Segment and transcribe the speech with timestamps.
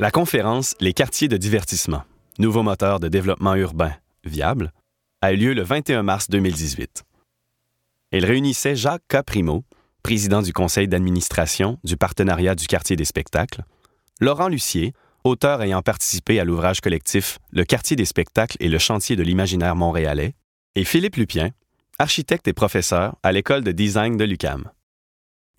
[0.00, 2.04] La conférence Les quartiers de divertissement,
[2.38, 3.92] nouveau moteur de développement urbain
[4.24, 4.72] viable,
[5.20, 7.04] a eu lieu le 21 mars 2018.
[8.10, 9.62] Elle réunissait Jacques Caprimo,
[10.02, 13.62] président du conseil d'administration du partenariat du quartier des spectacles,
[14.22, 19.16] Laurent Lucier, auteur ayant participé à l'ouvrage collectif Le quartier des spectacles et le chantier
[19.16, 20.34] de l'imaginaire montréalais,
[20.76, 21.50] et Philippe Lupien,
[21.98, 24.70] architecte et professeur à l'école de design de l'UCAM.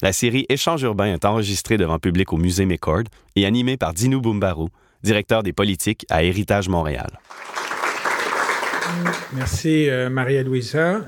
[0.03, 3.03] La série Échange urbain est enregistrée devant public au musée McCord
[3.35, 4.69] et animée par Dino Bumbarou,
[5.03, 7.19] directeur des politiques à Héritage Montréal.
[9.33, 11.01] Merci, euh, Maria-Louisa.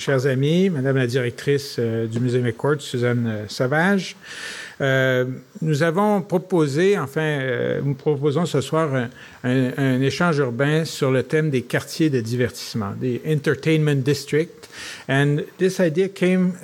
[0.00, 4.16] Chers amis, Madame la directrice euh, du musée McCord, Suzanne euh, Savage,
[5.60, 7.38] nous avons proposé, enfin,
[7.84, 8.88] nous proposons ce soir
[9.44, 14.70] un, échange urbain sur le thème des quartiers de divertissement, des entertainment districts.
[15.06, 16.54] And this idea came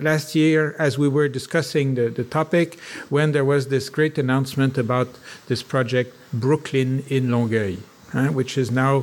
[0.00, 2.78] last year as we were discussing the, the topic
[3.10, 5.08] when there was this great announcement about
[5.48, 7.76] this project Brooklyn in Longueuil.
[8.14, 9.02] Hein, which is now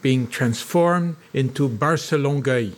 [0.00, 2.72] being transformed into Barcelongueuil,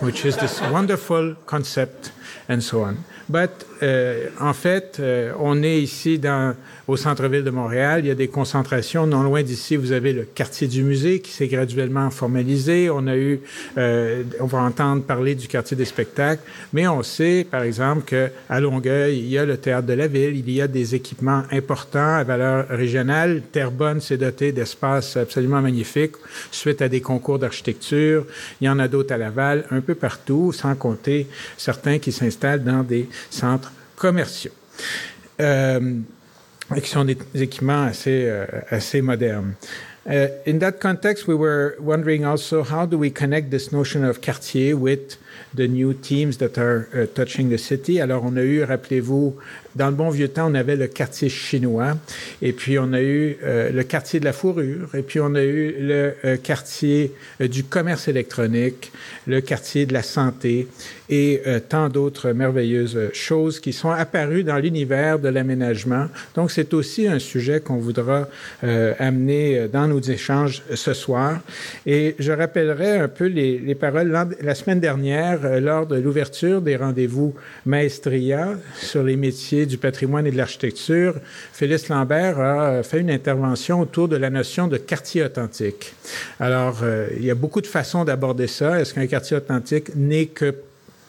[0.00, 2.12] which is this wonderful concept
[2.48, 3.04] and so on.
[3.28, 6.54] But euh, en fait, euh, on est ici dans,
[6.86, 8.00] au centre-ville de Montréal.
[8.04, 9.06] Il y a des concentrations.
[9.06, 12.88] Non loin d'ici, vous avez le quartier du musée qui s'est graduellement formalisé.
[12.90, 13.40] On a eu,
[13.76, 18.60] euh, on va entendre parler du quartier des spectacles, mais on sait, par exemple, qu'à
[18.60, 20.36] Longueuil, il y a le théâtre de la ville.
[20.36, 23.42] Il y a des équipements importants à valeur régionale.
[23.52, 26.16] Terrebonne s'est doté d'espaces absolument magnifiques
[26.50, 28.24] suite à des concours d'architecture.
[28.60, 32.62] Il y en a d'autres à Laval, un peu partout, sans compter certains qui s'installent
[32.62, 33.72] dans des centres
[34.04, 34.52] commerciaux,
[35.40, 35.80] euh,
[36.82, 39.54] qui sont des équipements assez, euh, assez modernes.
[40.06, 44.20] Uh, in that context, we were wondering also how do we connect this notion of
[44.20, 45.16] quartier with
[45.54, 47.98] the new teams that are uh, touching the city?
[47.98, 49.38] Alors, on a eu, rappelez-vous,
[49.76, 51.96] dans le bon vieux temps, on avait le quartier chinois,
[52.42, 55.42] et puis on a eu euh, le quartier de la fourrure, et puis on a
[55.42, 58.92] eu le euh, quartier euh, du commerce électronique,
[59.26, 60.68] le quartier de la santé,
[61.10, 66.06] et tant d'autres merveilleuses choses qui sont apparues dans l'univers de l'aménagement.
[66.34, 68.26] Donc, c'est aussi un sujet qu'on voudra
[68.62, 71.40] amener dans nos échanges ce soir.
[71.84, 76.76] Et je rappellerai un peu les, les paroles la semaine dernière, lors de l'ouverture des
[76.76, 77.34] rendez-vous
[77.66, 81.14] Maestria sur les métiers du patrimoine et de l'architecture,
[81.52, 85.94] Félix Lambert a fait une intervention autour de la notion de quartier authentique.
[86.40, 88.80] Alors, euh, il y a beaucoup de façons d'aborder ça.
[88.80, 90.54] Est-ce qu'un quartier authentique n'est que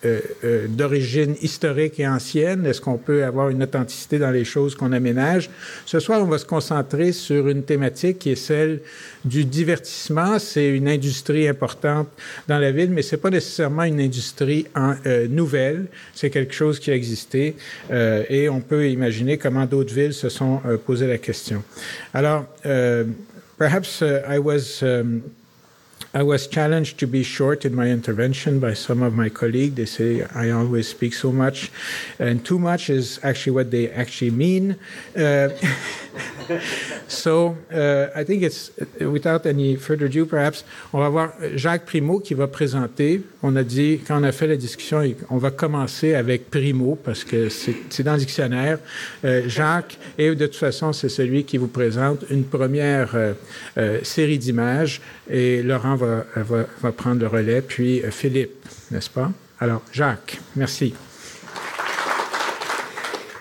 [0.05, 2.65] euh, euh, d'origine historique et ancienne?
[2.65, 5.49] Est-ce qu'on peut avoir une authenticité dans les choses qu'on aménage?
[5.85, 8.81] Ce soir, on va se concentrer sur une thématique qui est celle
[9.23, 10.37] du divertissement.
[10.39, 12.07] C'est une industrie importante
[12.47, 15.87] dans la ville, mais c'est pas nécessairement une industrie euh, nouvelle.
[16.13, 17.55] C'est quelque chose qui a existé
[18.29, 21.63] et on peut imaginer comment d'autres villes se sont euh, posé la question.
[22.13, 22.45] Alors,
[23.57, 25.21] perhaps I was um,
[26.15, 29.75] I was challenged to be short in my intervention by some of my colleagues.
[29.75, 31.69] They say I always speak so much,
[32.17, 34.77] and too much is actually what they actually mean.
[35.13, 35.49] Uh,
[37.09, 38.71] so uh, I think it's
[39.01, 43.21] without any further ado, perhaps on va voir Jacques Primo qui va présenter.
[43.47, 47.23] On a dit quand on a fait la discussion, on va commencer avec Primo parce
[47.23, 48.79] que c'est dans le dictionnaire.
[49.23, 53.33] Euh, Jacques et de toute façon c'est celui qui vous présente une première euh,
[53.77, 59.31] euh, série d'images et Laurent va prendre le relais, puis Philippe, n'est-ce pas?
[59.59, 60.95] Alors, Jacques, merci.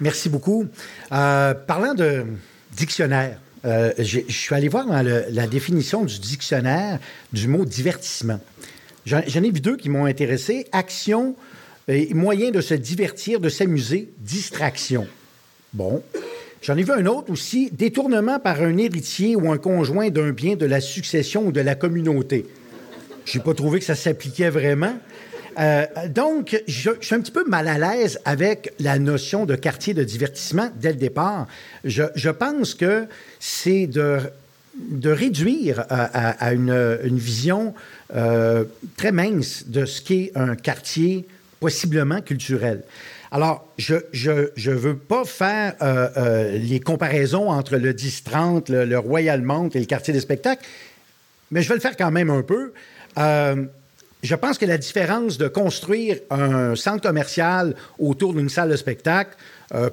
[0.03, 0.66] Merci beaucoup.
[1.09, 2.24] Parlant de
[2.77, 6.98] dictionnaire, je suis allé voir dans la définition du dictionnaire
[7.33, 8.41] du mot divertissement.
[9.06, 10.66] J'en ai vu deux qui m'ont intéressé.
[10.72, 11.36] Action
[11.89, 15.06] et moyen de se divertir, de s'amuser, distraction.
[15.72, 16.03] Bon.
[16.62, 20.56] J'en ai vu un autre aussi, détournement par un héritier ou un conjoint d'un bien
[20.56, 22.47] de la succession ou de la communauté.
[23.27, 24.95] Je n'ai pas trouvé que ça s'appliquait vraiment.
[25.59, 29.92] Euh, donc, je, suis un petit peu mal à l'aise avec la notion de quartier
[29.92, 31.47] de divertissement dès le départ.
[31.84, 33.06] Je pense que
[33.41, 34.21] c'est de,
[34.76, 37.74] de réduire à, une, vision
[38.15, 38.65] euh,
[38.97, 41.26] très mince de ce qu'est un quartier
[41.60, 42.82] possiblement culturel.
[43.30, 49.42] Alors, je je veux pas faire euh, euh, les comparaisons entre le 10-30, le, Royal
[49.42, 50.65] Mount et le quartier des spectacles,
[51.50, 52.72] mais je vais le faire quand même un peu.
[53.16, 59.36] Je pense que la différence de construire un centre commercial autour d'une salle de spectacle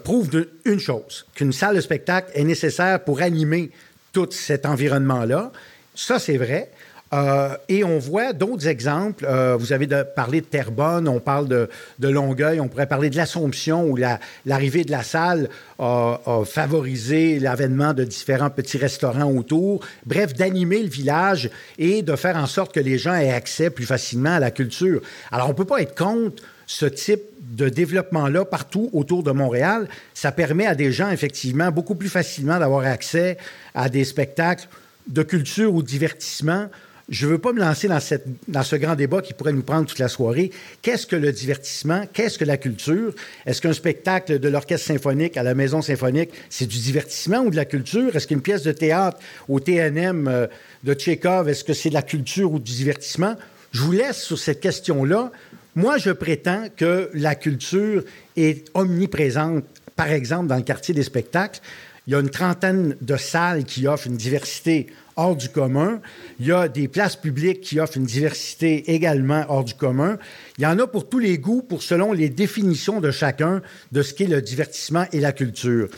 [0.06, 3.72] prouve une chose, qu'une salle de spectacle est nécessaire pour animer
[4.12, 5.52] tout cet environnement-là.
[5.96, 6.72] Ça, c'est vrai.
[7.14, 9.26] Euh, et on voit d'autres exemples.
[9.28, 11.68] Euh, vous avez parlé de Terrebonne, on parle de,
[12.00, 17.40] Longueuil, on pourrait parler de l'Assomption où la, l'arrivée de la salle a, a favorisé
[17.40, 19.86] l'avènement de différents petits restaurants autour.
[20.06, 23.86] Bref, d'animer le village et de faire en sorte que les gens aient accès plus
[23.86, 25.02] facilement à la culture.
[25.32, 29.90] Alors, on ne peut pas être contre ce type de développement-là partout autour de Montréal.
[30.14, 33.38] Ça permet à des gens, effectivement, beaucoup plus facilement d'avoir accès
[33.76, 34.68] à des spectacles
[35.08, 36.68] de culture ou de divertissement
[37.12, 40.00] je ne veux pas me lancer dans, ce grand débat qui pourrait nous prendre toute
[40.00, 40.50] la soirée.
[40.82, 42.06] Qu'est-ce que le divertissement?
[42.14, 43.14] Qu'est-ce que la culture?
[43.46, 47.58] Est-ce qu'un spectacle de l'orchestre symphonique à la maison symphonique, c'est du divertissement ou de
[47.58, 48.16] la culture?
[48.16, 49.20] Est-ce qu'une pièce de théâtre
[49.50, 50.48] au TNM euh,
[50.86, 53.36] de Tchekhov, est-ce que c'est de la culture ou du divertissement?
[53.74, 55.34] Je vous laisse sur cette question-là.
[55.76, 58.06] Moi, je prétends que la culture
[58.38, 59.66] est omniprésente,
[59.98, 61.60] par exemple, dans le quartier des spectacles.
[62.08, 64.88] Il y a une trentaine de salles qui offrent une diversité
[65.22, 66.02] hors du commun.
[66.40, 70.18] Il y a des places publiques qui offrent une diversité également hors du commun.
[70.58, 74.02] Il y en a pour tous les goûts, pour selon les définitions de chacun de
[74.02, 75.90] ce qu'est le divertissement et la culture.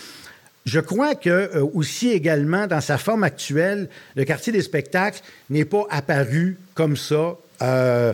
[0.65, 5.65] Je crois que euh, aussi également dans sa forme actuelle, le quartier des spectacles n'est
[5.65, 8.13] pas apparu comme ça euh,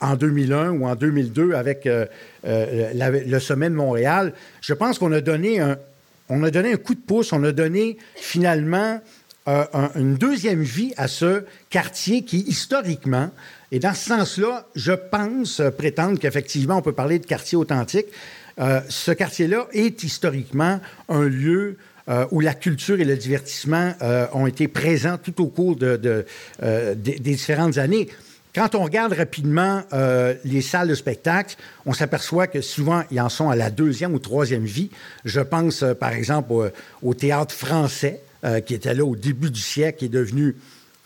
[0.00, 2.06] en 2001 ou en 2002 avec euh,
[2.44, 4.34] le sommet de Montréal.
[4.60, 5.78] Je pense qu'on a donné un,
[6.28, 9.00] on a donné un coup de pouce, on a donné finalement
[9.46, 13.30] un, une deuxième vie à ce quartier qui, historiquement,
[13.72, 18.06] et dans ce sens-là, je pense euh, prétendre qu'effectivement, on peut parler de quartier authentique.
[18.58, 21.76] Euh, ce quartier-là est historiquement un lieu
[22.08, 23.92] euh, où la culture et le divertissement
[24.32, 26.24] ont été présents tout au cours de, de,
[26.94, 28.08] des, différentes années.
[28.54, 29.82] Quand on regarde rapidement
[30.44, 34.18] les salles de spectacle, on s'aperçoit que souvent, ils en sont à la deuxième ou
[34.18, 34.88] troisième vie.
[35.26, 36.72] Je pense, par exemple,
[37.02, 40.56] au théâtre français, euh, qui était là au début du siècle, qui est devenu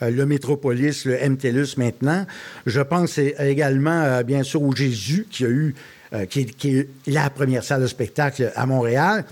[0.03, 2.27] euh, le Métropolis, le MTLUS maintenant.
[2.67, 5.75] Je pense également, euh, bien sûr, au Jésus, qui a eu,
[6.29, 9.25] qui, est, la première salle de spectacle à Montréal,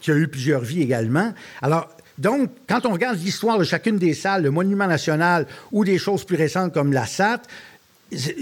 [0.00, 1.32] qui a eu plusieurs vies également.
[1.62, 5.98] Alors, donc, quand on regarde l'histoire de chacune des salles, le Monument national ou des
[5.98, 7.42] choses plus récentes comme la SAT,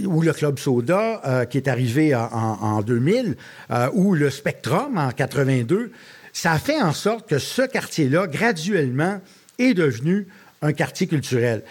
[0.04, 3.36] ou le Club Soda, qui est arrivé en, en 2000,
[3.70, 5.92] euh, ou le Spectrum en 82,
[6.32, 9.20] ça fait en sorte que ce quartier-là, graduellement,
[9.58, 10.26] est devenu
[10.62, 11.62] un quartier culturel.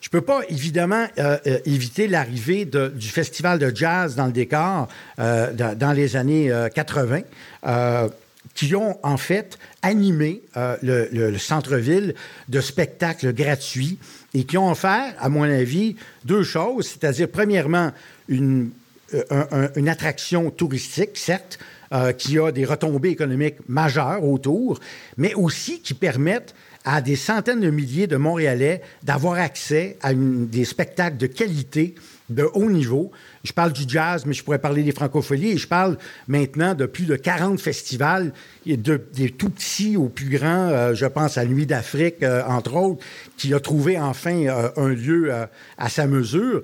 [0.00, 4.32] Je ne peux pas, évidemment, euh, euh, éviter l'arrivée du festival de jazz dans le
[4.32, 7.22] décor euh, dans, les années 80
[8.54, 12.14] qui ont en fait animé le, le, le centre-ville
[12.48, 13.98] de spectacles gratuits
[14.32, 17.90] et qui ont offert, à mon avis, deux choses, c'est-à-dire, premièrement,
[18.28, 18.70] une,
[19.30, 21.58] un, une attraction touristique, certes,
[21.92, 24.80] euh, qui a des retombées économiques majeures autour,
[25.16, 26.54] mais aussi qui permettent
[26.84, 31.94] à des centaines de milliers de Montréalais d'avoir accès à des spectacles de qualité
[32.30, 33.12] de haut niveau.
[33.44, 35.96] Je parle du jazz, mais je pourrais parler des francopholies et je parle
[36.26, 38.32] maintenant de plus de 40 festivals,
[38.66, 42.74] de, des tout petits aux plus grands, euh, je pense à Nuit d'Afrique, euh, entre
[42.74, 43.04] autres,
[43.36, 45.32] qui a trouvé enfin un lieu
[45.78, 46.62] à sa mesure.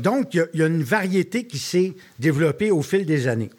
[0.00, 3.50] Donc, il y, a une variété qui s'est développée au fil des années.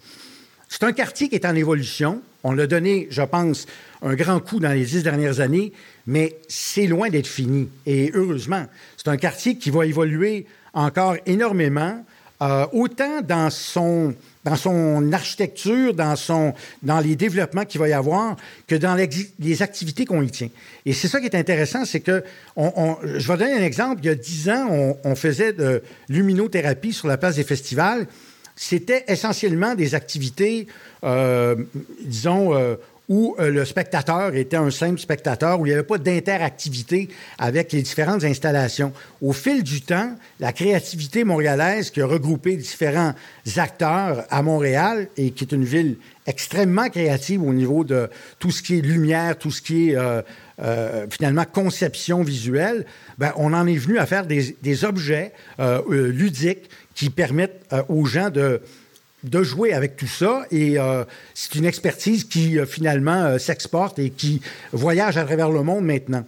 [0.73, 2.23] C'est un quartier qui est en évolution.
[2.43, 3.67] On l'a donné, je pense,
[4.01, 5.71] un grand coup dans les dix dernières années,
[6.07, 7.69] mais c'est loin d'être fini.
[7.85, 8.65] Et heureusement,
[8.97, 12.03] c'est un quartier qui va évoluer encore énormément,
[12.41, 14.15] euh, autant dans son,
[15.13, 20.49] architecture, dans, les développements qu'il va y avoir, que dans les activités qu'on y tient.
[20.87, 22.23] Et c'est ça qui est intéressant, c'est que,
[22.57, 26.93] je vais donner un exemple, il y a dix ans, on, on faisait de luminothérapie
[26.93, 28.07] sur la place des festivals.
[28.55, 30.67] C'était essentiellement des activités,
[31.03, 31.55] euh,
[32.01, 32.75] disons, euh,
[33.09, 37.71] où euh, le spectateur était un simple spectateur, où il n'y avait pas d'interactivité avec
[37.71, 38.93] les différentes installations.
[39.21, 43.13] Au fil du temps, la créativité montréalaise qui a regroupé différents
[43.57, 48.07] acteurs à Montréal et qui est une ville extrêmement créative au niveau de
[48.39, 49.97] tout ce qui est lumière, tout ce qui est
[51.09, 52.85] finalement conception visuelle,
[53.17, 55.33] ben, on en est venu à faire des, objets
[55.89, 58.61] ludiques qui permettent aux gens de
[59.23, 60.45] de jouer avec tout ça.
[60.51, 65.49] Et euh, c'est une expertise qui, euh, finalement, euh, s'exporte et qui voyage à travers
[65.49, 66.25] le monde maintenant.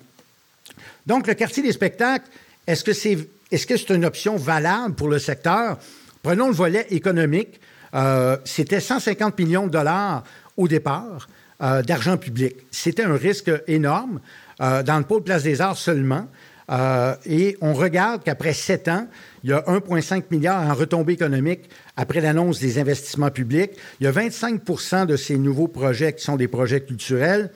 [1.05, 2.25] Donc, le quartier des spectacles,
[2.65, 3.17] est-ce que c'est
[3.51, 5.77] est -ce c'est une option valable pour le secteur?
[6.23, 7.59] Prenons le volet économique.
[7.93, 10.23] Euh, c'était 150 millions de dollars
[10.57, 11.29] au départ
[11.61, 12.55] euh, d'argent public.
[12.71, 14.19] C'était un risque énorme
[14.61, 16.27] euh, dans le pôle Place des Arts seulement.
[16.69, 19.07] Et on regarde qu'après sept ans,
[19.43, 23.71] il y a 1,5 milliard en retombées économiques après l'annonce des investissements publics.
[23.99, 27.51] Il y a 25 de ces nouveaux projets qui sont des projets culturels.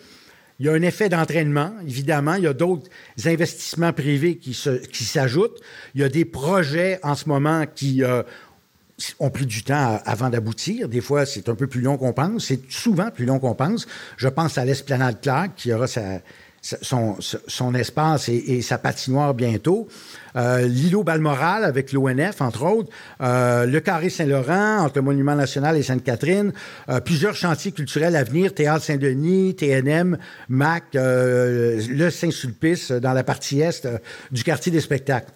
[0.60, 2.36] Il y a un effet d'entraînement, évidemment.
[2.36, 2.90] Il y a d'autres
[3.26, 5.60] investissements privés qui, s'ajoutent.
[5.96, 8.24] Il y a des projets en ce moment qui euh,
[9.20, 10.90] ont pris du temps avant d'aboutir.
[10.90, 12.48] Des fois, c'est un peu plus long qu'on pense.
[12.48, 13.88] C'est souvent plus long qu'on pense.
[14.18, 16.20] Je pense à l'Esplanade Clark qui aura sa,
[16.62, 19.88] son, espace et, sa patinoire bientôt.
[20.36, 22.90] Euh, L'îlot Balmoral avec l'ONF, entre autres.
[23.22, 26.54] Euh, le Carré Saint-Laurent entre le Monument national et Sainte-Catherine.
[26.90, 28.54] Euh, plusieurs chantiers culturels à venir.
[28.54, 30.18] Théâtre Saint-Denis, TNM,
[30.50, 33.88] MAC, le Saint-Sulpice dans la partie est
[34.32, 35.32] du quartier des spectacles.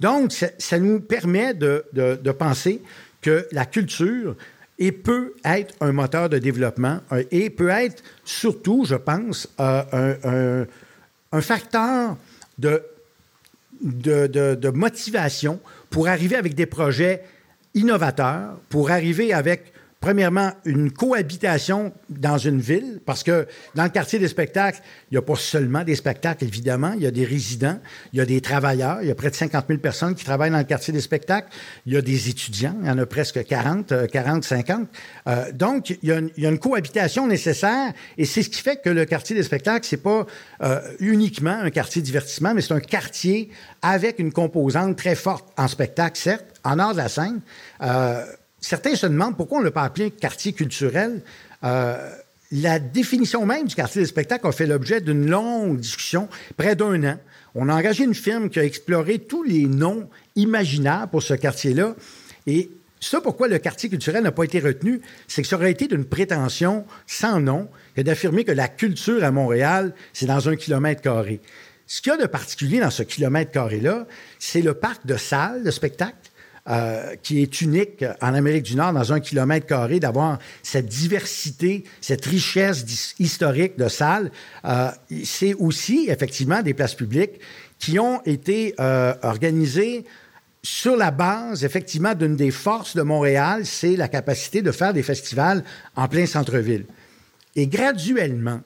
[0.00, 2.82] Donc, ça, nous permet de penser
[3.20, 4.36] que la culture
[4.78, 10.64] et peut être un moteur de développement et peut être surtout, je pense, euh,
[11.32, 12.16] un, facteur
[12.58, 12.82] de,
[14.70, 17.24] motivation pour arriver avec des projets
[17.74, 24.18] innovateurs, pour arriver avec premièrement, une cohabitation dans une ville, parce que dans le quartier
[24.18, 27.78] des spectacles, il n'y a pas seulement des spectacles, évidemment, il y a des résidents,
[28.12, 30.52] il y a des travailleurs, il y a près de 50 000 personnes qui travaillent
[30.52, 31.48] dans le quartier des spectacles,
[31.84, 34.88] il y a des étudiants, il y en a presque 40, 40, 50.
[35.54, 39.34] donc, il y, a une, cohabitation nécessaire, et c'est ce qui fait que le quartier
[39.34, 40.26] des spectacles, c'est pas
[40.62, 43.50] euh, uniquement un quartier divertissement, mais c'est un quartier
[43.82, 47.40] avec une composante très forte en spectacle, certes, en art de la scène.
[47.82, 48.24] Euh,
[48.60, 51.22] certains se demandent pourquoi on ne l'a pas appelé quartier culturel.
[51.64, 52.10] Euh,
[52.50, 57.04] la définition même du quartier des spectacles a fait l'objet d'une longue discussion, près d'un
[57.04, 57.18] an.
[57.54, 61.94] On a engagé une firme qui a exploré tous les noms imaginables pour ce quartier-là.
[62.46, 65.86] Et ça, pourquoi le quartier culturel n'a pas été retenu, c'est que ça aurait été
[65.86, 71.02] d'une prétention sans nom que d'affirmer que la culture à Montréal, c'est dans un kilomètre
[71.02, 71.40] carré.
[71.86, 74.06] Ce qu'il y a de particulier dans ce kilomètre carré-là,
[74.38, 76.16] c'est le parc de salles de spectacle
[76.68, 81.84] euh, qui est unique en Amérique du Nord, dans un kilomètre carré, d'avoir cette diversité,
[82.02, 84.30] cette richesse historique de salles.
[84.66, 84.90] Euh,
[85.24, 87.40] c'est aussi, effectivement, des places publiques
[87.78, 90.04] qui ont été euh, organisées
[90.62, 95.02] sur la base, effectivement, d'une des forces de Montréal, c'est la capacité de faire des
[95.02, 95.64] festivals
[95.96, 96.84] en plein centre-ville.
[97.56, 98.60] Et graduellement,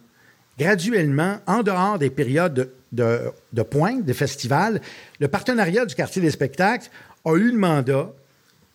[0.58, 3.20] graduellement, en dehors des périodes de,
[3.52, 4.80] de pointe des festivals,
[5.20, 6.90] le partenariat du quartier des spectacles
[7.24, 8.12] a eu le mandat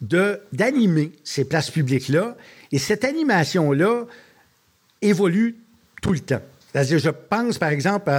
[0.01, 2.36] d'animer ces places publiques-là.
[2.72, 4.04] Et cette animation-là
[5.01, 5.56] évolue
[6.01, 6.42] tout le temps.
[6.72, 8.12] C'est-à-dire, je pense, par exemple,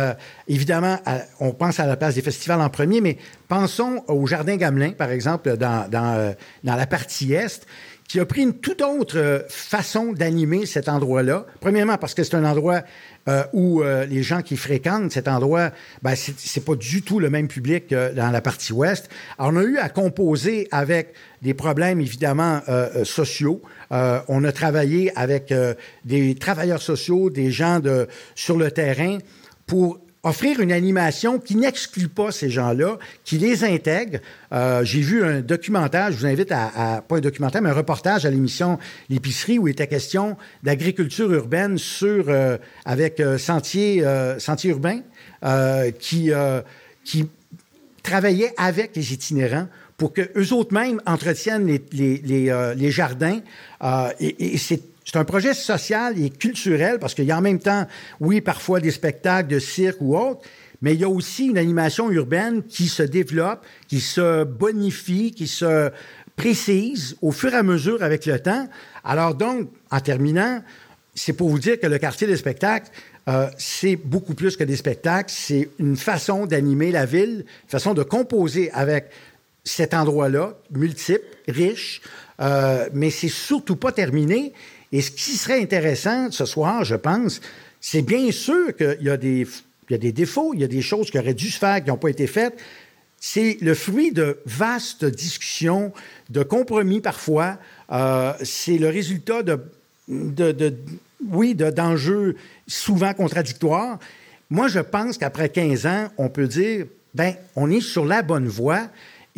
[0.48, 0.98] évidemment,
[1.38, 5.10] on pense à la place des festivals en premier, mais pensons au Jardin Gamelin, par
[5.10, 6.32] exemple, dans, euh,
[6.64, 7.66] dans la partie Est,
[8.08, 11.44] qui a pris une toute autre euh, façon d'animer cet endroit-là.
[11.60, 12.82] Premièrement, parce que c'est un endroit
[13.28, 15.70] euh, où euh, les gens qui fréquentent cet endroit,
[16.02, 19.10] ben, c'est pas du tout le même public dans la partie ouest.
[19.38, 21.12] On a eu à composer avec
[21.42, 22.62] des problèmes, évidemment,
[23.04, 23.60] sociaux.
[23.90, 25.54] on a travaillé avec
[26.04, 29.18] des travailleurs sociaux, des gens de, sur le terrain
[29.66, 34.18] pour offrir une animation qui n'exclut pas ces gens-là, qui les intègre.
[34.52, 38.26] Euh, j'ai vu un documentaire, je vous invite à, pas un documentaire, mais un reportage
[38.26, 44.04] à l'émission L'épicerie où il était question d'agriculture urbaine sur euh, avec euh, Sentier,
[44.38, 45.00] Sentier urbain
[46.00, 46.30] qui,
[47.04, 47.28] qui
[48.02, 53.40] travaillait avec les itinérants pour que eux autres mêmes entretiennent les, les, les, jardins.
[54.20, 57.86] et c'est c'est un projet social et culturel parce qu'il y a en même temps,
[58.20, 60.42] oui, parfois des spectacles de cirque ou autres,
[60.82, 65.46] mais il y a aussi une animation urbaine qui se développe, qui se bonifie, qui
[65.46, 65.90] se
[66.36, 68.68] précise au fur et à mesure avec le temps.
[69.02, 70.62] Alors donc, en terminant,
[71.14, 72.90] c'est pour vous dire que le quartier des spectacles,
[73.30, 77.94] euh, c'est beaucoup plus que des spectacles, c'est une façon d'animer la ville, une façon
[77.94, 79.06] de composer avec
[79.64, 82.02] cet endroit-là, multiple, riche,
[82.40, 84.52] euh, mais c'est surtout pas terminé.
[84.92, 87.40] Et ce qui serait intéressant ce soir, je pense,
[87.80, 89.46] c'est bien sûr qu'il y, a des,
[90.12, 92.26] défauts, il y a des choses qui auraient dû se faire, qui n'ont pas été
[92.26, 92.58] faites.
[93.20, 95.92] C'est le fruit de vastes discussions,
[96.30, 97.58] de compromis parfois.
[97.90, 99.60] Euh, c'est le résultat de,
[101.28, 103.98] oui, d'enjeux souvent contradictoires.
[104.50, 108.46] Moi, je pense qu'après 15 ans, on peut dire, ben, on est sur la bonne
[108.46, 108.88] voie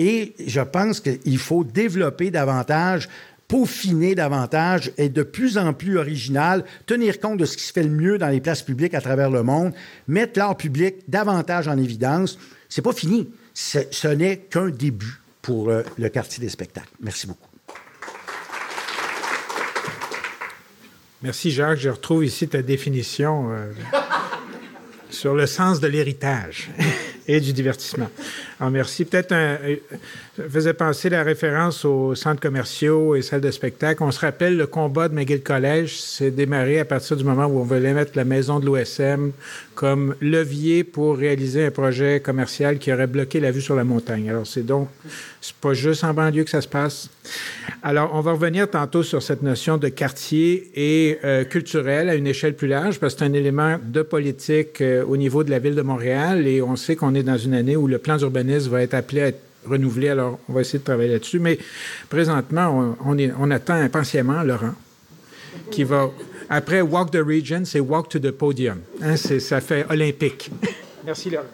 [0.03, 3.09] et je pense qu'il faut développer davantage
[3.49, 7.83] peaufiner davantage, être de plus en plus original, tenir compte de ce qui se fait
[7.83, 9.73] le mieux dans les places publiques à travers le monde,
[10.07, 12.39] mettre l'art public davantage en évidence.
[12.69, 13.29] C'est pas fini.
[13.53, 16.93] Ce n'est qu'un début pour euh, le quartier des spectacles.
[17.01, 17.49] Merci beaucoup.
[21.21, 21.81] Merci Jacques.
[21.81, 23.73] Je retrouve ici ta définition euh,
[25.11, 26.71] sur le sens de l'héritage
[27.27, 28.09] et du divertissement.
[28.61, 29.07] Alors, merci.
[29.07, 29.57] Peut-être un,
[30.51, 34.03] faisait penser la référence aux centres commerciaux et salles de spectacle.
[34.03, 37.59] On se rappelle le combat de McGill College, c'est démarré à partir du moment où
[37.59, 39.33] on voulait mettre la maison de l'OSM
[39.75, 44.29] comme levier pour réaliser un projet commercial qui aurait bloqué la vue sur la montagne.
[44.29, 44.89] Alors, c'est donc,
[45.41, 47.09] c'est pas juste en banlieue que ça se passe.
[47.83, 52.27] Alors, on va revenir tantôt sur cette notion de quartier et euh, culturel à une
[52.27, 55.59] échelle plus large, parce que c'est un élément de politique euh, au niveau de la
[55.59, 58.50] ville de Montréal et on sait qu'on est dans une année où le plan d'urbanisme
[58.59, 60.09] va être appelé à être renouvelé.
[60.09, 61.39] Alors, on va essayer de travailler là-dessus.
[61.39, 61.59] Mais
[62.09, 64.75] présentement, on, on attend impatiemment Laurent,
[65.71, 66.11] qui va.
[66.49, 68.81] Après Walk the Region, c'est Walk to the Podium.
[69.03, 70.51] Hein, ça fait olympique.
[71.05, 71.45] Merci, Laurent.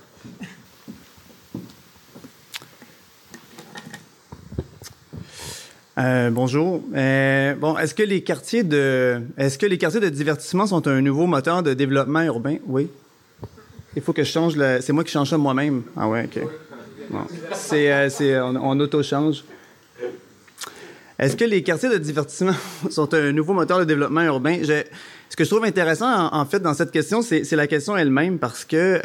[5.99, 6.83] Euh, bonjour.
[6.95, 11.01] Euh, bon, est-ce que les quartiers de, est-ce que les quartiers de divertissement sont un
[11.01, 12.59] nouveau moteur de développement urbain?
[12.67, 12.91] Oui.
[13.95, 14.81] Il faut que je change le.
[14.83, 15.85] C'est moi qui change ça moi-même.
[15.97, 16.43] Ah ouais, ok.
[17.73, 19.45] Euh, c'est, on, auto-change.
[21.19, 22.55] Est-ce que les quartiers de divertissement
[22.91, 24.59] sont un nouveau moteur de développement urbain?
[24.63, 28.65] ce que je trouve intéressant, en, fait, dans cette question, c'est, la question elle-même parce
[28.65, 29.01] que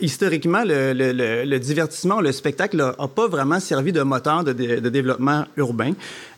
[0.00, 5.92] historiquement, le, divertissement, le spectacle n'a pas vraiment servi de moteur de, développement urbain.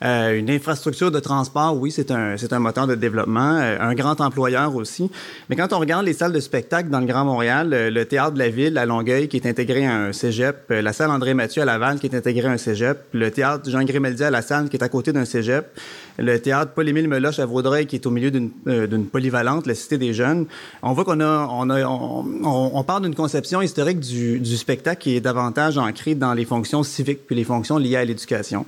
[0.05, 3.95] Euh, une infrastructure de transport, oui, c'est un, c'est un moteur de développement, euh, un
[3.95, 5.11] grand employeur aussi.
[5.49, 8.39] Mais quand on regarde les salles de spectacle dans le Grand Montréal, le, Théâtre de
[8.39, 11.63] la Ville à Longueuil, qui est intégré à un cégep, euh, la salle André Mathieu
[11.63, 14.69] à Laval, qui est intégré à un cégep, le Théâtre Jean Grémeldi à La Salle,
[14.69, 15.67] qui est à côté d'un cégep,
[16.19, 19.99] le Théâtre Paul-Émile Meloche à Vaudreuil, qui est au milieu d'une, d'une polyvalente, la Cité
[19.99, 20.47] des Jeunes.
[20.83, 22.25] On voit qu'on a, on, a, on,
[22.75, 26.83] on parle d'une conception historique du, du spectacle qui est davantage ancré dans les fonctions
[26.83, 28.67] civiques puis les fonctions liées à l'éducation.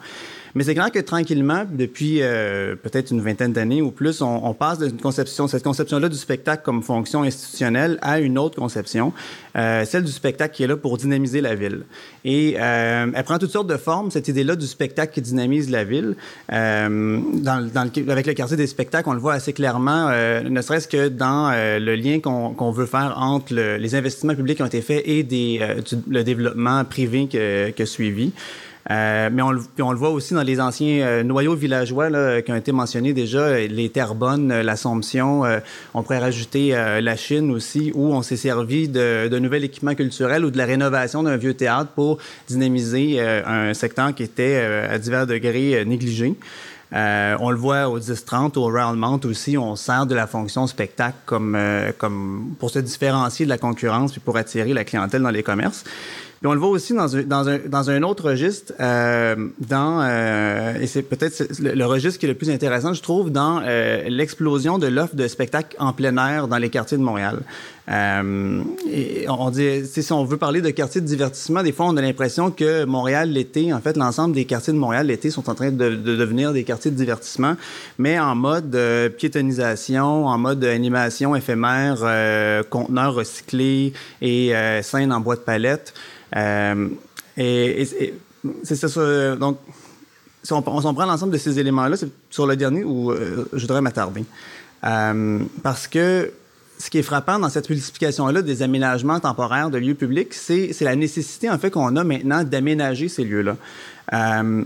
[0.55, 4.55] Mais c'est clair que tranquillement, depuis euh, peut-être une vingtaine d'années ou plus, on, on
[4.55, 9.13] passe d'une conception, cette conception-là du spectacle comme fonction institutionnelle à une autre conception,
[9.57, 11.83] euh, celle du spectacle qui est là pour dynamiser la ville.
[12.25, 15.85] Et euh, elle prend toutes sortes de formes, cette idée-là du spectacle qui dynamise la
[15.85, 16.17] ville.
[16.53, 20.43] Euh, dans, dans le, avec le quartier des spectacles, on le voit assez clairement, euh,
[20.43, 24.35] ne serait-ce que dans euh, le lien qu'on qu'on veut faire entre le, les investissements
[24.35, 28.33] publics qui ont été faits et des, du, le développement privé que, que suivi.
[28.91, 32.51] Euh, mais on, on, le voit aussi dans les anciens euh, noyaux villageois là, qui
[32.53, 35.43] ont été mentionnés déjà, les Terrebonnes, euh, l'Assomption,
[35.95, 40.45] on pourrait rajouter la Chine aussi, où on s'est servi de, de nouvel équipement culturel
[40.45, 45.27] ou de la rénovation d'un vieux théâtre pour dynamiser un secteur qui était à divers
[45.27, 46.35] degrés négligé.
[46.95, 51.19] Euh, on le voit au 10-30, au Roundmount aussi, on sert de la fonction spectacle
[51.27, 51.59] comme,
[51.99, 55.85] comme pour se différencier de la concurrence puis pour attirer la clientèle dans les commerces.
[56.41, 60.03] Puis on le voit aussi dans un, dans un, dans un autre registre, euh, dans,
[60.03, 64.05] euh, et c'est peut-être le, registre qui est le plus intéressant, je trouve, dans euh,
[64.09, 67.41] l'explosion de l'offre de spectacles en plein air dans les quartiers de Montréal.
[67.91, 68.65] Euh,
[69.29, 72.51] on dit, si on veut parler de quartiers de divertissement, des fois on a l'impression
[72.51, 75.91] que Montréal l'été, en fait, l'ensemble des quartiers de Montréal l'été sont en train de,
[75.91, 77.57] de, devenir des quartiers de divertissement,
[77.97, 85.13] mais en mode euh, piétonisation, en mode animation éphémère, euh, conteneurs recyclés et euh, scènes
[85.13, 85.95] en bois de palette.
[86.37, 86.89] Euh,
[87.39, 88.15] et, et,
[88.65, 89.37] c'est ça.
[89.37, 89.59] Donc,
[90.43, 93.13] si on, on prend l'ensemble de ces éléments-là, c'est sur le dernier où
[93.53, 94.25] je voudrais m'attarder.
[94.81, 96.31] Parce que
[96.79, 100.97] ce qui est frappant dans cette multiplication-là des aménagements temporaires de lieux publics, c'est la
[100.97, 103.57] nécessité, en fait, qu'on a maintenant d'aménager ces lieux-là.
[104.13, 104.63] Euh,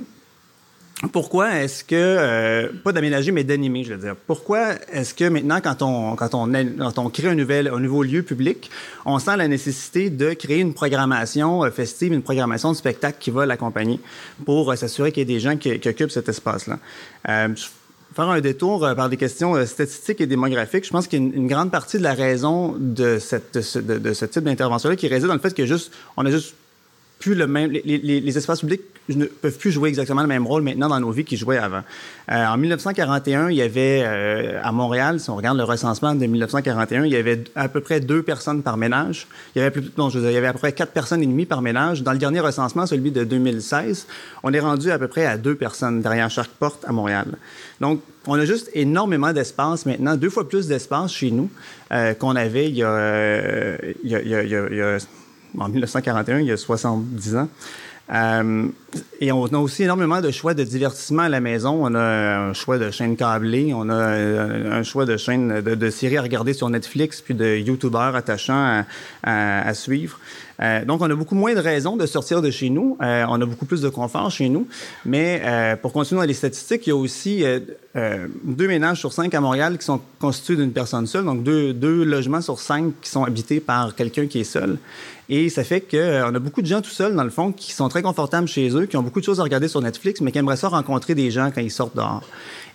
[1.10, 4.14] pourquoi est-ce que euh, pas d'aménager mais d'animer, je veux dire.
[4.26, 8.70] Pourquoi est-ce que maintenant quand on crée un nouvel un nouveau lieu public,
[9.04, 13.32] on sent la nécessité de créer une programmation euh, festive, une programmation de spectacle qui
[13.32, 13.98] va l'accompagner
[14.44, 16.78] pour s'assurer qu'il y ait des gens qui, occupent cet espace-là?
[18.14, 21.46] Faire un détour par des questions statistiques et démographiques, je pense qu'il y a une,
[21.46, 25.66] grande partie de la raison de ce type d'intervention-là qui réside dans le fait que
[25.66, 26.54] juste, on a juste
[27.22, 31.10] plus les, espaces publics ne peuvent plus jouer exactement le même rôle maintenant dans nos
[31.10, 31.82] vies qu'ils jouaient avant.
[32.30, 36.26] Euh, en 1941, il y avait euh, à Montréal, si on regarde le recensement de
[36.26, 39.28] 1941, il y avait à peu près deux personnes par ménage.
[39.54, 41.46] Il y avait plus, non, il y avait à peu près quatre personnes et demie
[41.46, 42.02] par ménage.
[42.02, 44.06] Dans le dernier recensement, celui de 2016,
[44.42, 47.26] on est rendu à peu près à deux personnes derrière chaque porte à Montréal.
[47.80, 51.50] Donc, on a juste énormément d'espace maintenant, deux fois plus d'espace chez nous
[51.92, 53.78] euh, qu'on avait il y a
[55.58, 57.48] en 1941, il y a 70 ans.
[58.12, 58.66] Euh,
[59.20, 61.78] et on a aussi énormément de choix de divertissement à la maison.
[61.86, 65.90] On a un choix de chaînes câblées, on a euh, un choix de chaînes de,
[65.90, 68.84] séries à regarder sur Netflix, puis de YouTubeurs attachants
[69.22, 70.18] à, suivre.
[70.60, 72.96] Euh, donc, on a beaucoup moins de raisons de sortir de chez nous.
[73.00, 74.66] On a beaucoup plus de confort chez nous.
[75.06, 75.42] Mais
[75.80, 77.44] pour continuer dans les statistiques, il y a aussi
[77.94, 82.04] deux ménages sur cinq à Montréal qui sont constitués d'une personne seule, donc deux, deux,
[82.04, 84.78] logements sur cinq qui sont habités par quelqu'un qui est seul.
[85.28, 87.88] Et ça fait qu'on a beaucoup de gens tout seuls, dans le fond, qui sont
[87.88, 90.38] très confortables chez eux, qui ont beaucoup de choses à regarder sur Netflix, mais qui
[90.38, 92.22] aimeraient ça rencontrer des gens quand ils sortent dehors.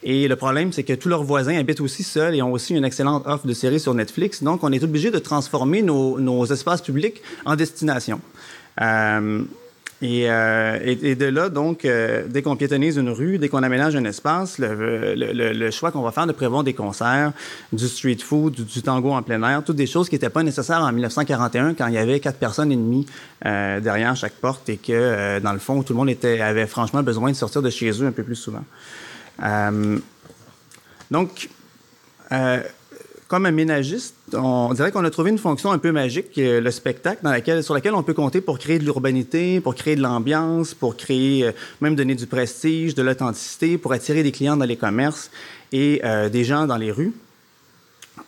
[0.04, 2.86] Et le problème, c'est que tous leurs voisins habitent aussi seuls et ont aussi une
[2.86, 4.44] excellente offre de séries sur Netflix.
[4.44, 8.22] Donc, on est obligé de transformer nos, nos espaces publics en destination.
[8.82, 9.42] Euh,
[10.04, 14.06] euh, et, de là, donc, euh, dès qu'on piétonise une rue, dès qu'on aménage un
[14.06, 17.32] espace, le, choix qu'on va faire de prévoir des concerts,
[17.74, 20.82] du street food, du, tango en plein air, toutes des choses qui n'étaient pas nécessaires
[20.82, 23.08] en 1941 quand il y avait quatre personnes et demie
[23.46, 27.32] euh, derrière chaque porte et que, dans le fond, tout le monde avait franchement besoin
[27.32, 28.64] de sortir de chez eux un peu plus souvent.
[31.10, 31.50] donc,
[33.28, 37.22] comme aménagiste, on dirait qu'on a trouvé une fonction un peu magique, le spectacle,
[37.64, 41.46] sur laquelle on peut compter pour créer de l'urbanité, pour créer de l'ambiance, pour créer,
[41.46, 45.32] euh, même donner du prestige, de l'authenticité, pour attirer des clients dans les commerces
[45.72, 47.14] et euh, des gens dans les rues.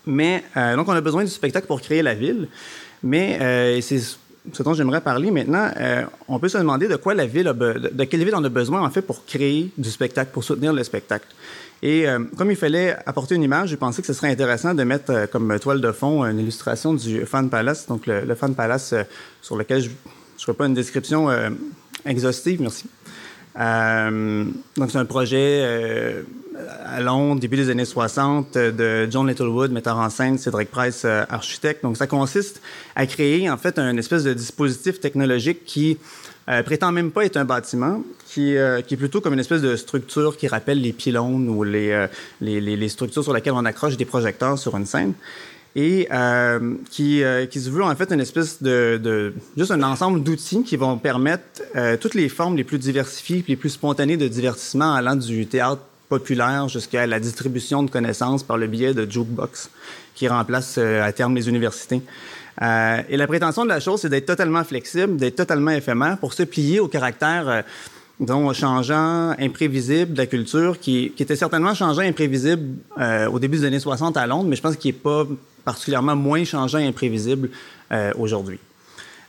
[0.05, 2.47] Mais, euh, donc, on a besoin du spectacle pour créer la ville.
[3.03, 5.71] Mais c'est ce dont j'aimerais parler maintenant.
[6.27, 8.81] on peut se demander de quoi la ville a de quelle ville on a besoin,
[8.81, 11.27] en fait, pour créer du spectacle, pour soutenir le spectacle.
[11.81, 14.83] Et euh, comme il fallait apporter une image, j'ai pensé que ce serait intéressant de
[14.83, 18.93] mettre euh, comme toile de fond une illustration du Fan Palace, donc le, Fan Palace
[18.93, 19.03] euh,
[19.41, 19.93] sur lequel je ne
[20.37, 21.29] ferai pas une description
[22.05, 22.85] exhaustive, merci.
[23.55, 26.23] donc c'est un projet
[26.85, 31.83] à Londres, début des années 60, de John Littlewood, metteur en scène, Cédric Price, architecte.
[31.83, 32.61] Donc ça consiste
[32.95, 35.97] à créer en fait un espèce de dispositif technologique qui
[36.49, 39.61] euh, prétend même pas être un bâtiment, qui, euh, qui, est plutôt comme une espèce
[39.61, 42.07] de structure qui rappelle les pylônes ou les, euh,
[42.41, 45.13] les, les, structures sur lesquelles on accroche des projecteurs sur une scène.
[45.75, 50.23] Et euh, qui, qui, se veut en fait une espèce de, de juste un ensemble
[50.23, 51.61] d'outils qui vont permettre
[52.01, 56.67] toutes les formes les plus diversifiées, les plus spontanées de divertissement allant du théâtre populaire
[56.69, 59.69] jusqu'à la distribution de connaissances par le biais de jukebox
[60.15, 62.01] qui remplace à terme les universités.
[62.61, 66.33] Euh, et la prétention de la chose, c'est d'être totalement flexible, d'être totalement éphémère pour
[66.33, 67.61] se plier au caractère euh,
[68.19, 73.65] dont changeant, imprévisible de la culture, qui, était certainement changeant, imprévisible euh, au début des
[73.65, 75.25] années 60 à Londres, mais je pense qu'il n'est pas
[75.63, 77.49] particulièrement moins changeant et imprévisible
[78.17, 78.59] aujourd'hui.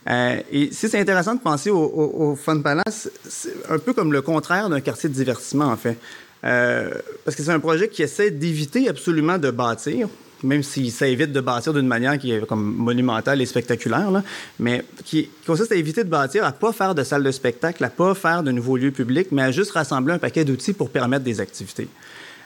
[0.07, 4.11] Et si c'est intéressant de penser au, au, au Fun Palace, c'est un peu comme
[4.13, 5.97] le contraire d'un quartier de divertissement, en fait.
[6.41, 10.07] Parce que c'est un projet qui essaie d'éviter absolument de bâtir,
[10.43, 14.23] même si ça évite de bâtir d'une manière qui est comme monumentale et spectaculaire, là,
[14.59, 17.89] mais qui, consiste à éviter de bâtir, à pas faire de salles de spectacle, à
[17.89, 21.23] pas faire de nouveaux lieux publics, mais à juste rassembler un paquet d'outils pour permettre
[21.23, 21.87] des activités.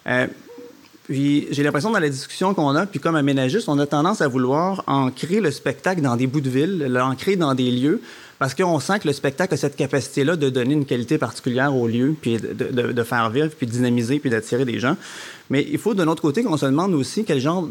[0.07, 0.27] Euh,
[1.07, 4.27] puis j'ai l'impression dans la discussion qu'on a, puis comme aménagiste, on a tendance à
[4.27, 8.01] vouloir ancrer le spectacle dans des bouts de ville, l'ancrer dans des lieux,
[8.39, 11.87] parce qu'on sent que le spectacle a cette capacité-là de donner une qualité particulière au
[11.87, 14.97] lieu, puis de, de, de, faire vivre, puis de dynamiser, puis d'attirer des gens.
[15.49, 17.67] Mais il faut d'un autre côté qu'on se demande aussi quel genre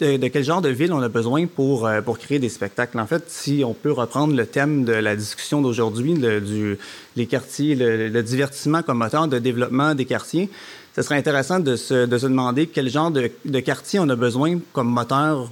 [0.00, 2.98] de, de, quel genre de ville on a besoin pour, euh, pour créer des spectacles.
[2.98, 6.78] En fait, si on peut reprendre le thème de la discussion d'aujourd'hui, du,
[7.16, 10.48] les quartiers, le, le, divertissement comme moteur de développement des quartiers,
[10.94, 14.58] ce serait intéressant de se, de se demander quel genre de, quartier on a besoin
[14.72, 15.50] comme moteur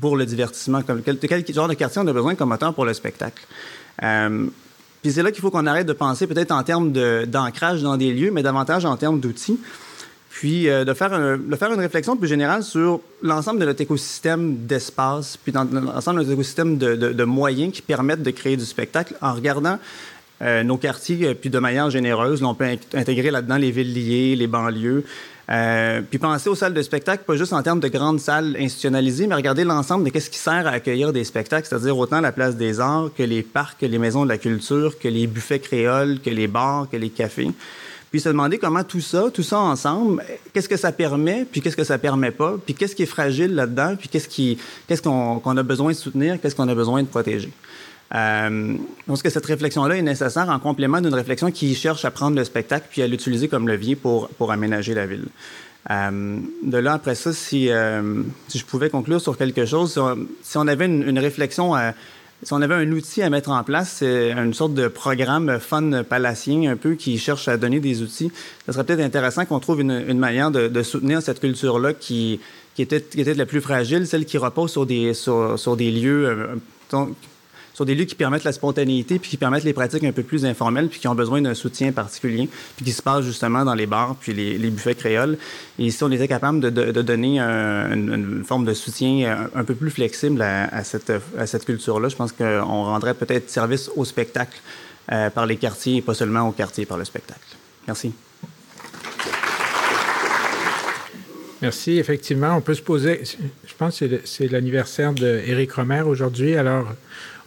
[0.00, 1.18] pour le divertissement, quel,
[1.52, 3.46] genre de quartier on a besoin comme moteur pour le spectacle.
[4.02, 4.46] Euh,
[5.02, 6.92] puis c'est là qu'il faut qu'on arrête de penser peut-être en termes
[7.26, 9.58] d'ancrage dans des lieux, mais davantage en termes d'outils.
[10.30, 15.50] Puis euh, de, faire une réflexion plus générale sur l'ensemble de notre écosystème d'espace, puis
[15.50, 19.78] l'ensemble de notre écosystème de, moyens qui permettent de créer du spectacle en regardant
[20.42, 22.42] euh, nos quartiers, euh, puis de manière généreuse.
[22.42, 25.04] Là, on peut intégrer là-dedans les villes liées, les banlieues.
[25.48, 29.28] Euh, puis penser aux salles de spectacle, pas juste en termes de grandes salles institutionnalisées,
[29.28, 32.56] mais regarder l'ensemble de qu'est-ce qui sert à accueillir des spectacles, c'est-à-dire autant la place
[32.56, 36.18] des arts que les parcs, que les maisons de la culture, que les buffets créoles,
[36.20, 37.50] que les bars, que les cafés.
[38.10, 40.22] Puis se demander comment tout ça, tout ça ensemble,
[40.52, 43.54] qu'est-ce que ça permet, puis qu'est-ce que ça permet pas, puis qu'est-ce qui est fragile
[43.54, 47.52] là-dedans, puis qu'est-ce qu'on a besoin de soutenir, qu'est-ce qu'on a besoin de protéger.
[48.14, 52.36] Euh, pense que cette réflexion-là est nécessaire en complément d'une réflexion qui cherche à prendre
[52.36, 55.26] le spectacle puis à l'utiliser comme levier pour, aménager la ville.
[55.90, 60.00] Euh, de là, après ça, si, euh, si je pouvais conclure sur quelque chose,
[60.42, 61.74] si on, avait une, réflexion,
[62.42, 66.04] si on avait un outil à mettre en place, c'est une sorte de programme fun
[66.04, 68.30] palacien un peu qui cherche à donner des outils,
[68.66, 72.40] ce serait peut-être intéressant qu'on trouve une, manière de, soutenir cette culture-là qui,
[72.78, 76.48] était, la plus fragile, celle qui repose sur des, sur, sur des lieux
[77.76, 80.22] euh, sur des lieux qui permettent la spontanéité, puis qui permettent les pratiques un peu
[80.22, 83.74] plus informelles, puis qui ont besoin d'un soutien particulier, puis qui se passent justement dans
[83.74, 85.38] les bars, puis les, buffets créoles.
[85.78, 89.74] Et si on était capable de, donner un, une, forme de soutien un, un peu
[89.74, 94.04] plus flexible à, à cette, à cette culture-là, je pense qu'on rendrait peut-être service au
[94.04, 94.58] spectacle
[95.12, 97.40] euh, par les quartiers et pas seulement au quartier par le spectacle.
[97.86, 98.12] Merci.
[101.62, 101.98] Merci.
[101.98, 103.22] Effectivement, on peut se poser.
[103.24, 106.56] Je pense que c'est l'anniversaire d'Éric Romer aujourd'hui.
[106.56, 106.92] Alors,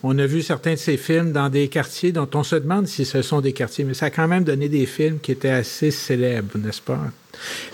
[0.04, 3.06] on a vu certains de ces films dans des quartiers dont on se demande si
[3.06, 5.92] ce sont des quartiers, mais ça a quand même donné des films qui étaient assez
[5.92, 7.00] célèbres, n'est-ce pas?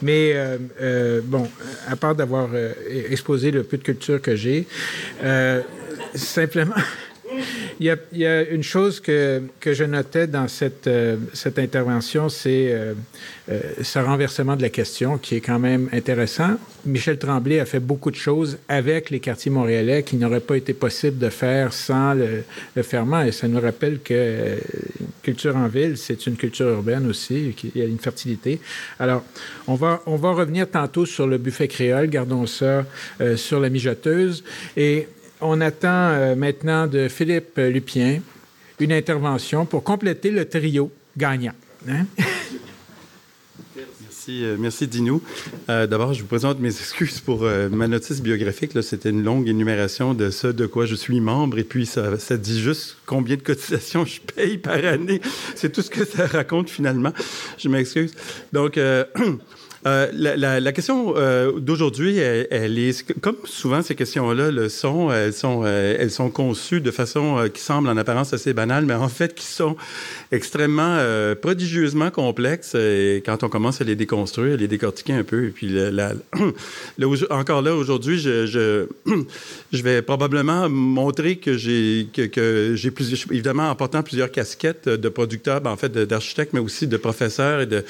[0.02, 1.48] Mais euh, euh, bon,
[1.88, 2.74] à part d'avoir euh,
[3.10, 4.68] exposé le peu de culture que j'ai,
[6.14, 6.76] simplement,
[7.80, 12.72] il y, a, une chose que, que je notais dans cette, euh, cette intervention, c'est
[12.72, 12.94] euh,
[13.50, 16.58] euh, ce renversement de la question qui est quand même intéressant.
[16.86, 20.74] Michel Tremblay a fait beaucoup de choses avec les quartiers montréalais qui n'auraient pas été
[20.74, 22.44] possible de faire sans le,
[22.76, 23.22] le ferment.
[23.22, 24.58] Et ça nous rappelle que
[25.24, 28.60] culture en ville, c'est une culture urbaine aussi, qui a une fertilité.
[29.00, 29.24] Alors,
[29.68, 32.86] on va, on va revenir tantôt sur le buffet créole, gardons ça
[33.36, 34.44] sur la mijoteuse.
[34.78, 35.08] Et
[35.42, 38.22] on attend euh, maintenant de Philippe Lupien
[38.80, 41.54] une intervention pour compléter le trio gagnant.
[41.88, 42.06] Hein?
[44.18, 45.20] Merci, euh.
[45.70, 48.72] Euh, d'abord, je vous présente mes excuses pour ma notice biographique.
[48.82, 52.36] C'était une longue énumération de ce de quoi je suis membre et puis ça, ça
[52.36, 55.22] dit juste combien de cotisations je paye par année.
[55.56, 57.14] C'est tout ce que ça raconte finalement.
[57.58, 58.14] Je m'excuse.
[58.52, 58.80] Donc,
[59.86, 62.20] Euh, la, question euh, d'aujourd'hui,
[63.22, 65.12] comme souvent ces questions-là le sont.
[65.12, 69.36] Elles sont, euh, conçues de façon qui semble en apparence assez banale, mais en fait
[69.36, 69.76] qui sont
[70.32, 71.00] extrêmement
[71.40, 72.74] prodigieusement complexes.
[72.76, 76.14] Et quand on commence à les déconstruire, à les décortiquer un peu, et puis la,
[77.30, 78.88] encore là aujourd'hui, je,
[79.72, 82.76] vais probablement montrer que j'ai que,
[83.32, 87.62] évidemment en portant plusieurs casquettes de producteur, ben, en fait d'architecte, mais aussi de professeur
[87.62, 87.84] et de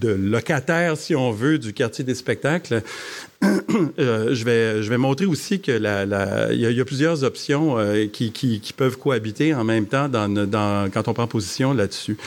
[0.00, 2.82] de locataires, si on veut, du quartier des spectacles.
[3.98, 7.78] Euh, je, vais, je vais montrer aussi que la, la, il, y a, plusieurs options
[7.78, 11.72] euh, qui, qui, qui, peuvent cohabiter en même temps dans, dans, quand on prend position
[11.72, 12.18] là-dessus.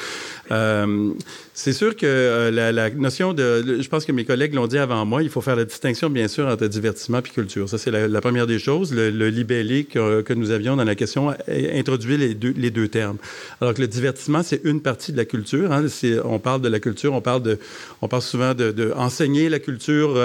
[0.51, 1.11] Euh,
[1.53, 5.05] c'est sûr que la, la, notion de, je pense que mes collègues l'ont dit avant
[5.05, 7.69] moi, il faut faire la distinction bien sûr entre divertissement et culture.
[7.69, 8.93] Ça c'est la, première des choses.
[8.93, 13.17] Le, libellé que, nous avions dans la question introduit les deux, termes.
[13.61, 15.71] Alors que le divertissement c'est une partie de la culture.
[15.71, 15.85] Hein.
[16.25, 17.59] On parle de la culture, on parle de,
[18.01, 20.17] on parle souvent de, de enseigner la culture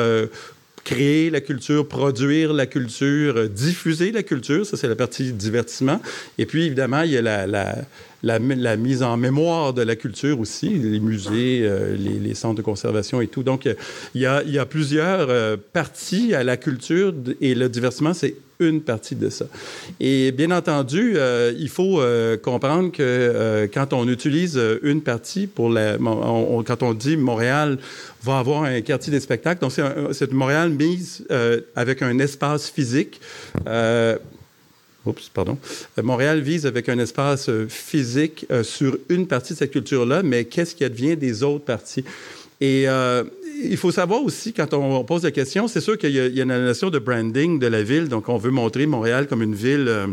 [0.85, 6.01] créer la culture, produire la culture, euh, diffuser la culture, ça c'est la partie divertissement.
[6.39, 7.47] Et puis évidemment, il y a
[8.23, 13.21] la, mise en mémoire de la culture aussi, les musées, euh, les, centres de conservation
[13.21, 13.43] et tout.
[13.43, 13.69] Donc
[14.15, 18.15] il y a, il y a plusieurs euh, parties à la culture et le divertissement,
[18.15, 19.47] c'est une partie de ça.
[20.01, 25.47] Et bien entendu, euh, il faut euh, comprendre que euh, quand on utilise une partie
[25.47, 25.73] pour
[26.67, 27.79] quand on dit Montréal
[28.23, 29.73] va avoir un quartier des spectacles, donc
[30.13, 31.25] c'est Montréal mise
[31.77, 33.21] avec un espace physique.
[35.07, 35.57] Oups, pardon.
[36.03, 40.85] Montréal vise avec un espace physique sur une partie de cette culture-là, mais qu'est-ce qui
[40.85, 42.05] advient des autres parties?
[42.61, 42.89] Et
[43.63, 46.65] il faut savoir aussi, quand on, pose la question, c'est sûr qu'il y, a une
[46.65, 48.09] notion de branding de la ville.
[48.09, 50.07] Donc, on veut montrer Montréal comme une ville euh,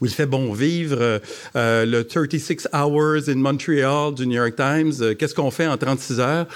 [0.00, 0.98] où il fait bon vivre.
[1.00, 1.18] Euh,
[1.56, 6.20] euh, le 36 Hours in Montreal du New York Times, qu'est-ce qu'on fait en 36
[6.20, 6.46] heures?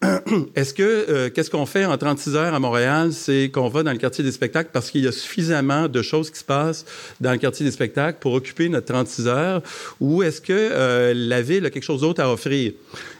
[0.54, 3.98] Est-ce que qu'est-ce qu'on fait en 36 heures à Montréal, c'est qu'on va dans le
[3.98, 6.84] quartier des spectacles parce qu'il y a suffisamment de choses qui se passent
[7.20, 9.62] dans le quartier des spectacles pour occuper notre 36 heures,
[10.00, 12.72] ou est-ce que la ville a quelque chose d'autre à offrir?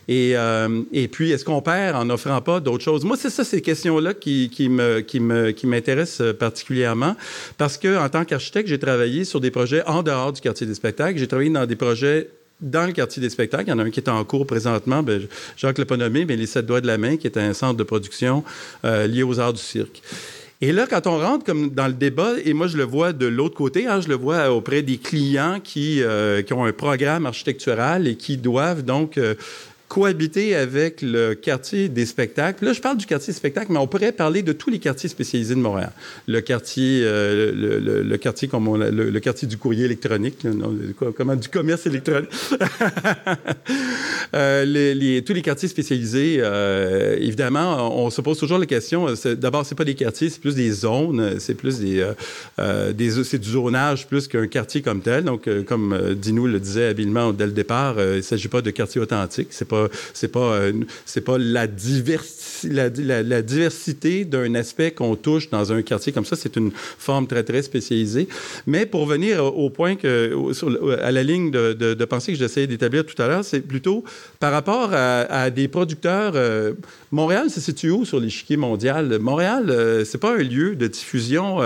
[0.08, 3.04] Et, euh, et puis, est-ce qu'on perd en n'offrant pas d'autres choses?
[3.04, 7.14] Moi, c'est ça, ces questions-là qui, qui, me, qui, me, qui m'intéressent euh, particulièrement
[7.58, 10.74] parce que en tant qu'architecte, j'ai travaillé sur des projets en dehors du quartier des
[10.74, 11.18] spectacles.
[11.18, 12.30] J'ai travaillé dans des projets
[12.60, 13.64] dans le quartier des spectacles.
[13.66, 15.22] Il y en a un qui est en cours présentement, ben,
[15.56, 17.76] Jacques l'a pas nommé, mais les sept doigts de la main, qui est un centre
[17.76, 18.44] de production
[18.84, 20.02] euh, lié aux arts du cirque.
[20.60, 23.26] Et là, quand on rentre comme dans le débat, et moi je le vois de
[23.26, 27.26] l'autre côté, hein, je le vois auprès des clients qui, euh, qui ont un programme
[27.26, 29.36] architectural et qui doivent donc euh,
[29.88, 32.64] cohabiter avec le quartier des spectacles.
[32.64, 35.08] Là, je parle du quartier des spectacles, mais on pourrait parler de tous les quartiers
[35.08, 35.92] spécialisés de Montréal.
[36.26, 40.46] Le quartier, euh, le, quartier comme on, le, quartier du courrier électronique,
[41.16, 42.28] comment du commerce électronique.
[44.34, 49.06] euh, tous les quartiers spécialisés, euh, évidemment, on se pose toujours la question.
[49.36, 52.06] D'abord, c'est pas des quartiers, c'est plus des zones, c'est plus des,
[52.94, 55.24] des c'est du zonage plus qu'un quartier comme tel.
[55.24, 59.48] Donc, comme Dinou le disait habilement dès le départ, il s'agit pas de quartier authentique.
[60.14, 60.72] C'est pas, euh,
[61.06, 61.66] c'est pas la,
[62.64, 66.36] la, la, diversité d'un aspect qu'on touche dans un quartier comme ça.
[66.36, 68.28] C'est une forme très, très spécialisée.
[68.66, 70.34] Mais pour venir au point que,
[71.02, 74.04] à la ligne de, de, pensée que j'essayais d'établir tout à l'heure, c'est plutôt
[74.40, 76.32] par rapport à, des producteurs.
[76.34, 76.72] Euh,
[77.10, 79.18] Montréal se situe où sur l'échiquier mondial?
[79.18, 81.58] Montréal, euh, c'est pas un lieu de diffusion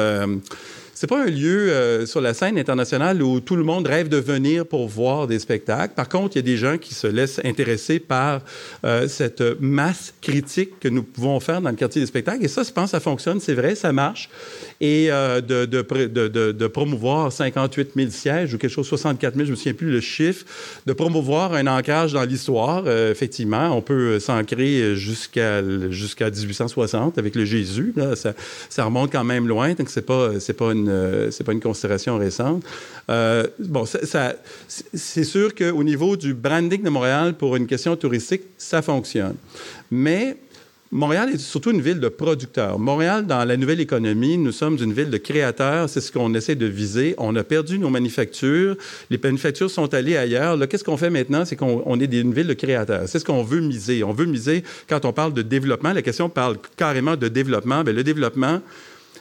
[1.02, 4.18] c'est pas un lieu euh, sur la scène internationale où tout le monde rêve de
[4.18, 5.94] venir pour voir des spectacles.
[5.94, 8.42] Par contre, il y a des gens qui se laissent intéresser par
[8.84, 12.44] euh, cette masse critique que nous pouvons faire dans le quartier des spectacles.
[12.44, 14.30] Et ça, je pense, ça fonctionne, c'est vrai, ça marche.
[14.82, 19.72] Et euh, de, promouvoir 58 000 sièges ou quelque chose, 64 000, je me souviens
[19.72, 20.44] plus le chiffre,
[20.84, 22.86] de promouvoir un ancrage dans l'histoire.
[22.88, 27.94] effectivement, on peut s'ancrer jusqu'à jusqu'à 1860 avec le Jésus.
[28.68, 32.64] Ça, remonte quand même loin, donc pas c'est pas une euh, pas considération récente.
[33.10, 38.82] Euh, bon, c'est sûr qu'au niveau du branding de Montréal pour une question touristique, ça
[38.82, 39.36] fonctionne.
[39.90, 40.36] Mais
[40.94, 42.78] Montréal est surtout une ville de producteurs.
[42.78, 45.88] Montréal, dans la nouvelle économie, nous sommes une ville de créateurs.
[45.88, 47.14] C'est ce qu'on essaie de viser.
[47.16, 48.76] On a perdu nos manufactures.
[49.08, 50.58] Les manufactures sont allées ailleurs.
[50.68, 51.46] Qu'est-ce qu'on fait maintenant?
[51.46, 53.04] C'est qu'on est une ville de créateurs.
[53.08, 54.04] C'est ce qu'on veut miser.
[54.04, 57.84] On veut miser, quand on parle de développement, la question parle carrément de développement.
[57.84, 58.60] Bien, le développement,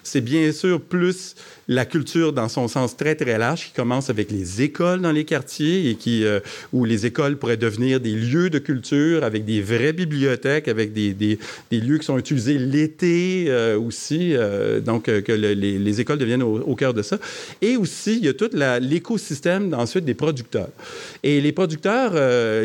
[0.04, 1.36] c'est bien sûr plus
[1.68, 5.24] la culture dans son sens très, très large, qui commence avec les écoles dans les
[5.24, 6.42] quartiers et qui, euh,
[6.74, 11.14] où les écoles pourraient devenir des lieux de culture avec des vraies bibliothèques, avec des,
[11.14, 11.38] des,
[11.72, 16.76] lieux qui sont utilisés l'été euh, aussi, euh, donc que les, les, écoles deviennent au,
[16.76, 17.18] cœur de ça.
[17.62, 20.70] Et aussi, il y a tout l'écosystème ensuite des producteurs.
[21.24, 22.14] Et les producteurs,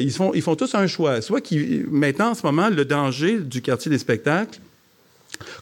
[0.01, 1.21] ils, font, ils font tous un choix.
[1.21, 4.59] Soit qui, maintenant, en ce moment, le danger du quartier des spectacles,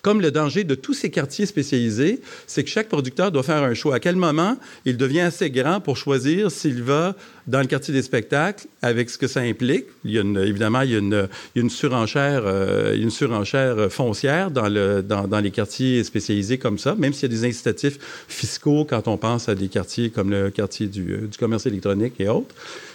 [0.04, 3.72] comme le danger de tous ces quartiers spécialisés, c'est que chaque producteur doit faire un
[3.72, 3.94] choix.
[3.94, 8.02] À quel moment il devient assez grand pour choisir s'il va dans le quartier des
[8.02, 9.86] spectacles avec ce que ça implique?
[10.04, 16.04] Évidemment, il y a une, surenchère, euh, une surenchère foncière dans, le, dans, les quartiers
[16.04, 19.68] spécialisés comme ça, même s'il y a des incitatifs fiscaux quand on pense à des
[19.68, 22.54] quartiers comme le quartier du commerce électronique et autres.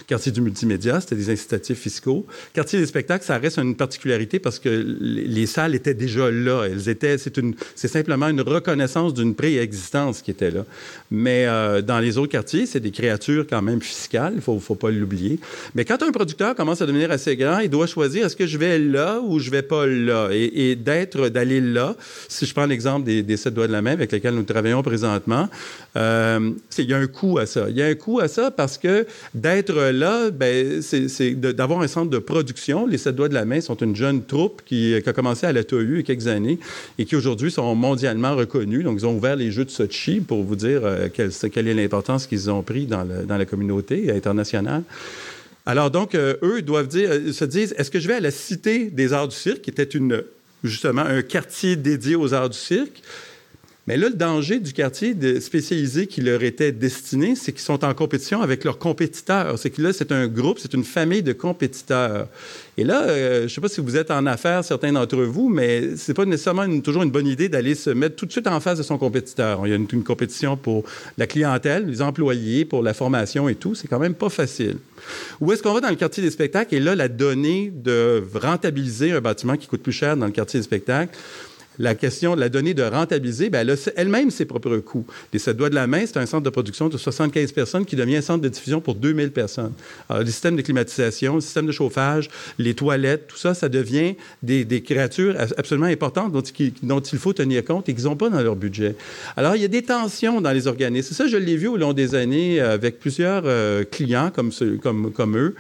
[0.10, 2.26] Quartier du multimédia, c'était des incitatifs fiscaux.
[2.54, 4.69] Quartier des spectacles, ça reste une particularité parce que
[5.00, 6.63] les salles étaient déjà là.
[6.63, 10.66] Elles étaient, c'est simplement une reconnaissance d'une préexistence qui était là.
[11.12, 14.34] Mais euh, dans les autres quartiers, c'est des créatures quand même fiscales.
[14.36, 15.40] Il faut, faut pas l'oublier.
[15.76, 18.58] Mais quand un producteur commence à devenir assez grand, il doit choisir est-ce que je
[18.58, 20.30] vais là ou je vais pas là?
[20.32, 21.96] Et, d'être, d'aller là.
[22.28, 24.84] Si je prends l'exemple des, des sept doigts de la main avec lesquels nous travaillons
[24.84, 25.50] présentement,
[25.98, 27.70] euh, il y a un coût à ça.
[27.70, 31.88] Il y a un coût à ça parce que d'être là, ben, c'est d'avoir un
[31.88, 32.86] centre de production.
[32.86, 35.64] Les Sept Doigts de la Main sont une jeune troupe qui, a commencé à la
[35.64, 36.60] TOU il y a quelques années
[36.97, 38.84] et qui aujourd'hui sont mondialement reconnus.
[38.84, 42.28] Donc, ils ont ouvert les Jeux de Sochi pour vous dire euh, quelle, est l'importance
[42.28, 44.84] qu'ils ont pris dans, la communauté internationale.
[45.65, 48.89] Alors, donc, euh, eux doivent euh, se dire, est-ce que je vais à la Cité
[48.89, 49.88] des Arts du Cirque, qui était
[50.63, 53.02] justement un quartier dédié aux arts du cirque,
[53.89, 57.95] mais là, le danger du quartier spécialisé qui leur était destiné, c'est qu'ils sont en
[57.95, 59.58] compétition avec leurs compétiteurs.
[59.58, 62.28] C'est que là, c'est un groupe, c'est une famille de compétiteurs.
[62.78, 65.49] Et là, euh, je ne sais pas si vous êtes en affaires, certains d'entre vous,
[65.49, 68.60] mais c'est pas nécessairement toujours une bonne idée d'aller se mettre tout de suite en
[68.60, 69.62] face de son compétiteur.
[69.65, 70.84] Il y a une, une compétition pour
[71.17, 73.73] la clientèle, les employés, pour la formation et tout.
[73.73, 74.78] C'est quand même pas facile.
[75.41, 76.75] Où est-ce qu'on va dans le quartier des spectacles?
[76.75, 80.60] Et là, la donnée de rentabiliser un bâtiment qui coûte plus cher dans le quartier
[80.60, 81.17] des spectacles,
[81.80, 85.06] la question de la donnée de rentabiliser, ben, elle a elle-même ses propres coûts.
[85.34, 87.96] Les sept doigts de la main, c'est un centre de production de 75 personnes qui
[87.96, 89.72] devient un centre de diffusion pour 2000 personnes.
[90.10, 94.15] Alors, les systèmes de climatisation, le système de chauffage, les toilettes, tout ça, ça devient
[94.44, 98.56] des, créatures absolument importantes dont, il faut tenir compte et qu'ils n'ont pas dans leur
[98.56, 98.96] budget.
[99.38, 101.15] Alors, il y a des tensions dans les organismes.
[101.15, 104.52] Ça, je l'ai vu au long des années avec plusieurs euh, clients comme,
[105.38, 105.56] eux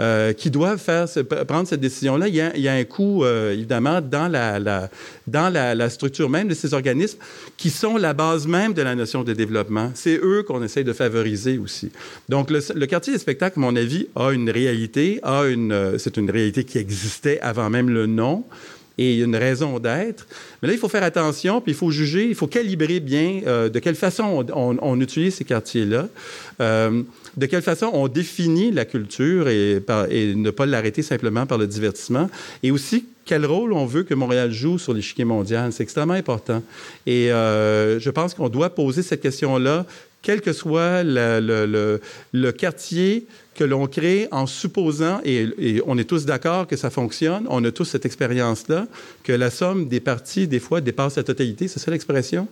[0.00, 1.06] euh, qui doivent faire,
[1.46, 2.28] prendre cette décision-là.
[2.28, 4.88] Il, y a, un coût, euh, évidemment, dans la
[5.72, 7.18] la, structure même de ces organismes
[7.56, 9.90] qui sont la base même de la notion de développement.
[9.94, 11.90] C'est eux qu'on essaie de favoriser aussi.
[12.28, 16.16] Donc, le, quartier des spectacles, à mon avis, a une réalité, a une, euh, c'est
[16.16, 18.44] une réalité qui existait avant même le nom
[18.98, 20.26] et une raison d'être.
[20.60, 23.68] Mais là, il faut faire attention, puis il faut juger, il faut calibrer bien euh,
[23.68, 26.08] de quelle façon on, utilise ces quartiers-là,
[26.60, 27.02] euh,
[27.36, 29.82] de quelle façon on définit la culture et,
[30.34, 32.30] ne pas l'arrêter simplement par le divertissement,
[32.62, 35.72] et aussi quel rôle on veut que Montréal joue sur l'échiquier mondial?
[35.72, 36.62] C'est extrêmement important.
[37.06, 39.86] Et euh, je pense qu'on doit poser cette question-là,
[40.20, 42.00] quel que soit le,
[42.32, 46.90] le, quartier que l'on crée en supposant, et, et on est tous d'accord que ça
[46.90, 48.86] fonctionne, on a tous cette expérience-là,
[49.22, 52.48] que la somme des parties, des fois, dépasse la totalité, c'est ça l'expression?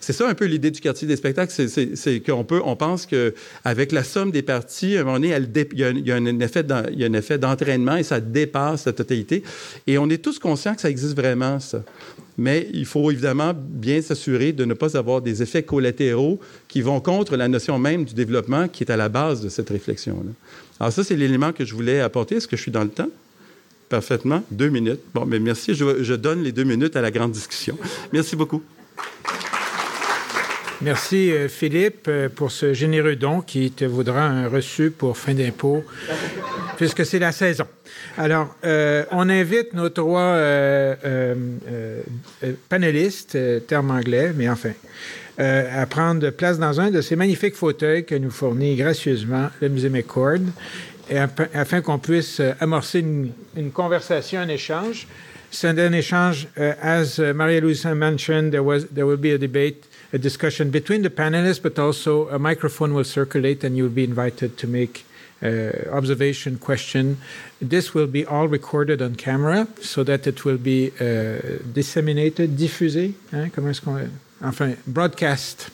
[0.00, 3.92] C'est ça un peu l'idée du quartier des spectacles, c'est qu'on peut, on pense qu'avec
[3.92, 5.36] la somme des parties, à un moment donné,
[5.72, 9.42] il, y a, un effet d'entraînement et ça dépasse la totalité.
[9.86, 11.82] Et on est tous conscients que ça existe vraiment, ça.
[12.38, 16.38] Mais il faut évidemment bien s'assurer de ne pas avoir des effets collatéraux
[16.68, 19.70] qui vont contre la notion même du développement qui est à la base de cette
[19.70, 20.32] réflexion-là.
[20.78, 22.36] Alors ça, c'est l'élément que je voulais apporter.
[22.36, 23.08] Est-ce que je suis dans le temps?
[23.88, 24.42] Parfaitement.
[24.50, 25.00] Deux minutes.
[25.14, 25.74] Bon, mais merci.
[25.74, 27.78] je donne les deux minutes à la grande discussion.
[28.12, 28.62] Merci beaucoup.
[30.82, 35.32] Merci euh, Philippe euh, pour ce généreux don qui te vaudra un reçu pour fin
[35.32, 35.82] d'impôt,
[36.76, 37.64] puisque c'est la saison.
[38.18, 41.34] Alors, euh, on invite nos trois euh,
[42.68, 44.72] panélistes, terme anglais, mais enfin,
[45.38, 49.88] à prendre place dans un de ces magnifiques fauteuils que nous fournit gracieusement le Musée
[49.88, 50.40] McCord,
[51.54, 53.00] afin, qu'on puisse amorcer
[53.56, 55.06] une, conversation, un échange.
[55.50, 56.48] C'est un échange,
[56.82, 61.10] as Maria Luisa mentioned, there, was, there will be a debate, a discussion between the
[61.10, 65.04] panelists, but also a microphone will circulate and you'll be invited to make
[65.42, 67.18] uh, observation, question.
[67.60, 73.14] This will be all recorded on camera so that it will be uh, disseminated, diffusé,
[73.32, 74.10] hein, comment est-ce qu'on...
[74.42, 75.70] Enfin, broadcast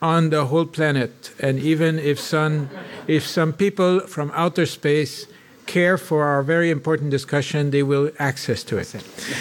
[0.00, 1.32] on the whole planet.
[1.40, 2.70] And even if some,
[3.06, 5.26] if some people from outer space
[5.70, 8.96] care for our very important discussion, they will access to it.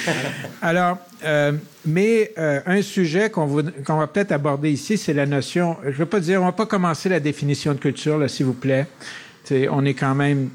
[0.62, 1.54] Alors, euh,
[1.86, 3.48] mais euh, un sujet qu'on
[3.86, 5.78] qu'on va peut-être aborder ici, c'est la notion.
[5.84, 8.54] Je ne veux pas dire, on va pas commencer la définition de culture, s'il vous
[8.54, 8.86] plaît.
[9.44, 10.50] T'sais, on est quand même,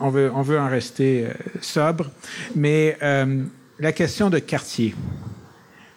[0.00, 2.10] on veut, on veut en rester euh, sobre,
[2.56, 3.44] mais euh,
[3.78, 4.94] la question de quartier.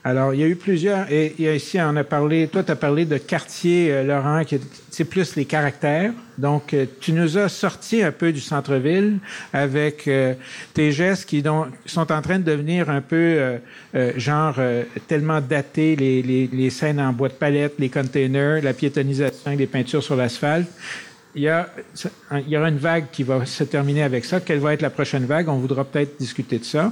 [0.05, 3.05] Alors, il y a eu plusieurs, et ici, on a parlé, toi, tu as parlé
[3.05, 4.59] de quartier, euh, Laurent, qui
[4.93, 6.11] c'est plus les caractères.
[6.37, 9.17] Donc, euh, tu nous as sorti un peu du centre-ville
[9.53, 10.33] avec euh,
[10.73, 11.41] tes gestes qui
[11.85, 13.15] sont en train de devenir un peu,
[13.95, 14.59] euh, genre,
[15.07, 19.67] tellement datés, les, les, les scènes en bois de palette, les containers, la piétonisation les
[19.67, 20.67] peintures sur l'asphalte.
[21.36, 21.67] Il y, a,
[22.31, 24.39] il y aura une vague qui va se terminer avec ça.
[24.39, 25.49] Quelle va être la prochaine vague?
[25.49, 26.91] On voudra peut-être discuter de ça.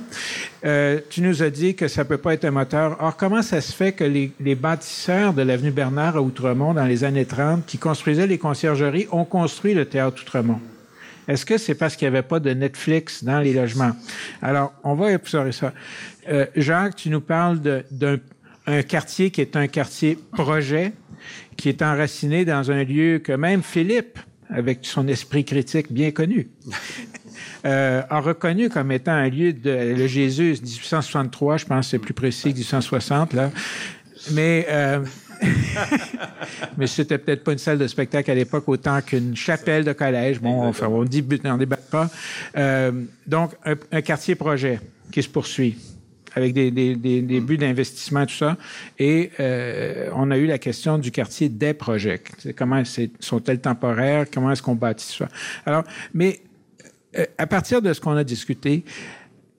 [0.66, 2.98] Euh, tu nous as dit que ça peut pas être un moteur.
[3.00, 6.86] Or, comment ça se fait que les, les bâtisseurs de l'avenue Bernard à Outremont dans
[6.86, 10.60] les années 30, qui construisaient les conciergeries, ont construit le théâtre Outremont?
[11.28, 13.92] Est-ce que c'est parce qu'il n'y avait pas de Netflix dans les logements?
[14.42, 15.72] Alors, on va explorer ça.
[16.30, 17.60] Euh, Jacques, tu nous parles
[17.92, 18.18] d'un
[18.68, 20.94] un quartier qui est un quartier projet,
[21.58, 24.20] qui est enraciné dans un lieu que même Philippe
[24.52, 26.50] avec son esprit critique bien connu,
[27.66, 32.14] euh, a reconnu comme étant un lieu de le Jésus 1863, je pense c'est plus
[32.14, 33.52] précis que 1860 là,
[34.32, 35.00] mais euh,
[36.78, 40.40] mais c'était peut-être pas une salle de spectacle à l'époque autant qu'une chapelle de collège.
[40.40, 42.10] Bon, enfin, on dit, on débat pas.
[42.58, 42.92] Euh,
[43.26, 44.80] donc, un, un quartier projet
[45.12, 45.78] qui se poursuit
[46.34, 48.58] avec des, des, des, des buts d'investissement, tout ça.
[48.98, 52.22] Et euh, on a eu la question du quartier des projets.
[52.38, 52.82] C'est comment
[53.20, 54.26] sont-elles temporaires?
[54.34, 55.28] Comment est-ce qu'on bâtit ça?
[55.66, 56.40] Alors, mais
[57.18, 58.84] euh, à partir de ce qu'on a discuté,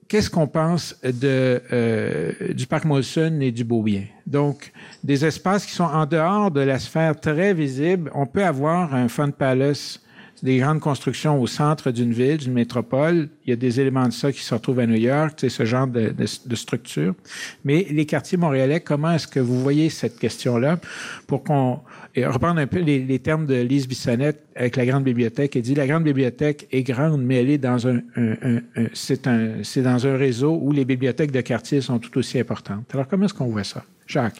[0.07, 4.03] qu'est-ce qu'on pense de, euh, du parc Molson et du Beaubien?
[4.25, 4.71] Donc,
[5.03, 8.11] des espaces qui sont en dehors de la sphère très visible.
[8.13, 10.01] On peut avoir un Fun Palace
[10.43, 13.29] des grandes constructions au centre d'une ville, d'une métropole.
[13.45, 15.63] Il y a des éléments de ça qui se retrouvent à New York, c'est ce
[15.63, 17.15] genre de, de, structure.
[17.63, 20.79] Mais les quartiers montréalais, comment est-ce que vous voyez cette question-là
[21.27, 21.79] pour qu'on
[22.15, 25.55] et reprendre un peu les, les, termes de Lise Bissonnette avec la grande bibliothèque.
[25.55, 29.27] Elle dit la grande bibliothèque est grande, mais elle est dans un, un, un, c'est
[29.27, 32.85] un, c'est dans un réseau où les bibliothèques de quartier sont tout aussi importantes.
[32.93, 33.83] Alors comment est-ce qu'on voit ça?
[34.05, 34.35] Jacques?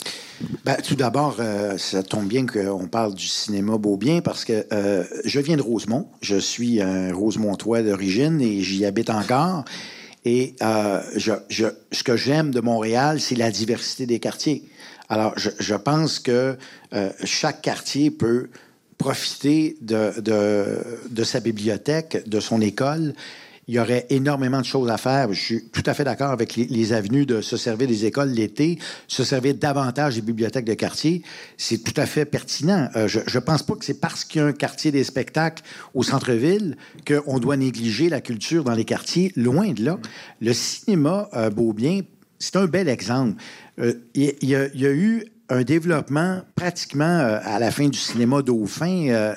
[0.65, 5.03] Ben, tout d'abord, euh, ça tombe bien qu'on parle du cinéma Beaubien parce que euh,
[5.25, 6.09] je viens de Rosemont.
[6.21, 9.63] Je suis un Rosemontois d'origine et j'y habite encore.
[10.25, 14.63] Et euh, je, je, ce que j'aime de Montréal, c'est la diversité des quartiers.
[15.09, 16.57] Alors, je, je pense que
[17.23, 18.49] chaque quartier peut
[18.97, 20.77] profiter de, de,
[21.09, 23.13] de sa bibliothèque, de son école
[23.67, 25.31] il y aurait énormément de choses à faire.
[25.31, 28.29] Je suis tout à fait d'accord avec les, les, avenues de se servir des écoles
[28.29, 28.77] l'été,
[29.07, 31.21] se servir davantage des bibliothèques de quartier.
[31.57, 32.89] C'est tout à fait pertinent.
[32.95, 35.63] Euh, je ne pense pas que c'est parce qu'il y a un quartier des spectacles
[35.93, 36.77] au centre-ville
[37.07, 39.31] qu'on doit négliger la culture dans les quartiers.
[39.35, 39.99] Loin de là.
[40.41, 42.01] Le cinéma euh, Beaubien,
[42.39, 43.41] c'est un bel exemple.
[43.79, 44.55] Euh, il, il y
[44.85, 49.07] a eu un développement pratiquement euh, à la fin du cinéma Dauphin.
[49.09, 49.35] Euh,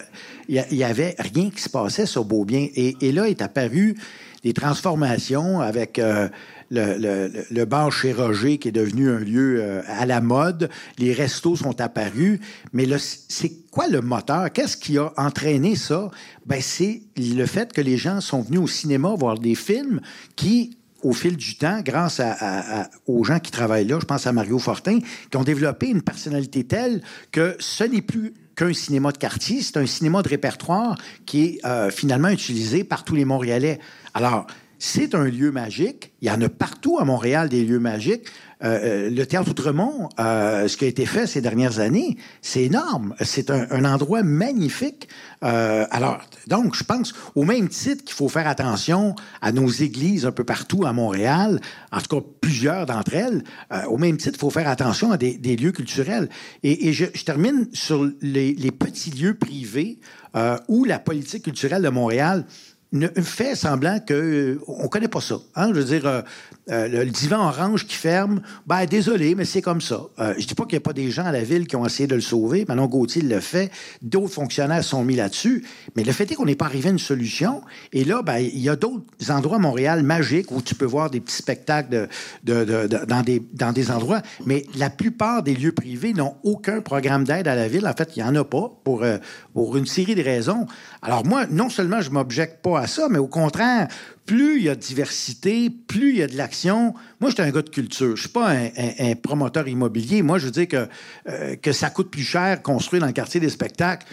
[0.49, 2.69] il y, avait rien qui se passait sur Beaubien.
[2.75, 3.97] Et, et là est apparu
[4.45, 6.29] des transformations avec euh,
[6.71, 10.71] le, le, le, bar chez Roger qui est devenu un lieu euh, à la mode.
[10.99, 12.39] Les restos sont apparus.
[12.73, 14.53] Mais c'est quoi le moteur?
[14.53, 16.13] Qu'est-ce qui a entraîné ça?
[16.47, 20.01] Ben, c'est le fait que les gens sont venus au cinéma voir des films
[20.37, 22.21] qui au fil du temps, grâce
[23.07, 24.99] aux gens qui travaillent là, je pense à Mario Fortin,
[25.31, 29.77] qui ont développé une personnalité telle que ce n'est plus qu'un cinéma de quartier, c'est
[29.77, 33.79] un cinéma de répertoire qui est euh, finalement utilisé par tous les Montréalais.
[34.15, 34.47] Alors,
[34.79, 36.13] c'est un lieu magique.
[36.21, 38.27] Il y en a partout à Montréal des lieux magiques.
[38.65, 43.15] Euh, le théâtre Outremont, euh, ce qui a été fait ces dernières années, c'est énorme.
[43.21, 45.09] C'est un, endroit magnifique.
[45.45, 50.25] Euh, alors, donc, je pense, au même titre qu'il faut faire attention à nos églises
[50.25, 51.61] un peu partout à Montréal,
[51.93, 55.19] en tout cas plusieurs d'entre elles, euh, au même titre, il faut faire attention à
[55.19, 56.29] des, lieux culturels.
[56.63, 59.99] Et, je, termine sur les, petits lieux privés
[60.37, 62.47] euh, où la politique culturelle de Montréal
[62.93, 65.39] ne fait semblant que euh, on connaît pas ça.
[65.55, 65.69] Hein?
[65.75, 66.23] Je veux dire, euh,
[66.69, 70.01] euh, le, divan orange qui ferme, ben désolé, mais c'est comme ça.
[70.19, 71.87] Euh, je dis pas qu'il n'y a pas des gens à la ville qui ont
[71.87, 72.65] essayé de le sauver.
[72.67, 73.71] Manon Gauthier le fait.
[74.03, 75.65] D'autres fonctionnaires sont mis là-dessus.
[75.95, 77.63] Mais le fait est qu'on n'est pas arrivé à une solution.
[77.93, 81.09] Et là, ben il y a d'autres endroits à Montréal magiques où tu peux voir
[81.09, 82.09] des petits spectacles
[82.43, 84.23] de, dans, des, dans des endroits.
[84.45, 87.87] Mais la plupart des lieux privés n'ont aucun programme d'aide à la ville.
[87.87, 89.19] En fait, il n'y en a pas pour, euh,
[89.55, 90.67] pour une série de raisons.
[91.01, 93.87] Alors moi, non seulement je m'objecte pas à ça, mais au contraire,
[94.27, 96.95] plus il y a de diversité, plus il y a de l'action.
[97.21, 98.17] Moi, je suis un gars de culture.
[98.17, 100.23] Je suis pas un, promoteur immobilier.
[100.23, 100.89] Moi, je veux dire que,
[101.29, 104.07] euh, que ça coûte plus cher construire dans le quartier des spectacles.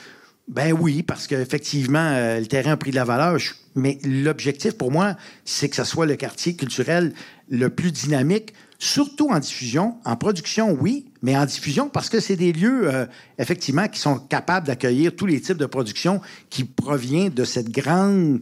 [0.47, 3.37] Ben oui, parce qu'effectivement, euh, le terrain a pris de la valeur.
[3.75, 7.13] Mais l'objectif pour moi, c'est que ce soit le quartier culturel
[7.49, 9.95] le plus dynamique, surtout en diffusion.
[10.05, 13.05] En production, oui, mais en diffusion parce que c'est des lieux, euh,
[13.39, 18.41] effectivement, qui sont capables d'accueillir tous les types de production qui proviennent de cette grande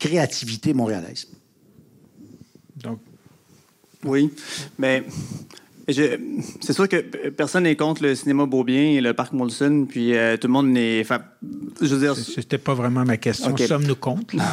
[0.00, 1.28] créativité montréalaise.
[2.76, 2.98] Donc.
[4.02, 4.32] Oui,
[4.78, 5.04] mais
[5.92, 6.96] c'est sûr que
[7.30, 10.68] personne n'est contre le cinéma Beaubien et le parc Molson, puis euh, tout le monde
[10.68, 11.00] n'est.
[11.00, 11.20] Enfin,
[11.80, 12.16] je veux dire.
[12.16, 13.50] C'était pas vraiment ma question.
[13.50, 13.66] Okay.
[13.66, 14.36] Sommes-nous contre?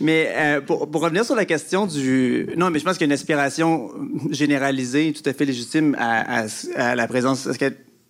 [0.00, 2.48] Mais euh, pour, pour, revenir sur la question du.
[2.56, 3.90] Non, mais je pense qu'il y a une aspiration
[4.30, 6.46] généralisée, tout à fait légitime à, à,
[6.76, 7.48] à la présence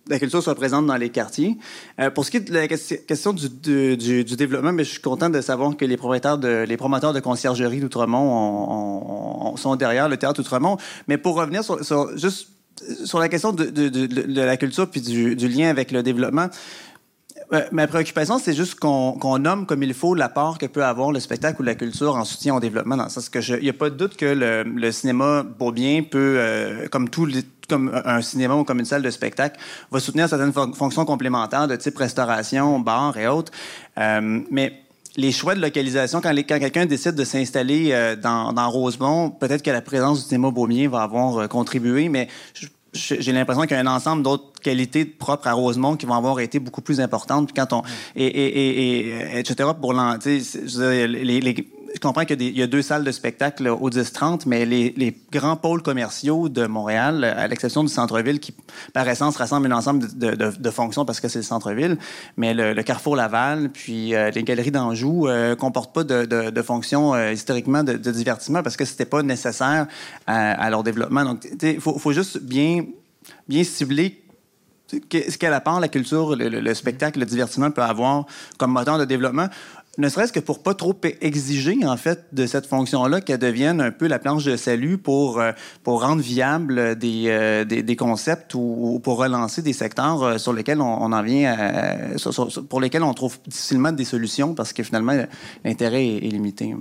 [0.07, 1.57] la culture soit présente dans les quartiers.
[1.99, 5.41] Euh, pour ce qui est de la question du, développement, mais je suis content de
[5.41, 10.77] savoir que les promoteurs de conciergerie d'Outremont sont derrière le théâtre Outremont.
[11.07, 12.49] Mais pour revenir sur, juste
[13.05, 16.47] sur la question de, la culture puis du, lien avec le développement,
[17.53, 21.11] euh, ma préoccupation, c'est juste qu'on qu nomme comme il faut l'apport que peut avoir
[21.11, 22.95] le spectacle ou la culture en soutien au développement.
[22.95, 25.43] Dans il n'y a pas de doute que le, cinéma
[25.73, 27.27] bien peut, euh, comme tout
[27.67, 29.59] comme un cinéma ou comme une salle de spectacle,
[29.91, 33.51] va soutenir certaines fon fonctions complémentaires de type restauration, bar et autres.
[33.97, 34.81] Euh, mais
[35.17, 39.81] les choix de localisation, quand, quelqu'un décide de s'installer dans, dans Rosemont, peut-être que la
[39.81, 43.87] présence du cinéma Beaubien va avoir contribué, mais je, j'ai l'impression qu'il y a un
[43.87, 47.51] ensemble d'autres qualités propres à Rosemont qui vont avoir été beaucoup plus importantes.
[47.55, 47.83] Quand on
[48.15, 49.69] et, et, et, et etc.
[49.79, 54.43] pour l'an, les, les, je comprends qu'il y, a deux salles de spectacle au 10-30,
[54.45, 58.53] mais les, grands pôles commerciaux de Montréal, à l'exception du centre-ville, qui
[58.93, 61.97] par essence rassemble un ensemble de, fonctions parce que c'est le centre-ville,
[62.37, 67.31] mais le, Carrefour Laval, puis euh, les galeries d'Anjou euh, comportent pas de, fonctions euh,
[67.31, 69.87] historiquement de, divertissement parce que c'était pas nécessaire
[70.27, 71.23] à, leur développement.
[71.25, 72.85] Donc, il faut, juste bien
[73.63, 74.21] cibler
[74.91, 78.25] ce qu'elle apporte, la culture, le, spectacle, le divertissement peut avoir
[78.57, 79.47] comme moteur de développement
[79.97, 83.91] ne serait-ce que pour pas trop exiger en fait de cette fonction-là qu'elle devienne un
[83.91, 85.51] peu la planche de salut pour euh,
[85.83, 90.37] pour rendre viable des, euh, des, des, concepts ou, ou, pour relancer des secteurs euh,
[90.37, 94.05] sur lesquels on, on en vient à, sur, sur, pour lesquels on trouve difficilement des
[94.05, 95.13] solutions parce que finalement
[95.65, 96.73] l'intérêt est, est, limité.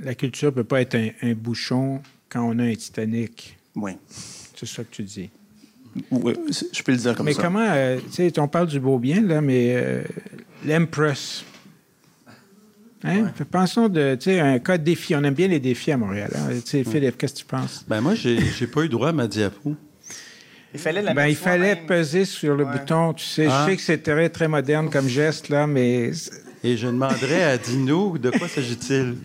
[0.00, 2.00] La culture peut pas être un, un, bouchon
[2.30, 3.58] quand on a un Titanic.
[3.76, 3.92] Oui.
[4.56, 5.28] C'est ça que tu dis.
[6.10, 6.34] Oui,
[6.72, 7.42] je peux le dire comme mais ça.
[7.42, 10.04] Mais comment, euh, tu sais, on parle du beau bien, là, mais
[10.64, 11.44] l'Empress.
[13.04, 13.24] Hein?
[13.24, 13.44] Ouais.
[13.50, 15.14] Pensons de, tu sais, un cas de défi.
[15.14, 16.30] On aime bien les défis à Montréal.
[16.34, 16.60] Hein?
[16.64, 17.84] Tu sais, Philippe, qu'est-ce que tu penses?
[17.88, 19.76] Ben moi, j'ai pas eu droit à ma diapo.
[20.74, 22.72] Il fallait, la ben, il fallait peser sur le ouais.
[22.72, 23.14] bouton.
[23.14, 23.64] Tu sais, ah.
[23.64, 26.10] je sais que c'est très, très moderne comme geste, là, mais
[26.64, 29.16] et je demanderais à Dino de quoi s'agit-il?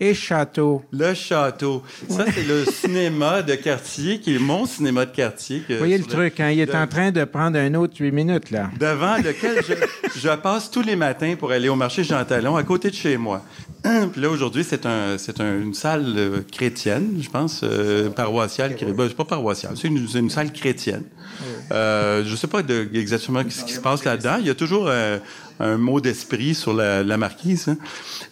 [0.00, 0.82] Et château.
[0.92, 1.82] Le château.
[2.08, 5.62] Ça, c'est le cinéma de quartier, qui est mon cinéma de quartier.
[5.68, 6.50] Vous voyez le truc, hein?
[6.50, 6.72] il est de...
[6.72, 8.70] en train de prendre un autre huit minutes, là.
[8.78, 9.74] Devant lequel je,
[10.20, 13.16] je, passe tous les matins pour aller au marché Jean Talon, à côté de chez
[13.16, 13.42] moi.
[14.12, 18.72] Puis là, aujourd'hui, c'est un, une salle euh, chrétienne, je pense, euh, paroissiale.
[18.72, 21.04] Okay, ben, c'est pas paroissiale, c'est une, une, salle chrétienne.
[21.40, 21.46] Oui.
[21.72, 24.36] Euh, je sais pas de, exactement ce qui se passe là-dedans.
[24.40, 25.18] Il y a toujours euh,
[25.60, 27.68] un mot d'esprit sur la, la marquise.
[27.68, 27.78] Hein.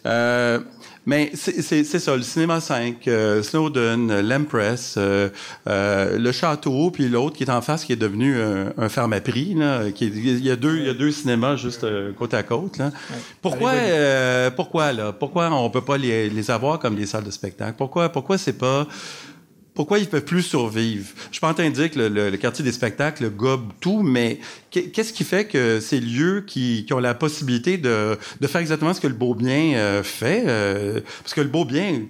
[0.07, 0.61] Euh,
[1.07, 5.29] mais c'est ça, le cinéma 5, euh, Snowden, l'Empress, euh,
[5.69, 9.55] euh, le château, puis l'autre qui est en face, qui est devenu un, un pharmaprix.
[9.55, 12.35] Là, qui est, il y a deux, il y a deux cinémas juste euh, côte
[12.35, 12.79] à côte.
[12.79, 12.87] Là.
[12.87, 13.17] Ouais.
[13.41, 15.13] Pourquoi, euh, pourquoi là?
[15.13, 17.75] Pourquoi on peut pas les, les avoir comme des salles de spectacle?
[17.79, 18.89] Pourquoi, pourquoi c'est pas
[19.77, 21.07] pourquoi ils peuvent plus survivre?
[21.29, 25.45] Je suis pas en que le, quartier des spectacles gobe tout, mais qu'est-ce qui fait
[25.45, 29.35] que ces lieux qui, ont la possibilité de, de faire exactement ce que le beau
[29.35, 30.45] bien euh, fait?
[30.47, 32.01] Euh, parce que le beau bien,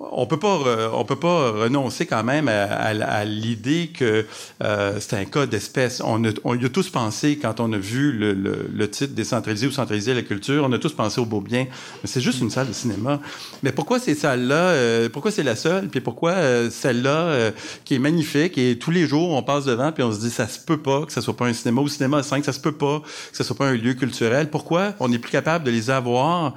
[0.00, 4.26] on peut pas on peut pas renoncer quand même à, l'idée que
[4.62, 6.02] euh, c'est un cas d'espèce.
[6.04, 9.70] On, on, y a tous pensé quand on a vu le, le, titre décentralisé ou
[9.70, 11.66] centraliser la culture, on a tous pensé au beau bien.
[12.02, 13.20] Mais c'est juste une salle de cinéma.
[13.62, 15.88] Mais pourquoi ces salles-là euh, Pourquoi c'est la seule?
[15.88, 17.52] Puis pourquoi euh, celle-là
[17.84, 20.48] qui est magnifique et tous les jours on passe devant puis on se dit ça
[20.48, 22.72] se peut pas que ça soit pas un cinéma ou cinéma 5, ça se peut
[22.72, 24.50] pas que ça soit pas un lieu culturel.
[24.50, 26.54] Pourquoi on n'est plus capable de les avoir?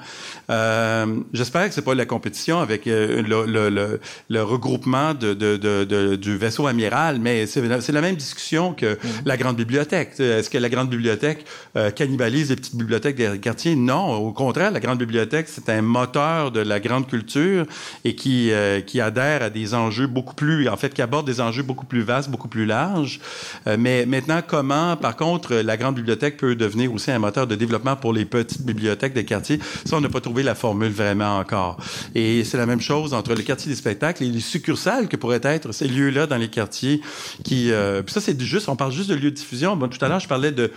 [1.33, 2.87] J'espère que c'est pas la compétition avec
[3.27, 3.99] le le,
[4.29, 9.25] le, regroupement de, de, de, du vaisseau amiral, mais c'est la même discussion que mm-hmm.
[9.25, 10.19] la grande bibliothèque.
[10.19, 13.75] Est-ce que la grande bibliothèque euh, cannibalise les petites bibliothèques des quartiers?
[13.75, 17.65] Non, au contraire, la grande bibliothèque, c'est un moteur de la grande culture
[18.03, 21.41] et qui, euh, qui adhère à des enjeux beaucoup plus, en fait, qui aborde des
[21.41, 23.19] enjeux beaucoup plus vastes, beaucoup plus larges.
[23.67, 27.55] Euh, mais maintenant, comment, par contre, la grande bibliothèque peut devenir aussi un moteur de
[27.55, 29.59] développement pour les petites bibliothèques des quartiers?
[29.85, 31.77] Ça, on n'a pas trouvé la formule vraiment encore.
[32.15, 35.41] Et c'est la même chose entre le quartier des spectacles et les succursales que pourraient
[35.43, 37.01] être ces lieux-là dans les quartiers
[37.43, 37.71] qui...
[37.71, 39.75] Euh, puis ça, c'est juste, on parle juste de lieux de diffusion.
[39.75, 40.71] Bon, tout à l'heure, je parlais de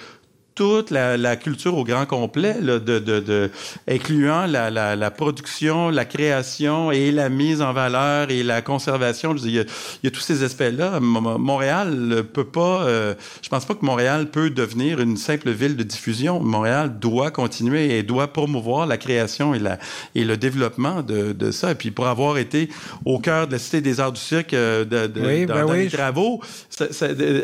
[0.61, 3.51] toute la, culture au grand complet, de, de,
[3.89, 9.35] incluant la, la, production, la création et la mise en valeur et la conservation.
[9.37, 11.01] il, y a, tous ces aspects-là.
[11.01, 12.83] Montréal peut pas.
[12.83, 16.41] Euh, je pense pas que Montréal peut devenir une simple ville de diffusion.
[16.41, 19.79] Montréal doit continuer et doit promouvoir la création et, la,
[20.15, 21.71] et le développement de, de ça.
[21.71, 22.69] Et puis pour avoir été
[23.07, 25.89] au cœur de la Cité des Arts du Cirque euh, de, de dans, ben les
[25.89, 26.43] travaux,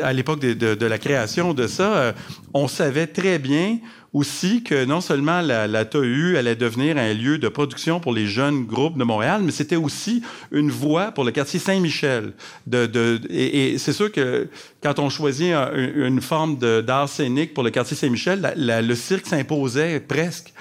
[0.03, 2.11] à l'époque de, la création de ça, euh,
[2.53, 3.79] on savait très bien
[4.13, 8.25] aussi que non seulement la, la TAU allait devenir un lieu de production pour les
[8.25, 12.33] jeunes groupes de Montréal, mais c'était aussi une voie pour le quartier Saint-Michel.
[13.29, 14.47] Et, c'est sûr que
[14.81, 20.53] quand on choisit une forme d'art scénique pour le quartier Saint-Michel, le cirque s'imposait presque.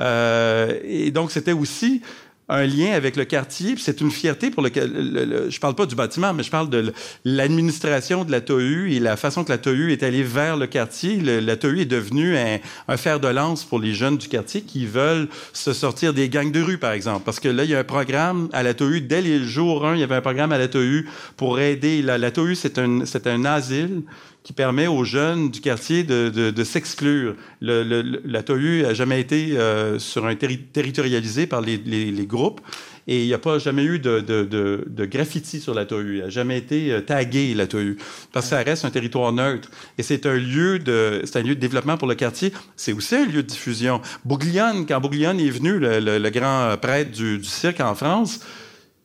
[0.00, 2.02] Euh, et donc c'était aussi
[2.48, 3.74] un lien avec le quartier.
[3.78, 6.92] C'est une fierté pour lequel le, je parle pas du bâtiment, mais je parle de
[7.24, 11.16] l'administration de la TOU et la façon que la TOU est allée vers le quartier.
[11.20, 15.28] la TOU est devenue un, fer de lance pour les jeunes du quartier qui veulent
[15.52, 17.22] se sortir des gangs de rue, par exemple.
[17.24, 19.00] Parce que là, il y a un programme à la TOU.
[19.00, 21.04] Dès les jours 1, il y avait un programme à la TOU
[21.36, 22.02] pour aider.
[22.02, 24.02] La, la TOU, c'est un, c'est un asile
[24.48, 27.36] qui permet aux jeunes du quartier de, de, de s'exclure.
[27.60, 32.26] Le, le, la TOU a jamais été euh, sur un territorialisé par les, les, les,
[32.26, 32.62] groupes
[33.06, 34.44] et il n'y a pas jamais eu de, de,
[34.86, 36.12] de, graffiti sur la TOU.
[36.14, 37.96] Il n'a jamais été euh, tagué, la TOU,
[38.32, 39.68] parce que ça reste un territoire neutre.
[39.98, 42.50] Et c'est un lieu de, c'est un lieu de développement pour le quartier.
[42.74, 44.00] C'est aussi un lieu de diffusion.
[44.24, 48.40] Bouglione, quand Bouglione est venu, le, le grand prêtre du, du cirque en France,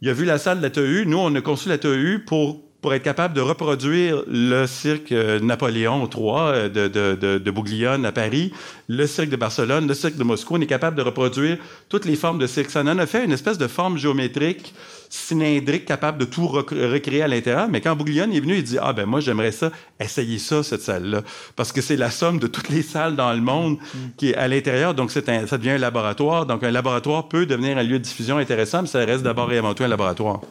[0.02, 1.04] il a vu la salle de la TOU.
[1.06, 5.40] Nous, on a conçu la TOU pour pour être capable de reproduire le cirque euh,
[5.40, 8.52] Napoléon III euh, de, de, de, de, Bouglione à Paris,
[8.90, 10.58] le cirque de Barcelone, le cirque de Moscou.
[10.58, 11.58] On est capable de reproduire
[11.88, 12.70] toutes les formes de cirque.
[12.72, 14.74] Ça en a fait une espèce de forme géométrique,
[15.10, 17.70] cylindrique, capable de tout recréer à l'intérieur.
[17.70, 20.82] Mais quand Bouglione est venu, il dit Ah, ben moi, j'aimerais ça, essayer ça, cette
[20.82, 21.22] salle-là.
[21.56, 23.98] Parce que c'est la somme de toutes les salles dans le monde mm.
[24.18, 24.94] qui est à l'intérieur.
[24.94, 26.46] Donc, c'est ça devient un laboratoire.
[26.46, 29.58] Donc, un laboratoire peut devenir un lieu de diffusion intéressant, mais ça reste d'abord et
[29.58, 30.42] avant tout un laboratoire.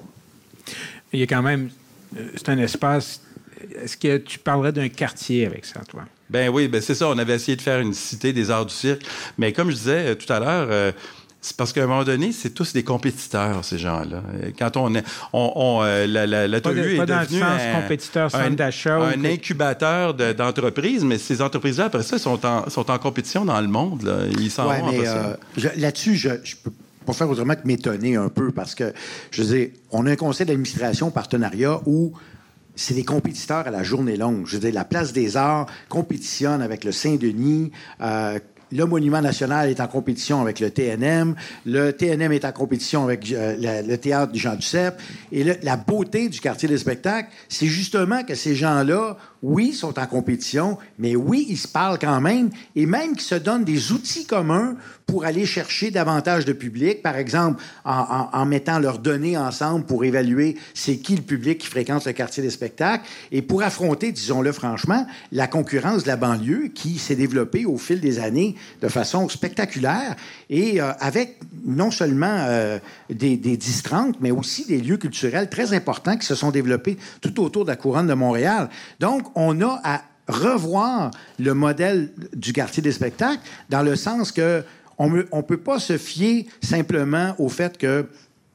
[1.12, 1.68] Il y a quand même
[2.36, 3.20] c'est un espace.
[3.82, 6.04] Est-ce que tu parlerais d'un quartier avec ça, toi?
[6.30, 7.08] Ben oui, ben c'est ça.
[7.08, 9.02] On avait essayé de faire une cité des arts du cirque.
[9.38, 10.92] Mais comme je disais euh, tout à l'heure, euh,
[11.40, 14.22] c'est parce qu'à un moment donné, c'est tous des compétiteurs, ces gens-là.
[14.58, 18.50] Quand on est, on, la, la, la pas, est dans le sens un, compétiteur, un,
[18.50, 23.60] d'achat, un incubateur d'entreprises, mais ces entreprises-là, après ça, sont en, sont en compétition dans
[23.60, 24.02] le monde.
[24.02, 24.18] Là.
[24.38, 25.36] Ils s'en ouais, vont
[25.76, 26.70] Là-dessus, je, je peux
[27.04, 28.92] pour faire autrement que m'étonner un peu, parce que,
[29.30, 32.12] je veux dire, on a un conseil d'administration partenariat où
[32.74, 34.46] c'est des compétiteurs à la journée longue.
[34.46, 38.38] Je veux dire, la Place des Arts compétitionne avec le Saint-Denis, euh,
[38.72, 41.34] le Monument national est en compétition avec le TNM,
[41.66, 45.00] le TNM est en compétition avec euh, le, théâtre du Jean Duceppe.
[45.30, 50.06] Et la beauté du quartier des spectacles, c'est justement que ces gens-là oui, sont en
[50.06, 54.24] compétition, mais oui, ils se parlent quand même, et même qu'ils se donnent des outils
[54.24, 60.04] communs pour aller chercher davantage de public, par exemple en, mettant leurs données ensemble pour
[60.04, 64.52] évaluer c'est qui le public qui fréquente le quartier des spectacles, et pour affronter, disons-le
[64.52, 69.28] franchement, la concurrence de la banlieue qui s'est développée au fil des années de façon
[69.28, 70.16] spectaculaire,
[70.50, 72.78] et euh, avec non seulement euh,
[73.10, 77.40] des, des distrantes, mais aussi des lieux culturels très importants qui se sont développés tout
[77.40, 78.68] autour de la couronne de Montréal.
[79.00, 84.64] Donc, on a à revoir le modèle du quartier des spectacles dans le sens que
[84.98, 88.06] on ne peut pas se fier simplement au fait que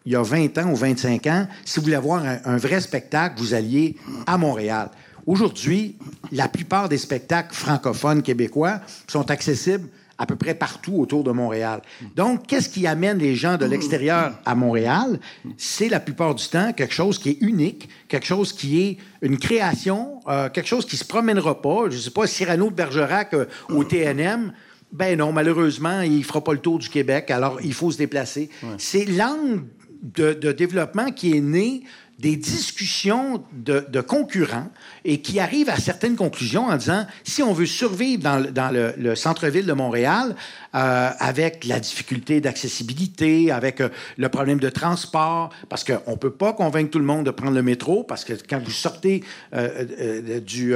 [0.05, 3.35] il y a 20 ans ou 25 ans, si vous voulez avoir un, vrai spectacle,
[3.39, 4.89] vous alliez à Montréal.
[5.25, 5.97] Aujourd'hui,
[6.31, 11.82] la plupart des spectacles francophones québécois sont accessibles à peu près partout autour de Montréal.
[12.15, 15.20] Donc, qu'est-ce qui amène les gens de l'extérieur à Montréal?
[15.57, 19.38] C'est la plupart du temps quelque chose qui est unique, quelque chose qui est une
[19.38, 21.89] création, euh, quelque chose qui se promènera pas.
[21.89, 24.53] Je sais pas, Cyrano de Bergerac euh, au TNM.
[24.91, 28.49] Ben non, malheureusement, il fera pas le tour du Québec, alors il faut se déplacer.
[28.78, 29.65] C'est l'angle
[30.01, 31.84] de, de développement qui est né
[32.20, 34.72] des discussions de, de, concurrents
[35.07, 38.69] et qui arrivent à certaines conclusions en disant si on veut survivre dans, le, dans
[38.69, 40.35] le, le centre-ville de Montréal
[40.75, 43.87] euh, avec la difficulté d'accessibilité, avec euh,
[44.17, 47.55] le problème de transport, parce qu'on ne peut pas convaincre tout le monde de prendre
[47.55, 49.23] le métro, parce que quand vous sortez
[49.55, 50.75] euh, du,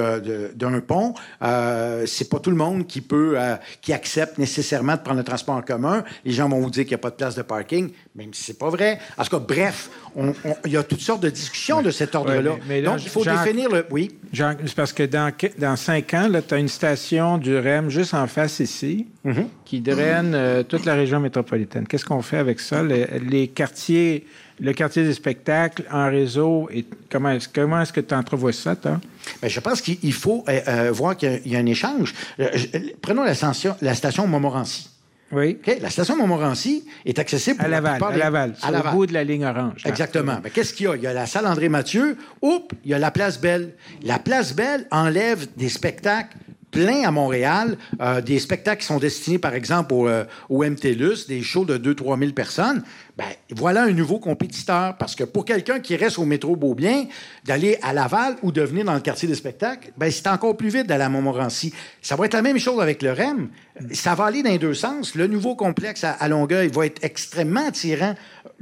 [0.56, 1.14] d'un pont,
[2.06, 3.38] c'est pas tout le monde qui peut,
[3.82, 6.04] qui accepte nécessairement de prendre le transport en commun.
[6.24, 8.44] Les gens vont vous dire qu'il n'y a pas de place de parking, même si
[8.44, 9.00] c'est pas vrai.
[9.18, 9.90] En tout cas, bref,
[10.66, 12.82] il y a toutes sortes de discussions de cet ordre-là.
[12.82, 13.86] Donc, il faut définir le.
[13.92, 14.10] Oui?
[14.34, 18.28] C'est parce que dans, dans cinq ans, tu as une station du REM juste en
[18.28, 19.46] face ici mm -hmm.
[19.66, 21.86] qui draine euh, toute la région métropolitaine.
[21.88, 22.82] Qu'est-ce qu'on fait avec ça?
[22.84, 24.26] Les, les, quartiers,
[24.60, 28.76] le quartier des spectacles en réseau, et comment est-ce, comment est-ce que tu entrevois ça,
[28.76, 29.00] toi?
[29.42, 32.14] Bien, je pense qu'il faut euh, euh, voir qu'il y a un échange.
[33.02, 34.91] prenons la station, la station Montmorency.
[35.32, 35.58] Oui.
[35.62, 35.80] Okay?
[35.80, 38.04] La station Montmorency est accessible à Laval.
[38.04, 38.94] À Laval, à Laval.
[38.94, 39.84] au bout de la ligne orange.
[39.86, 40.40] Exactement.
[40.44, 40.96] Mais qu'est-ce qu'il y a?
[40.96, 42.18] Il y a la salle André-Mathieu.
[42.42, 43.74] Oups, il y a la place Belle.
[44.04, 46.36] La place Belle enlève des spectacles
[46.72, 51.28] plein à Montréal, euh, des spectacles qui sont destinés, par exemple, au, euh, au MTLUS,
[51.28, 52.84] des shows de 2-3 000 personnes.
[53.18, 54.96] Ben, voilà un nouveau compétiteur.
[54.98, 57.06] Parce que pour quelqu'un qui reste au métro Beaubien,
[57.46, 60.70] d'aller à Laval ou de venir dans le quartier des spectacles, ben, c'est encore plus
[60.70, 61.74] vite d'aller à Montmorency.
[62.02, 63.50] Ça va être la même chose avec le REM.
[63.92, 65.16] Ça va aller dans les deux sens.
[65.16, 68.16] Le nouveau complexe à, Longueuil va être extrêmement attirant,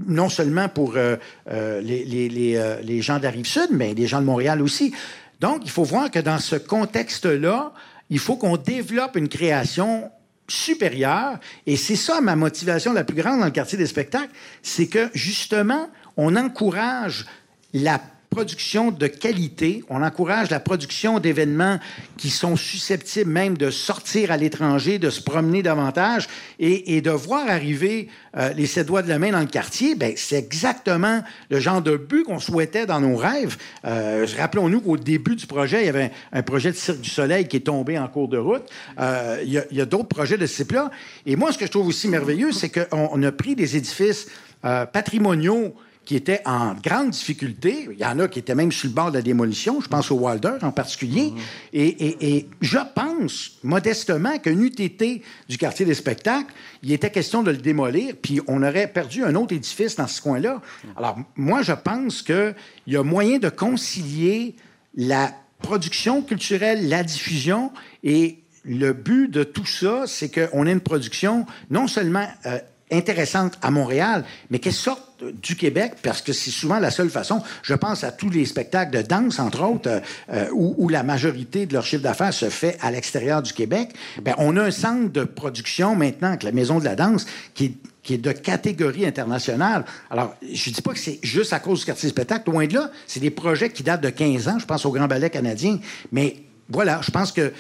[0.08, 1.16] non seulement pour euh,
[1.52, 4.62] euh, les, les, les, euh, les gens de la Rive-Sud, mais les gens de Montréal
[4.62, 4.94] aussi.
[5.40, 7.72] Donc, il faut voir que dans ce contexte-là,
[8.10, 10.12] il faut qu'on développe une création
[10.48, 11.40] supérieure.
[11.66, 14.34] Et c'est ça ma motivation la plus grande dans le quartier des spectacles,
[14.64, 17.26] c'est que justement, on encourage
[17.74, 21.80] la production de qualité, on encourage la production d'événements
[22.18, 26.28] qui sont susceptibles même de sortir à l'étranger, de se promener davantage
[26.60, 28.08] et, de voir arriver
[28.38, 31.82] euh, les sept doigts de la main dans le quartier, ben, c'est exactement le genre
[31.82, 33.58] de but qu'on souhaitait dans nos rêves.
[33.86, 37.48] Euh, Rappelons-nous qu'au début du projet, il y avait un, projet de Cirque du Soleil
[37.48, 38.64] qui est tombé en cours de route.
[39.00, 40.92] Euh, il y a, d'autres projets de ce type-là.
[41.26, 44.28] Et moi, ce que je trouve aussi merveilleux, c'est qu'on on a pris des édifices
[44.62, 45.74] patrimoniaux
[46.10, 47.88] qui étaient en grande difficulté.
[47.92, 49.80] Il y en a qui étaient même sur le bord de la démolition.
[49.80, 51.34] Je pense au Wilder en particulier.
[51.72, 56.52] Et, je pense modestement qu'un UTT du quartier des spectacles,
[56.82, 60.20] il était question de le démolir, puis on aurait perdu un autre édifice dans ce
[60.20, 60.64] coin-là.
[60.98, 62.56] Alors, moi, je pense qu'il
[62.88, 64.56] y a moyen de concilier
[64.96, 65.32] la
[65.62, 67.72] production culturelle, la diffusion
[68.04, 72.58] et le but de tout ça, c'est qu'on ait une production non seulement euh,
[72.92, 75.09] intéressante à Montréal, mais qu'elle sorte
[75.42, 77.42] du Québec, parce que c'est souvent la seule façon.
[77.62, 80.02] Je pense à tous les spectacles de danse, entre autres,
[80.32, 83.90] euh, où, où, la majorité de leur chiffre d'affaires se fait à l'extérieur du Québec.
[84.24, 87.66] Bien, on a un centre de production maintenant avec la Maison de la danse qui
[87.66, 89.86] est qui est de catégorie internationale.
[90.10, 92.74] Alors, je ne dis pas que c'est juste à cause du quartier spectacle, loin de
[92.74, 92.90] là.
[93.06, 95.80] C'est des projets qui datent de 15 ans, je pense au Grand Ballet canadien,
[96.12, 96.38] mais
[96.70, 97.52] voilà, je pense qu'il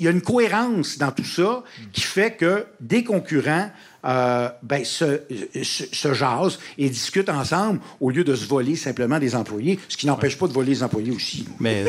[0.00, 1.62] y a une cohérence dans tout ça
[1.92, 3.70] qui fait que des concurrents
[4.06, 5.20] euh, ben, se,
[5.62, 9.96] se, se, jasent et discutent ensemble au lieu de se voler simplement des employés, ce
[9.96, 11.46] qui n'empêche pas de voler les employés aussi.
[11.58, 11.84] Mais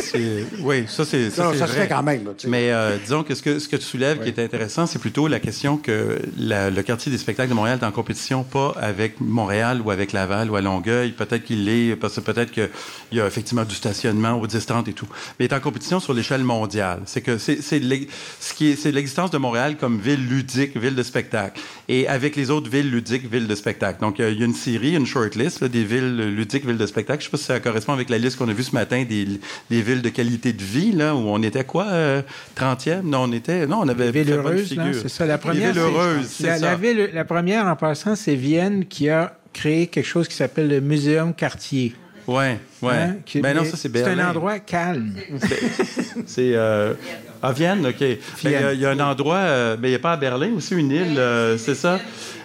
[0.61, 2.25] oui, ça c'est ça, ça, ça se fait quand même.
[2.25, 4.99] Là, Mais euh, disons que ce, que ce que tu soulèves qui est intéressant, c'est
[4.99, 8.73] plutôt la question que la, le quartier des spectacles de Montréal est en compétition pas
[8.79, 11.11] avec Montréal ou avec Laval ou à Longueuil.
[11.11, 12.69] Peut-être qu'il l'est parce que peut-être qu'il
[13.11, 15.07] y a effectivement du stationnement au 10-30 et tout.
[15.39, 17.01] Mais il est en compétition sur l'échelle mondiale.
[17.05, 21.59] C'est que c'est l'existence de Montréal comme ville ludique, ville de spectacle.
[21.87, 23.99] Et avec les autres villes ludiques, villes de spectacle.
[24.01, 27.21] Donc, il y a une série, une shortlist là, des villes ludiques, villes de spectacle.
[27.21, 29.03] Je ne sais pas si ça correspond avec la liste qu'on a vue ce matin
[29.07, 29.27] des,
[29.69, 32.21] des, villes de qualité de vie, là, où on était quoi, euh,
[32.57, 33.01] 30e?
[33.03, 34.11] Non, on était, non, on avait...
[34.11, 35.25] Ville heureuse, c'est ça.
[35.25, 36.65] La première, ville heureuse, c'est la, ça.
[36.65, 40.67] La, ville, la première, en passant, c'est Vienne qui a créé quelque chose qui s'appelle
[40.67, 41.95] le Muséum Cartier.
[42.27, 42.43] Oui,
[42.81, 42.93] oui.
[42.93, 43.15] Hein?
[43.35, 44.15] Ben non, ça, c'est Berlin.
[44.15, 45.13] C'est un endroit calme.
[46.25, 46.53] c'est...
[46.55, 46.93] Euh,
[47.41, 48.01] à Vienne, OK.
[48.01, 50.51] Il ben, y, y, a un endroit, euh, ben, il n'y a pas à Berlin
[50.55, 51.99] aussi une île, euh, c'est ça?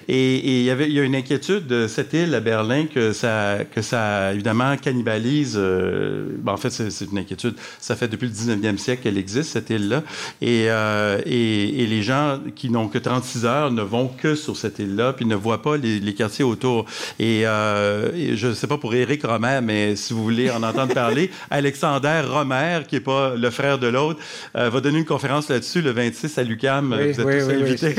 [0.08, 3.12] Et il y avait, il y a une inquiétude de cette île à Berlin que
[3.12, 5.54] ça, que ça évidemment cannibalise.
[5.56, 7.54] Euh, ben en fait, c'est une inquiétude.
[7.80, 10.02] Ça fait depuis le 19e siècle qu'elle existe cette île-là,
[10.40, 14.56] et, euh, et, et les gens qui n'ont que 36 heures ne vont que sur
[14.56, 16.86] cette île-là, puis ne voient pas les, les quartiers autour.
[17.18, 20.62] Et, euh, et je ne sais pas pour Éric Romer, mais si vous voulez en
[20.62, 24.20] entendre parler, Alexander Romer, qui est pas le frère de l'autre,
[24.56, 26.92] euh, va donner une conférence là-dessus le 26 à l'UCAM.
[26.92, 27.94] Oui, Vous êtes oui, tous oui, invités.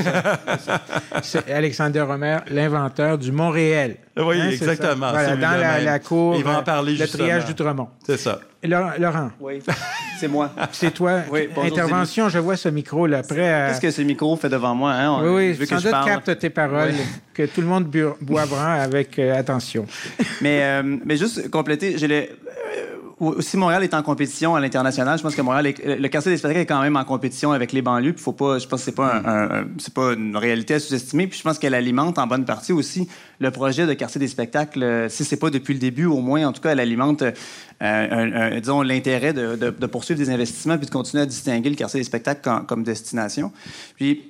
[1.54, 3.96] Alexander Romer, l'inventeur du Montréal.
[4.18, 5.10] Oui, Hein, exactement.
[5.12, 6.36] Voilà, dans la, cour.
[6.38, 7.88] Il va en euh, parler, Le triage d'Outremont.
[8.06, 8.40] C'est ça.
[8.64, 9.60] Laurent, Oui,
[10.20, 10.50] c'est moi.
[10.72, 11.20] c'est toi.
[11.32, 13.68] Oui, bonjour, Intervention, je vois ce micro là, prêt à.
[13.70, 14.94] Qu'est-ce que ce micro fait devant moi?
[14.94, 15.20] Hein?
[15.22, 17.02] Oui, On- oui, sans je doute capte tes paroles, Oui.
[17.34, 17.88] que tout le monde
[18.22, 19.86] boivra avec euh, attention.
[20.42, 22.26] Mais, euh, mais juste compléter, le- euh,
[23.28, 25.18] aussi Montréal est en compétition à l'international.
[25.18, 27.72] Je pense que Montréal, est- le quartier des spectacles est quand même en compétition avec
[27.72, 28.14] les banlieues.
[28.14, 30.76] Puis faut pas, je pense que c'est pas un- un- un- c'est pas une réalité
[30.76, 31.28] à sous-estimer.
[31.28, 33.08] Puis je pense qu'elle alimente en bonne partie aussi
[33.40, 34.84] le projet de quartier des spectacles.
[34.84, 37.24] euh, Si c'est pas depuis le début, au moins, en tout cas, elle alimente,
[37.82, 41.76] euh, disons, l'intérêt de, de- de poursuivre des investissements puis de continuer à distinguer le
[41.76, 43.52] quartier des spectacles comme, comme destination.
[43.96, 44.30] Puis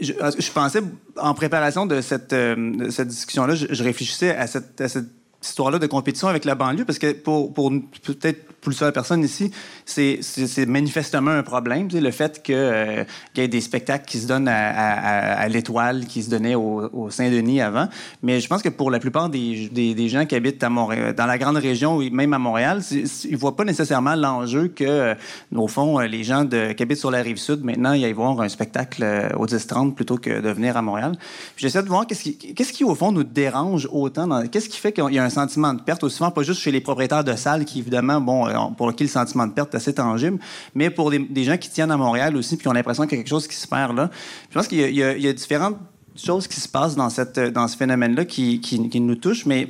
[0.00, 0.80] je, je pensais,
[1.16, 5.06] en préparation de cette, euh, de cette discussion-là, je, je réfléchissais à cette, à cette
[5.42, 7.70] histoire-là de compétition avec la banlieue, parce que pour, pour
[8.02, 9.50] peut-être plusieurs personnes ici,
[9.84, 13.04] c'est manifestement un problème, le fait euh,
[13.34, 17.60] qu'il y ait des spectacles qui se donnent à, l'Étoile, qui se donnaient au, Saint-Denis
[17.60, 17.88] avant.
[18.22, 21.38] Mais je pense que pour la plupart des, gens qui habitent à Montréal, dans la
[21.38, 25.14] grande région, même à Montréal, ils voient pas nécessairement l'enjeu que, euh,
[25.54, 28.40] au fond, euh, les gens qui habitent sur la rive sud, maintenant, ils aillent voir
[28.40, 29.04] un spectacle
[29.36, 31.16] au 10-30 plutôt que de venir à Montréal.
[31.56, 34.46] J'essaie de voir qu'est-ce qui, qui, au fond, nous dérange autant.
[34.48, 36.70] Qu'est-ce qui fait qu'il y a un sentiment de perte, aussi souvent pas juste chez
[36.70, 39.94] les propriétaires de salles, qui, évidemment, bon, pour qui le sentiment de perte est assez
[39.94, 40.38] tangible,
[40.74, 43.20] mais pour des, gens qui tiennent à Montréal aussi, puis qui ont l'impression qu'il y
[43.20, 44.10] a quelque chose qui se perd là.
[44.50, 45.78] Je pense qu'il y a- différentes
[46.16, 49.68] choses qui se passent dans, ce phénomène-là qui, nous touchent, mais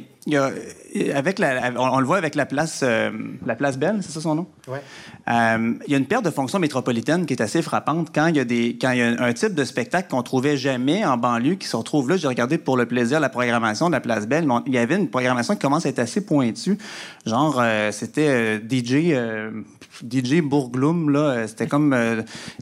[1.14, 1.40] avec
[1.76, 3.10] on, le voit avec la place, euh,
[3.44, 4.46] la place Belle, c'est ça son nom?
[4.68, 4.82] Ouais.
[5.30, 8.36] Euh, il y a une perte de fonction métropolitaine qui est assez frappante quand il
[8.36, 12.16] y a, un type de spectacle qu'on trouvait jamais en banlieue qui se retrouve là.
[12.16, 14.46] J'ai regardé pour le plaisir la programmation de la Place Belle.
[14.46, 16.78] mais il y avait une programmation qui commence à être assez pointue.
[17.26, 19.14] Genre, euh, c'était euh, DJ,
[20.02, 21.46] DJ Bourgloum, là.
[21.46, 21.94] C'était comme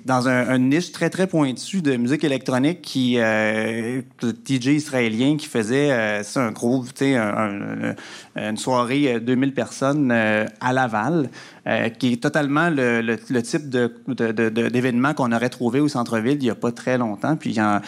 [0.05, 6.41] dans un, niche très, très pointu de musique électronique qui, DJ israélien qui faisait, c'est
[6.41, 7.95] un groove, tu sais, un-
[8.39, 11.31] une soirée euh, 2000 personnes euh, à Laval,
[11.67, 16.55] euh, qui est totalement le, type d'événement qu'on aurait trouvé au centre-ville il n'y a
[16.55, 17.37] pas très longtemps.
[17.37, 17.79] Puis euh,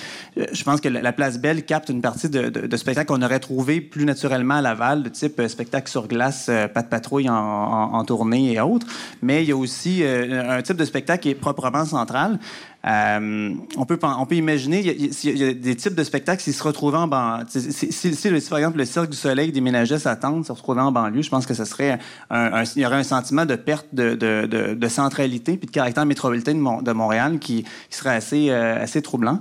[0.52, 3.80] je pense que la, la Place Belle capte une partie de, spectacles qu'on aurait trouvé
[3.80, 8.04] plus naturellement à Laval, de type euh, spectacle sur glace, euh, pas de patrouille en,
[8.04, 8.86] tournée et autres.
[9.22, 12.38] Mais il y a aussi euh, un type de spectacle qui est proprement central.
[12.86, 14.92] Euh, on, peut, pen- on peut imaginer, il y, a,
[15.24, 17.44] il y a des types de spectacles qui se retrouvaient en banlieue.
[17.48, 20.80] Si, si- si, si, par exemple, le Cirque du Soleil déménageait sa tente, se retrouvait
[20.80, 21.98] en banlieue, je pense que ce serait
[22.30, 25.66] un, un- il y aurait un sentiment de perte de, de, de, de centralité puis
[25.66, 29.40] de caractère métropolitain de, Mon- de Montréal qui, qui serait assez, euh, assez troublant.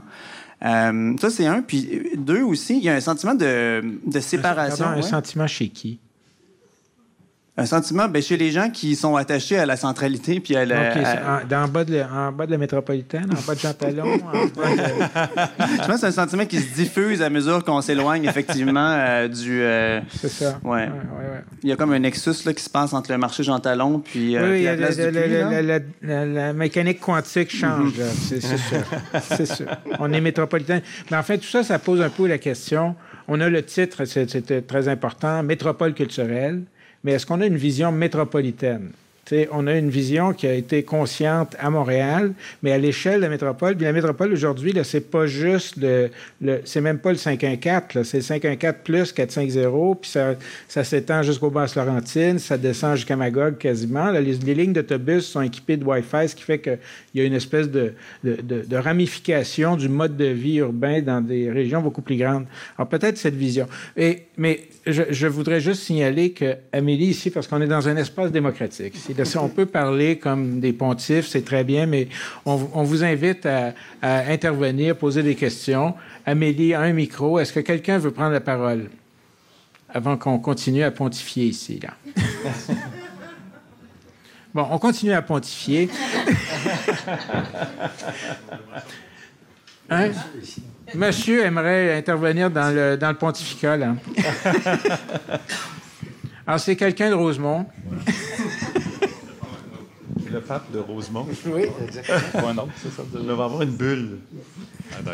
[0.65, 1.61] Euh, ça, c'est un.
[1.61, 3.81] Puis deux aussi, il y a un sentiment de,
[4.19, 4.83] séparation.
[4.83, 5.09] Pardon, un ouais.
[5.09, 5.99] sentiment chez qui?
[7.59, 10.91] Un sentiment ben, chez les gens qui sont attachés à la centralité puis à la.
[10.93, 13.73] À- en, dans, bas de, la- en bas de la métropolitaine, en bas de Jean
[13.73, 14.05] Talon.
[14.05, 14.19] de-
[15.81, 19.27] Je pense que c'est un sentiment qui se diffuse à mesure qu'on s'éloigne effectivement euh,
[19.27, 19.61] du.
[19.61, 20.59] euh, C'est ça.
[20.63, 20.71] Ouais.
[20.71, 21.43] Ouais, ouais.
[21.63, 23.99] Il y a comme un nexus là, qui se passe entre le marché Jean Talon
[23.99, 27.93] puis, euh, oui, puis la place la, du la- la- mécanique quantique change,
[28.27, 28.83] c'est c'est sûr.
[29.21, 29.65] C'est sûr.
[29.99, 30.79] On est métropolitain.
[31.11, 32.95] Mais en fait, tout ça, ça pose un peu la question.
[33.27, 36.63] On a le titre, c'est- c'était très important, métropole culturelle,
[37.03, 38.91] mais est-ce qu'on a une vision métropolitaine?
[39.51, 43.29] On a une vision qui a été consciente à Montréal, mais à l'échelle de la
[43.29, 43.75] métropole.
[43.75, 46.09] Puis la métropole, aujourd'hui, c'est pas juste le,
[46.65, 50.11] c'est même pas le 514, là, c'est le 514 plus 450, puis
[50.67, 54.11] ça, s'étend jusqu'au Basse-Laurentine, ça descend jusqu'à Magog quasiment.
[54.11, 56.79] Les, lignes d'autobus sont équipées de Wi-Fi, ce qui fait qu'il
[57.15, 57.93] y a une espèce de,
[58.71, 62.45] ramification du mode de vie urbain dans des régions beaucoup plus grandes.
[62.77, 63.67] Alors peut-être cette vision.
[64.37, 68.31] Mais je, je voudrais juste signaler que Amélie ici, parce qu'on est dans un espace
[68.31, 72.07] démocratique, ici, on peut parler comme des pontifs, c'est très bien, mais
[72.45, 75.93] on, on vous invite à, à intervenir, poser des questions.
[76.25, 77.39] Amélie a un micro.
[77.39, 78.89] Est-ce que quelqu'un veut prendre la parole
[79.89, 81.93] avant qu'on continue à pontifier ici, là?
[84.51, 85.89] Bon, on continue à pontifier.
[89.91, 90.11] Hein?
[90.93, 93.95] Monsieur aimerait intervenir dans le, dans le pontificat, là.
[96.45, 97.65] Alors, c'est quelqu'un de Rosemont.
[100.31, 101.27] Le pape de Rosemont.
[101.47, 102.43] Oui, exactement.
[102.43, 103.03] Ou un autre, c'est ça.
[103.19, 104.17] Il va avoir une bulle.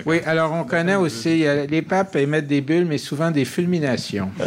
[0.06, 4.32] Oui, alors on connaît aussi, euh, les papes émettent des bulles, mais souvent des fulminations.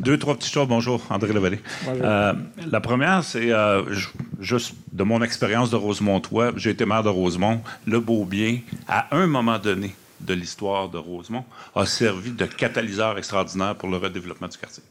[0.00, 0.68] Deux, trois petites choses.
[0.68, 1.60] Bonjour, André Levalet.
[1.88, 2.32] Euh,
[2.70, 4.08] la première, c'est euh, ju-
[4.40, 6.52] juste de mon expérience de Rosemontois.
[6.56, 7.60] J'ai été maire de Rosemont.
[7.86, 11.44] Le Beaubien, à un moment donné de l'histoire de Rosemont,
[11.74, 14.82] a servi de catalyseur extraordinaire pour le redéveloppement du quartier.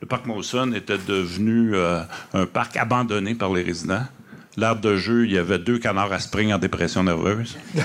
[0.00, 2.00] Le parc Mawson était devenu euh,
[2.32, 4.04] un parc abandonné par les résidents.
[4.56, 7.56] l'aire de jeu, il y avait deux canards à spring en dépression nerveuse.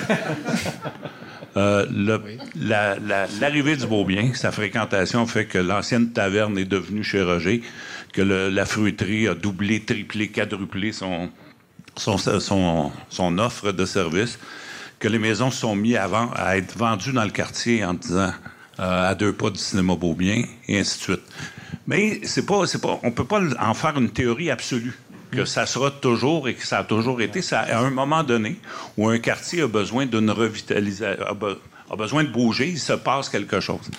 [1.58, 1.86] Euh,
[3.40, 7.62] l'arrivée du Beaubien, sa fréquentation fait que l'ancienne taverne est devenue chez Roger,
[8.12, 11.30] que la fruiterie a doublé, triplé, quadruplé son,
[11.96, 14.38] son, offre de service,
[15.00, 18.34] que les maisons sont mises à, à être vendues dans le quartier en disant
[18.80, 21.24] euh, à deux pas du cinéma Beaubien, et ainsi de suite.
[21.88, 24.98] Mais c'est pas, c'est pas, on peut pas en faire une théorie absolue
[25.32, 27.42] que ça sera toujours et que ça a toujours été.
[27.42, 28.60] Ça, à un moment donné
[28.98, 33.60] où un quartier a besoin d'une revitalisation, a, besoin de bouger, il se passe quelque
[33.60, 33.92] chose.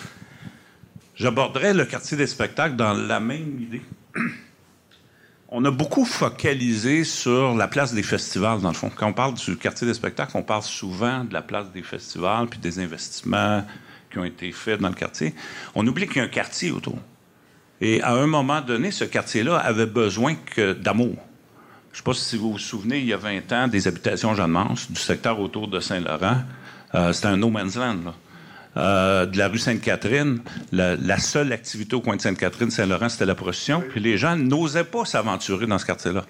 [1.14, 3.82] J'aborderai le quartier des spectacles dans la même idée.
[5.48, 8.90] On a beaucoup focalisé sur la place des festivals, dans le fond.
[8.94, 12.48] Quand on parle du quartier des spectacles, on parle souvent de la place des festivals,
[12.48, 13.64] puis des investissements
[14.10, 15.36] qui ont été faits dans le quartier.
[15.76, 16.98] On oublie qu'il y a un quartier autour.
[17.80, 20.36] Et à un moment donné, ce quartier-là avait besoin
[20.82, 21.16] d'amour.
[21.92, 24.34] Je ne sais pas si vous vous souvenez, il y a 20 ans, des habitations
[24.34, 26.42] Jeanne Mance, du secteur autour de Saint-Laurent.
[26.94, 28.14] Euh, c'était un no man's land.
[28.76, 30.40] Euh, de la rue Sainte-Catherine,
[30.72, 33.82] la, seule activité au coin de Sainte-Catherine, Saint-Laurent, c'était la prostitution.
[33.88, 36.26] Puis les gens n'osaient pas s'aventurer dans ce quartier-là.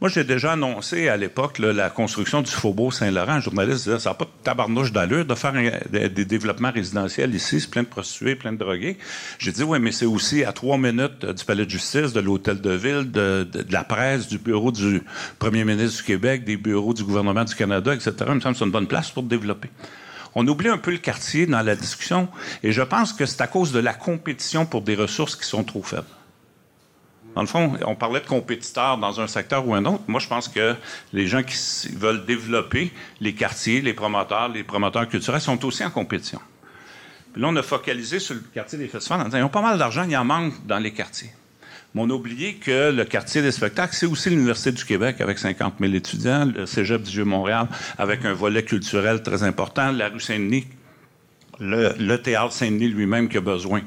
[0.00, 3.32] Moi, j'ai déjà annoncé à l'époque la construction du Faubourg Saint-Laurent.
[3.32, 5.52] Un journaliste disait ça n'a pas de tabarnouche d'allure de faire
[5.90, 8.96] des, développements résidentiels ici, c'est plein de prostituées, plein de drogués.
[9.40, 12.60] J'ai dit oui, mais c'est aussi à trois minutes du palais de justice, de l'hôtel
[12.60, 15.02] de ville, de, la presse, du bureau du
[15.40, 18.12] premier ministre du Québec, des bureaux du gouvernement du Canada, etc.
[18.28, 19.68] Il me semble que c'est une bonne place pour développer.
[20.36, 22.28] On oublie un peu le quartier dans la discussion
[22.62, 25.64] et je pense que c'est à cause de la compétition pour des ressources qui sont
[25.64, 26.06] trop faibles.
[27.38, 30.02] Dans le fond, on parlait de compétiteurs dans un secteur ou un autre.
[30.08, 30.74] Moi, je pense que
[31.12, 31.56] les gens qui
[31.94, 36.40] veulent développer les quartiers, les promoteurs, les promoteurs culturels sont aussi en compétition.
[37.32, 39.62] Puis là, on a focalisé sur le quartier des festivals en disant, ils ont pas
[39.62, 41.30] mal d'argent, il en manque dans les quartiers.
[41.94, 45.38] Mais on a oublié que le quartier des spectacles, c'est aussi l'Université du Québec avec
[45.38, 47.68] 50 000 étudiants, le Cégep du Vieux-Montréal
[47.98, 50.66] avec un volet culturel très important, la rue Saint-Denis,
[51.60, 53.82] le théâtre Saint-Denis lui-même qui a besoin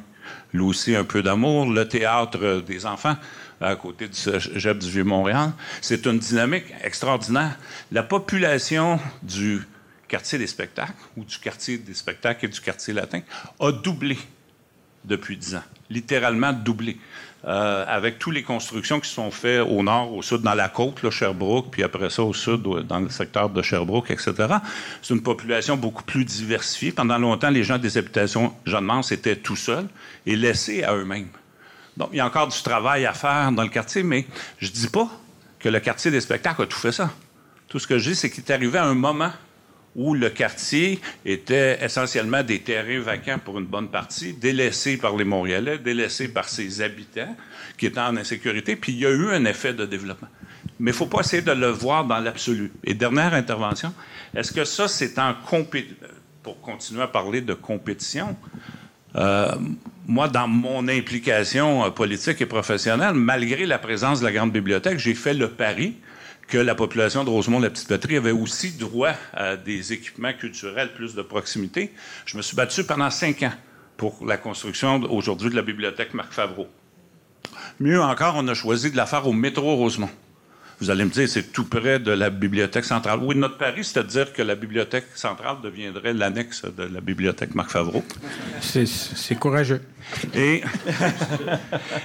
[0.53, 3.15] lui aussi un peu d'amour, le théâtre des enfants
[3.61, 5.51] à côté du cégep du Vieux-Montréal.
[5.81, 7.57] C'est une dynamique extraordinaire.
[7.91, 9.61] La population du
[10.07, 13.21] quartier des spectacles, ou du quartier des spectacles et du quartier latin,
[13.59, 14.17] a doublé
[15.05, 15.63] depuis dix ans.
[15.89, 16.97] Littéralement doublé.
[17.43, 21.01] Euh, avec toutes les constructions qui sont faites au nord, au sud, dans la côte,
[21.01, 24.33] là, Sherbrooke, puis après ça au sud, dans le secteur de Sherbrooke, etc.
[25.01, 26.91] C'est une population beaucoup plus diversifiée.
[26.91, 29.87] Pendant longtemps, les gens des habitations Jeanne-Mance étaient tout seuls
[30.27, 31.29] et laissés à eux-mêmes.
[31.97, 34.27] Donc, il y a encore du travail à faire dans le quartier, mais
[34.59, 35.09] je ne dis pas
[35.57, 37.09] que le quartier des spectacles a tout fait ça.
[37.69, 39.31] Tout ce que je dis, c'est qu'il est arrivé à un moment
[39.95, 45.25] où le quartier était essentiellement des terrains vacants pour une bonne partie, délaissés par les
[45.25, 47.35] Montréalais, délaissés par ses habitants
[47.77, 50.29] qui étaient en insécurité, puis il y a eu un effet de développement.
[50.79, 52.71] Mais il ne faut pas essayer de le voir dans l'absolu.
[52.83, 53.93] Et dernière intervention,
[54.35, 55.95] est-ce que ça, c'est en compétition,
[56.41, 58.35] pour continuer à parler de compétition,
[59.15, 59.51] euh,
[60.07, 64.99] moi, dans mon implication euh, politique et professionnelle, malgré la présence de la Grande Bibliothèque,
[64.99, 65.95] j'ai fait le pari
[66.51, 71.93] que la population de Rosemont-la-Petite-Patrie avait aussi droit à des équipements culturels plus de proximité.
[72.25, 73.53] Je me suis battu pendant cinq ans
[73.95, 76.67] pour la construction aujourd'hui de la bibliothèque Marc Favreau.
[77.79, 80.09] Mieux encore, on a choisi de la faire au métro Rosemont.
[80.81, 83.19] Vous allez me dire, c'est tout près de la bibliothèque centrale.
[83.21, 87.53] Oui, notre pari, c'est de dire que la bibliothèque centrale deviendrait l'annexe de la bibliothèque
[87.53, 88.03] Marc Favreau.
[88.61, 89.83] C'est courageux.
[90.33, 90.63] Et,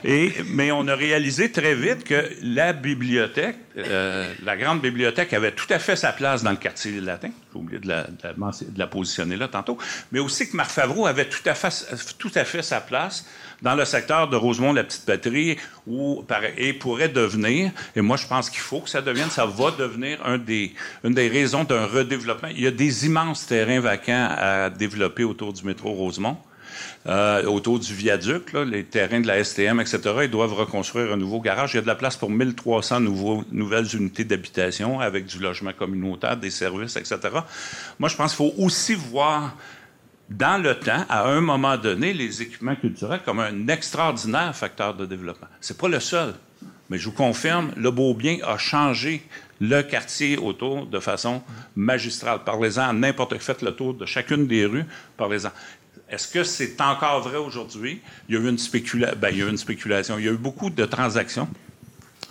[0.05, 5.53] et, mais on a réalisé très vite que la bibliothèque, euh, la grande bibliothèque, avait
[5.53, 7.31] tout à fait sa place dans le quartier latin.
[7.55, 9.79] J'ai oublié de la, de, la, positionner là tantôt.
[10.13, 11.87] Mais aussi que Marc Favreau avait tout à fait,
[12.19, 13.25] tout à fait sa place
[13.63, 16.25] dans le secteur de Rosemont-la-Petite-Patrie, où,
[16.57, 20.19] et pourrait devenir, et moi je pense qu'il faut que ça devienne, ça va devenir
[20.25, 22.49] un des, une des raisons d'un redéveloppement.
[22.49, 26.37] Il y a des immenses terrains vacants à développer autour du métro Rosemont.
[27.07, 30.01] Euh, autour du viaduc, les terrains de la STM, etc.
[30.25, 31.73] Ils doivent reconstruire un nouveau garage.
[31.73, 35.73] Il y a de la place pour 1300 nouveaux, nouvelles unités d'habitation avec du logement
[35.73, 37.19] communautaire, des services, etc.
[38.01, 39.55] Moi, je pense qu'il faut aussi voir
[40.29, 45.07] dans le temps, à un moment donné, les équipements culturels comme un extraordinaire facteur de
[45.07, 45.49] développement.
[45.61, 46.35] C'est pas le seul,
[46.91, 49.23] mais je vous confirme, le Beau-Bien a changé
[49.61, 51.43] le quartier autour de façon
[51.75, 52.41] magistrale.
[52.45, 54.85] Parlez-en n'importe Faites le tour de chacune des rues,
[55.17, 55.51] parlez-en.
[56.09, 58.01] Est-ce que c'est encore vrai aujourd'hui?
[58.29, 58.59] Il y a eu une,
[59.17, 60.19] ben, il y a eu une spéculation.
[60.19, 61.49] Il y a eu beaucoup de transactions.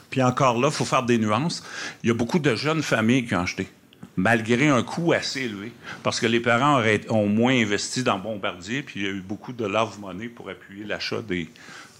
[0.09, 1.61] Puis encore là, il faut faire des nuances.
[2.01, 3.67] Il y a beaucoup de jeunes familles qui ont acheté
[4.15, 5.71] malgré un coût assez élevé,
[6.03, 9.53] parce que les parents ont moins investi dans Bombardier, puis il y a eu beaucoup
[9.53, 11.49] de love money pour appuyer l'achat des,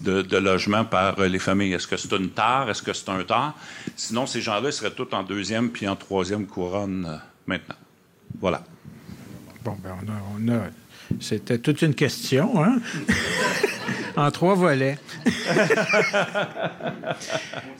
[0.00, 1.72] de, de logement par les familles.
[1.72, 2.70] Est-ce que c'est une tare?
[2.70, 3.54] Est-ce que c'est un tard?
[3.96, 7.76] Sinon, ces gens-là seraient tous en deuxième puis en troisième couronne maintenant.
[8.40, 8.64] Voilà.
[9.64, 9.96] Bon, ben
[11.20, 12.78] c'était toute une question, hein?
[14.16, 14.98] en trois volets.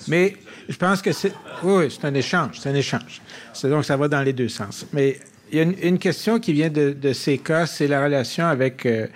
[0.08, 0.36] Mais
[0.68, 1.32] je pense que c'est.
[1.62, 2.58] Oui, c'est un échange.
[2.60, 3.20] C'est un échange.
[3.64, 4.86] Donc ça va dans les deux sens.
[4.92, 5.18] Mais
[5.50, 9.06] il y a une, question qui vient de, ces cas, c'est la relation avec euh,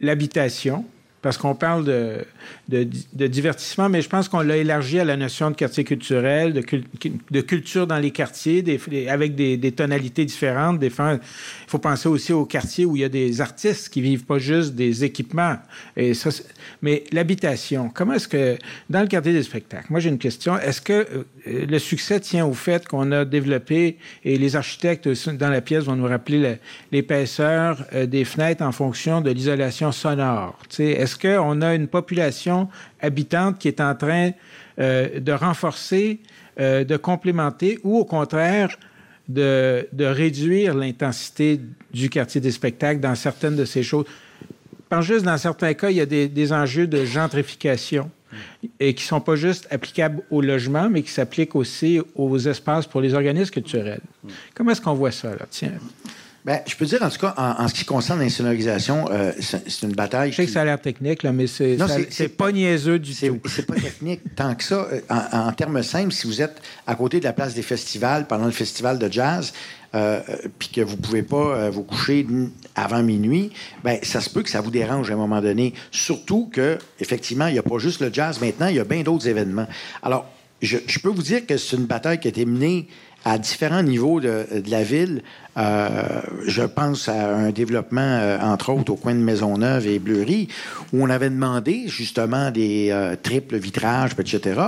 [0.00, 0.84] l'habitation
[1.20, 2.24] parce qu'on parle de,
[2.68, 7.40] de, divertissement, mais je pense qu'on l'a élargi à la notion de quartier culturel, de,
[7.40, 8.64] culture dans les quartiers,
[9.08, 10.78] avec des, tonalités différentes.
[10.82, 10.90] Il
[11.66, 14.74] faut penser aussi aux quartiers où il y a des artistes qui vivent pas juste
[14.74, 15.56] des équipements.
[16.82, 18.56] Mais l'habitation, comment est-ce que,
[18.88, 20.92] dans le quartier des spectacles, moi j'ai une question, est-ce que
[21.46, 25.84] euh, le succès tient au fait qu'on a développé, et les architectes dans la pièce
[25.84, 26.56] vont nous rappeler
[26.92, 30.58] l'épaisseur euh, des fenêtres en fonction de l'isolation sonore?
[30.78, 32.53] Est-ce qu'on a une population
[33.00, 34.30] habitante qui est en train
[34.78, 36.20] euh, de renforcer,
[36.58, 38.76] euh, de complémenter ou au contraire
[39.28, 41.60] de, réduire l'intensité
[41.92, 44.06] du quartier des spectacles dans certaines de ces choses?
[44.88, 48.10] Pense juste dans certains cas, il y a des, enjeux de gentrification
[48.80, 52.86] et qui ne sont pas juste applicables au logement, mais qui s'appliquent aussi aux espaces
[52.86, 54.00] pour les organismes culturels.
[54.54, 55.46] Comment est-ce qu'on voit ça, là?
[55.48, 55.72] Tiens.
[56.44, 59.94] Ben, je peux dire, en tout cas, en, ce qui concerne l'insonorisation, euh, c'est une
[59.94, 60.30] bataille.
[60.30, 61.78] Je sais que ça a l'air technique, là, mais c'est
[62.36, 63.40] pas niaiseux du tout.
[63.48, 64.86] C'est pas technique tant que ça.
[64.92, 68.44] Euh, en, termes simples, si vous êtes à côté de la place des festivals pendant
[68.44, 69.54] le festival de jazz,
[69.94, 70.20] euh,
[70.58, 72.26] puis que vous pouvez pas vous coucher
[72.74, 73.50] avant minuit,
[73.82, 75.72] ben ça se peut que ça vous dérange à un moment donné.
[75.92, 79.02] Surtout que, effectivement, il n'y a pas juste le jazz maintenant, il y a bien
[79.02, 79.66] d'autres événements.
[80.02, 80.26] Alors,
[80.60, 82.88] je, je, peux vous dire que c'est une bataille qui a été menée
[83.24, 85.22] à différents niveaux de, de la ville.
[85.56, 90.48] Euh, je pense à un développement, euh, entre autres, au coin de Maisonneuve et Bleury,
[90.92, 94.60] où on avait demandé justement des euh, triples vitrages, etc.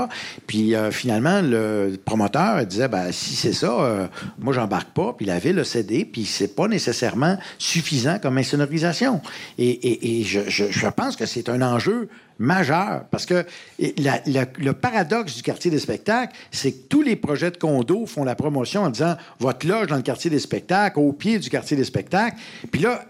[0.47, 5.15] Puis finalement, le promoteur disait, ben, si c'est ça, moi, j'embarque pas.
[5.17, 9.21] Puis la ville a cédé, puis c'est pas nécessairement suffisant comme insonorisation.
[9.59, 12.09] Et, et, et je, je, je pense que c'est un enjeu
[12.39, 13.05] majeur.
[13.11, 13.45] Parce que
[13.79, 18.35] le paradoxe du quartier des spectacles, c'est que tous les projets de condos font la
[18.35, 21.85] promotion en disant votre loge dans le quartier des spectacles, au pied du quartier des
[21.85, 22.37] spectacles.
[22.71, 23.05] Puis là,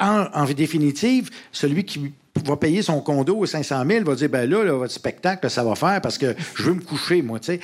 [0.00, 2.12] en, en définitive, celui qui
[2.42, 5.74] va payer son condo à 500 000, va dire, ben là, votre spectacle, ça va
[5.76, 7.60] faire parce que je veux me coucher, moi, tu sais.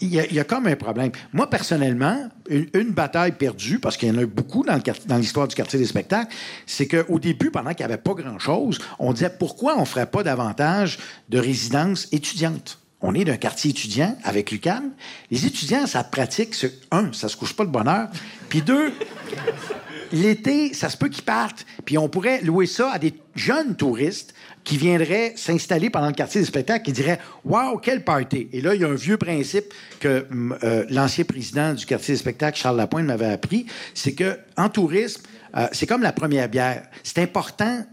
[0.00, 1.10] Il y, a comme un problème.
[1.32, 5.48] Moi, personnellement, une, bataille perdue, parce qu'il y en a eu beaucoup dans, dans l'histoire
[5.48, 6.34] du quartier des spectacles,
[6.66, 10.06] c'est qu'au début, pendant qu'il n'y avait pas grand-chose, on disait, pourquoi on ne ferait
[10.06, 10.98] pas davantage
[11.28, 12.78] de résidences étudiantes?
[13.02, 14.90] On est d'un quartier étudiant avec l'UQAM.
[15.30, 16.54] Les étudiants, ça pratique,
[16.90, 18.08] un, ça se couche pas de bonheur,
[18.48, 18.92] puis deux,
[20.12, 24.34] l'été, ça se peut qu'ils partent, puis on pourrait louer ça à des jeunes touristes
[24.64, 28.48] qui viendraient s'installer pendant le quartier des spectacles, qui diraient Waouh, quel party!
[28.52, 30.26] Et là, il y a un vieux principe que
[30.64, 35.22] euh, l'ancien président du quartier des spectacles, Charles Lapointe, m'avait appris c'est que en tourisme,
[35.56, 36.82] euh, c'est comme la première bière.
[37.02, 37.84] C'est important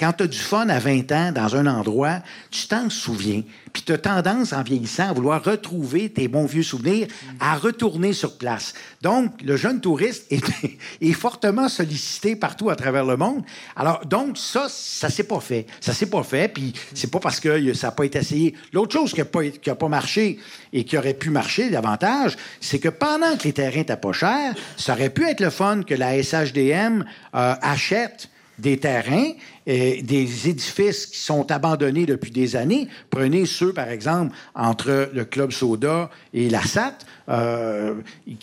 [0.00, 2.20] quand tu as du fun à 20 ans dans un endroit,
[2.50, 3.42] tu t'en souviens.
[3.74, 7.06] Puis tu as tendance, en vieillissant, à vouloir retrouver tes bons vieux souvenirs,
[7.38, 8.72] à retourner sur place.
[9.02, 10.26] Donc, le jeune touriste
[11.00, 13.42] est, fortement sollicité partout à travers le monde.
[13.76, 15.66] Alors, donc, ça, ça s'est pas fait.
[15.82, 18.54] Ça s'est pas fait, puis c'est pas parce que ça n'a pas été essayé.
[18.72, 19.42] L'autre chose qui n'a pas,
[19.74, 20.38] pas marché
[20.72, 24.54] et qui aurait pu marcher davantage, c'est que pendant que les terrains étaient pas chers,
[24.78, 28.30] ça aurait pu être le fun que la SHDM euh, achète
[28.60, 29.32] des terrains,
[29.70, 32.88] et des édifices qui sont abandonnés depuis des années.
[33.08, 36.98] Prenez ceux, par exemple, entre le Club Soda et la SAT,
[37.28, 37.94] euh,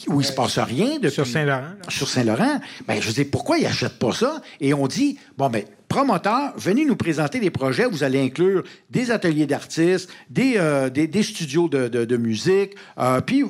[0.07, 0.95] où il se passe rien.
[0.95, 1.73] Depuis, sur Saint-Laurent.
[1.89, 2.61] Sur Saint-Laurent.
[2.87, 4.41] Ben, je dire, pourquoi ils n'achètent pas ça?
[4.61, 7.85] Et on dit, bon, ben, promoteurs, venez nous présenter des projets.
[7.85, 10.89] Vous allez inclure des ateliers d'artistes, des, euh,
[11.21, 13.43] studios de, de, musique, euh, puis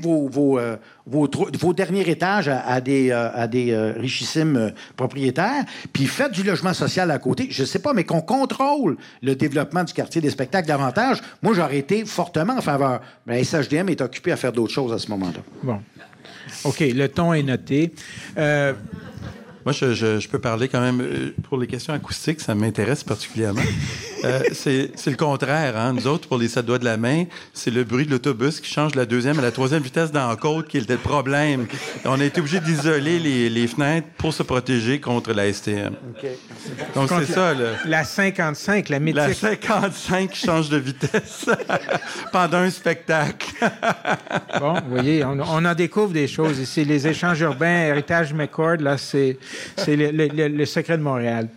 [0.00, 7.18] vos, euh, vos, derniers étages à, des, richissimes propriétaires, puis faites du logement social à
[7.18, 7.48] côté.
[7.50, 11.18] Je sais pas, mais qu'on contrôle le développement du quartier des spectacles davantage.
[11.42, 13.00] Moi, j'aurais été fortement en faveur.
[13.26, 15.40] Mais la SHDM est occupé à faire d'autres choses à ce moment-là.
[15.62, 15.80] Bon.
[16.64, 17.92] OK, le ton est noté.
[19.64, 23.62] Moi, je, je, peux parler quand même euh, pour les questions acoustiques, ça m'intéresse particulièrement.
[24.24, 25.74] euh, c'est le contraire.
[25.78, 25.94] Hein?
[25.94, 27.24] Nous autres, pour les sept doigts de la main,
[27.54, 30.28] c'est le bruit de l'autobus qui change de la deuxième à la troisième vitesse dans
[30.28, 31.66] la côte qui était le problème.
[32.04, 35.94] On a été obligé d'isoler les, les, fenêtres pour se protéger contre la STM.
[36.94, 37.54] Donc, c'est ça.
[37.54, 37.70] Là.
[37.86, 39.16] La 55, la mythique.
[39.16, 41.46] La 55 qui change de vitesse
[42.32, 43.54] pendant un spectacle.
[44.60, 46.84] bon, vous voyez, on, on, en découvre des choses ici.
[46.84, 49.38] Les échanges urbains, Héritage McCord, là, c'est
[49.76, 51.48] c'est le, secret de Montréal.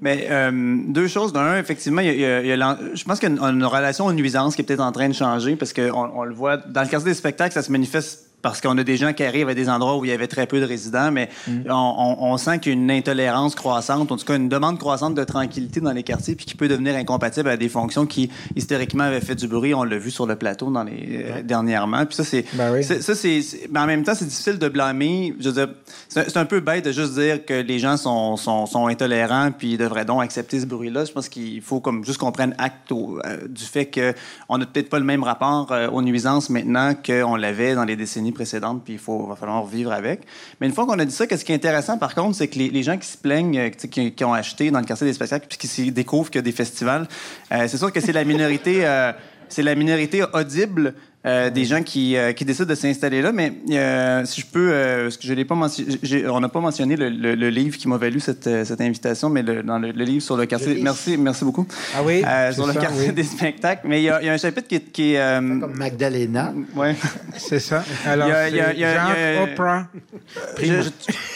[0.00, 0.50] Mais euh,
[0.88, 1.32] deux choses.
[1.32, 4.64] D'un, effectivement, y a, je pense qu'il y a une, relation aux nuisances qui est
[4.64, 7.54] peut-être en train de changer parce qu'on on le voit dans le cas des spectacles,
[7.54, 10.10] ça se manifeste parce qu'on a des gens qui arrivent à des endroits où il
[10.10, 11.70] y avait très peu de résidents, mais mm.
[11.70, 15.14] on, on, sent qu'il y a une intolérance croissante, en tout cas une demande croissante
[15.14, 19.04] de tranquillité dans les quartiers, puis qui peut devenir incompatible à des fonctions qui historiquement
[19.04, 19.74] avaient fait du bruit.
[19.74, 22.06] On l'a vu sur le plateau dans les euh, dernièrement.
[22.06, 23.40] Puis ça, c'est, ben ça, c'est,
[23.70, 25.34] mais en même temps, c'est difficile de blâmer.
[25.38, 25.68] Je veux dire,
[26.08, 29.72] c'est, un peu bête de juste dire que les gens sont, sont, sont intolérants, puis
[29.72, 31.04] ils devraient donc accepter ce bruit-là.
[31.04, 34.88] Je pense qu'il faut comme juste qu'on prenne acte euh, du fait qu'on n'a peut-être
[34.88, 38.94] pas le même rapport euh, aux nuisances maintenant qu'on l'avait dans les décennies précédentes, puis
[38.94, 40.22] il faut, va falloir vivre avec.
[40.60, 42.58] Mais une fois qu'on a dit ça, ce qui est intéressant, par contre, c'est que
[42.58, 45.46] les, gens qui se plaignent, euh, qui, qui, ont acheté dans le quartier des spectacles,
[45.48, 47.06] puis qui découvrent qu'il y a des festivals,
[47.52, 49.12] euh, c'est sûr que c'est la minorité, euh,
[49.48, 50.94] c'est la minorité audible
[51.26, 53.30] euh, des gens qui, euh, qui, décident de s'installer là.
[53.30, 54.70] Mais euh, si je peux,
[55.02, 57.98] parce que je l'ai pas mentionné, on n'a pas mentionné le, le, livre qui m'a
[57.98, 60.80] valu cette, cette, invitation, mais le, dans le, livre sur le quartier.
[60.82, 61.66] merci, merci beaucoup.
[61.94, 62.22] Ah oui?
[62.54, 63.82] sur le quartier des spectacles.
[63.86, 65.36] Mais il y, y, a un chapitre qui, qui est.
[65.36, 66.54] Comme Magdalena.
[66.74, 66.96] Ouais.
[67.36, 67.84] C'est ça.
[68.06, 69.88] Alors, il y a, y a, genre Oprah.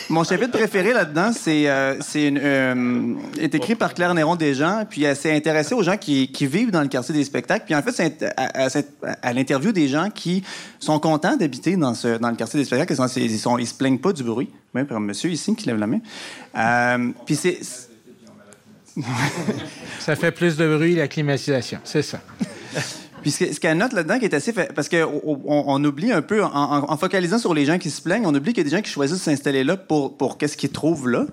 [0.09, 1.69] mon chapitre préféré là-dedans, c'est
[2.01, 2.33] c'est
[3.39, 6.71] est écrit par Claire Néron Desjans, puis elle s'est intéressée aux gens qui, qui, vivent
[6.71, 7.67] dans le quartier des spectacles.
[7.67, 8.69] Puis en fait, c'est à, à,
[9.21, 10.43] à l'interview des gens qui
[10.81, 12.95] sont contents d'habiter dans, ce, dans le quartier des spectacles.
[13.17, 14.49] Ils, ne sont, ils se plaignent pas du bruit.
[14.75, 16.01] Oui, comme monsieur ici qui lève la main.
[16.57, 17.61] Euh, puis c'est.
[20.01, 21.81] ça fait plus de bruit, la climatisation.
[21.85, 22.21] C'est ça.
[23.25, 26.45] Puis ce, qu'elle note là-dedans qui est assez fait, parce qu'on on, oublie un peu,
[26.45, 28.83] en, focalisant sur les gens qui se plaignent, on oublie qu'il y a des gens
[28.83, 31.25] qui choisissent de s'installer là pour, pour qu'est-ce qu'ils trouvent là.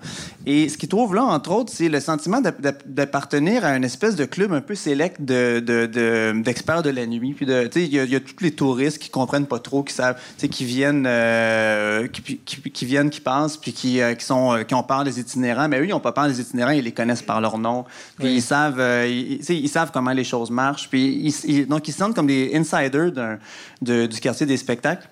[0.46, 4.24] Et ce qu'ils trouvent là, entre autres, c'est le sentiment d'appartenir à une espèce de
[4.24, 7.34] club un peu sélect d'experts de, de, la nuit.
[7.34, 9.92] Puis de, il y, a, y a tous les touristes qui comprennent pas trop, qui
[9.92, 14.62] savent, qui viennent, euh, qui, qui, viennent, qui passent, puis qui, euh, qui sont, euh,
[14.62, 15.68] qui ont peur des itinérants.
[15.68, 17.84] Mais eux, ils n'ont pas peur des itinérants, ils les connaissent par leur nom.
[18.18, 20.88] Puis ils savent, ils, ils, savent comment les choses marchent.
[20.88, 23.38] Puis ils, donc qui se sentent comme des insiders
[23.80, 25.08] du quartier des spectacles.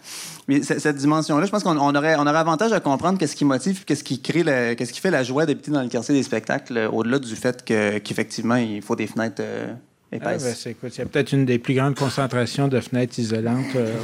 [0.51, 3.85] Mais cette dimension-là, je pense qu'on aurait, on aurait avantage à comprendre qu'est-ce qui motive,
[3.85, 6.91] qu'est-ce qui crée, qu'est-ce qui fait la joie d'habiter dans le quartier des spectacles, euh,
[6.91, 9.73] au-delà du fait qu'effectivement, il faut des fenêtres euh,
[10.11, 10.67] épaisses.
[10.67, 13.95] Ah, ben, il y a peut-être une des plus grandes concentrations de fenêtres isolantes euh,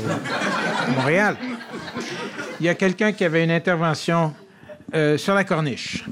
[0.86, 1.36] à Montréal.
[2.60, 4.32] Il y a quelqu'un qui avait une intervention
[5.16, 6.04] sur la corniche.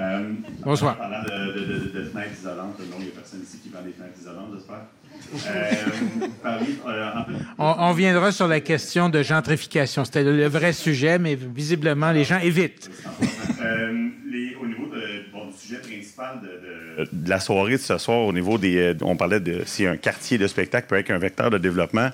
[0.00, 0.32] Euh,
[0.64, 0.96] Bonsoir.
[0.96, 3.82] Parlant de, de, de, de, fenêtres isolantes, non, il n'y a personne ici qui vend
[3.82, 4.86] des fenêtres isolantes, j'espère.
[5.34, 10.04] Euh, euh, en fait, on, on, viendra sur la question de gentrification.
[10.04, 12.90] C'était le, vrai sujet, mais visiblement, les gens évitent.
[13.60, 17.98] Euh, les, au niveau de, bon, du sujet principal de, de, la soirée de ce
[17.98, 18.96] soir, au niveau des.
[19.02, 22.10] On parlait de si un quartier de spectacle peut être un vecteur de développement.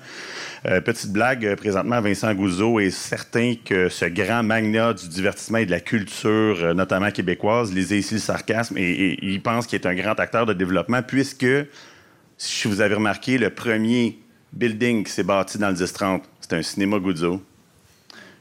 [0.69, 5.59] Euh, petite blague, euh, présentement, Vincent Gouzeau est certain que ce grand magnat du divertissement
[5.59, 9.81] et de la culture, euh, notamment québécoise, lisez ici le sarcasme, et, il pense qu'il
[9.81, 11.47] est un grand acteur de développement, puisque,
[12.37, 14.19] si vous avez remarqué, le premier
[14.55, 17.41] building qui s'est bâti dans le 10-30, c'était un cinéma Gouzeau.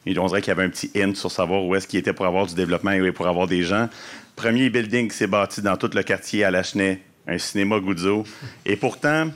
[0.07, 2.13] Et on dirait qu'il y avait un petit hint sur savoir où est-ce qu'il était
[2.13, 3.87] pour avoir du développement et pour avoir des gens.
[4.35, 8.23] Premier building qui s'est bâti dans tout le quartier à Lachenay, un cinéma Gouzeau.
[8.65, 9.29] Et pourtant,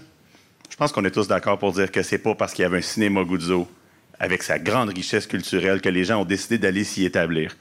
[0.80, 2.82] pense qu'on est tous d'accord pour dire que c'est pas parce qu'il y avait un
[2.82, 3.68] cinéma Guzzo
[4.18, 7.56] avec sa grande richesse culturelle que les gens ont décidé d'aller s'y établir.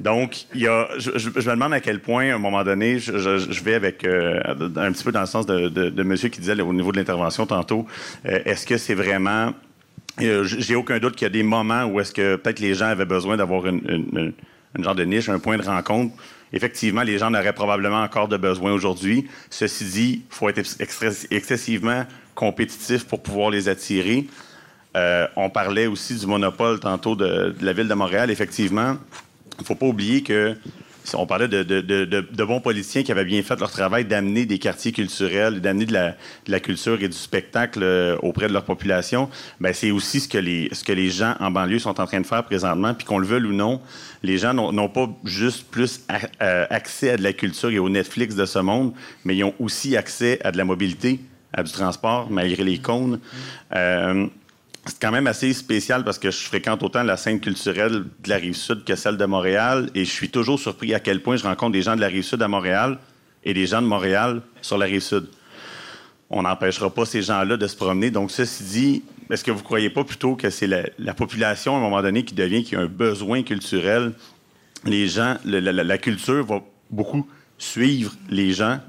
[0.00, 3.62] Donc, il y a, je, me demande à quel point, à un moment donné, je,
[3.62, 4.40] vais avec euh,
[4.76, 7.86] un petit peu dans le sens de, monsieur qui disait au niveau de l'intervention tantôt,
[8.26, 9.52] euh, est-ce que c'est vraiment...
[10.20, 12.86] Euh, j'ai aucun doute qu'il y a des moments où est-ce que peut-être les gens
[12.86, 14.32] avaient besoin d'avoir une,
[14.78, 16.14] genre de niche, un point de rencontre
[16.52, 19.28] effectivement, les gens en auraient probablement encore de besoin aujourd'hui.
[19.50, 20.60] Ceci dit, il faut être
[21.30, 24.26] excessivement compétitifs pour pouvoir les attirer.
[24.96, 28.30] Euh, on parlait aussi du monopole tantôt de, la ville de Montréal.
[28.30, 28.96] Effectivement,
[29.58, 30.56] il ne faut pas oublier que
[31.14, 35.60] on parlait de, bons politiciens qui avaient bien fait leur travail d'amener des quartiers culturels,
[35.60, 35.92] d'amener de
[36.46, 39.28] la, culture et du spectacle euh, auprès de leur population.
[39.60, 42.20] Ben, c'est aussi ce que, les, ce que les gens en banlieue sont en train
[42.20, 42.94] de faire présentement.
[42.94, 43.80] Puis qu'on le veuille ou non,
[44.22, 46.04] les gens n'ont pas juste plus
[46.42, 48.92] euh, accès à de la culture et au Netflix de ce monde,
[49.24, 51.20] mais ils ont aussi accès à de la mobilité
[51.52, 53.20] à du transport, malgré les cônes.
[53.74, 54.26] Euh,
[54.86, 58.36] c'est quand même assez spécial parce que je fréquente autant la scène culturelle de la
[58.36, 61.42] rive sud que celle de Montréal et je suis toujours surpris à quel point je
[61.44, 62.98] rencontre des gens de la rive sud à Montréal
[63.44, 65.26] et des gens de Montréal sur la rive sud.
[66.30, 68.10] On n'empêchera pas ces gens-là de se promener.
[68.10, 71.78] Donc, ceci dit, est-ce que vous ne croyez pas plutôt que c'est la, population à
[71.78, 74.12] un moment donné qui devient, qui a un besoin culturel?
[74.84, 77.28] Les gens, la culture va beaucoup
[77.58, 78.80] suivre les gens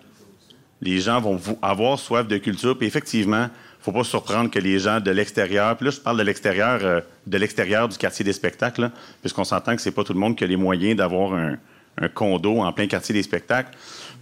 [0.81, 2.77] les gens vont avoir soif de culture.
[2.77, 3.49] Puis effectivement,
[3.81, 7.01] faut pas surprendre que les gens de l'extérieur, puis là, je parle de l'extérieur, euh,
[7.25, 8.91] de l'extérieur du quartier des spectacles,
[9.21, 11.57] puisqu'on s'entend que c'est pas tout le monde qui a les moyens d'avoir un,
[12.13, 13.71] condo en plein quartier des spectacles,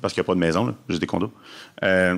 [0.02, 1.32] parce qu'il n'y a pas de maison, là, juste des condos.
[1.84, 2.18] Euh,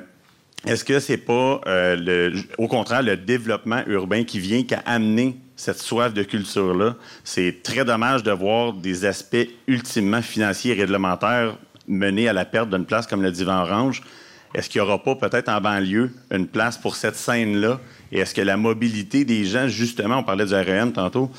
[0.65, 5.35] est-ce que c'est pas, euh, le, au contraire, le développement urbain qui vient qu'à amener
[5.55, 6.95] cette soif de culture-là?
[7.23, 11.55] C'est très dommage de voir des aspects ultimement financiers et réglementaires
[11.88, 14.03] mener à la perte d'une place comme le Divan Orange.
[14.53, 17.79] Est-ce qu'il n'y aura pas peut-être en banlieue une place pour cette scène-là?
[18.11, 21.31] Et est-ce que la mobilité des gens, justement, on parlait du REM tantôt,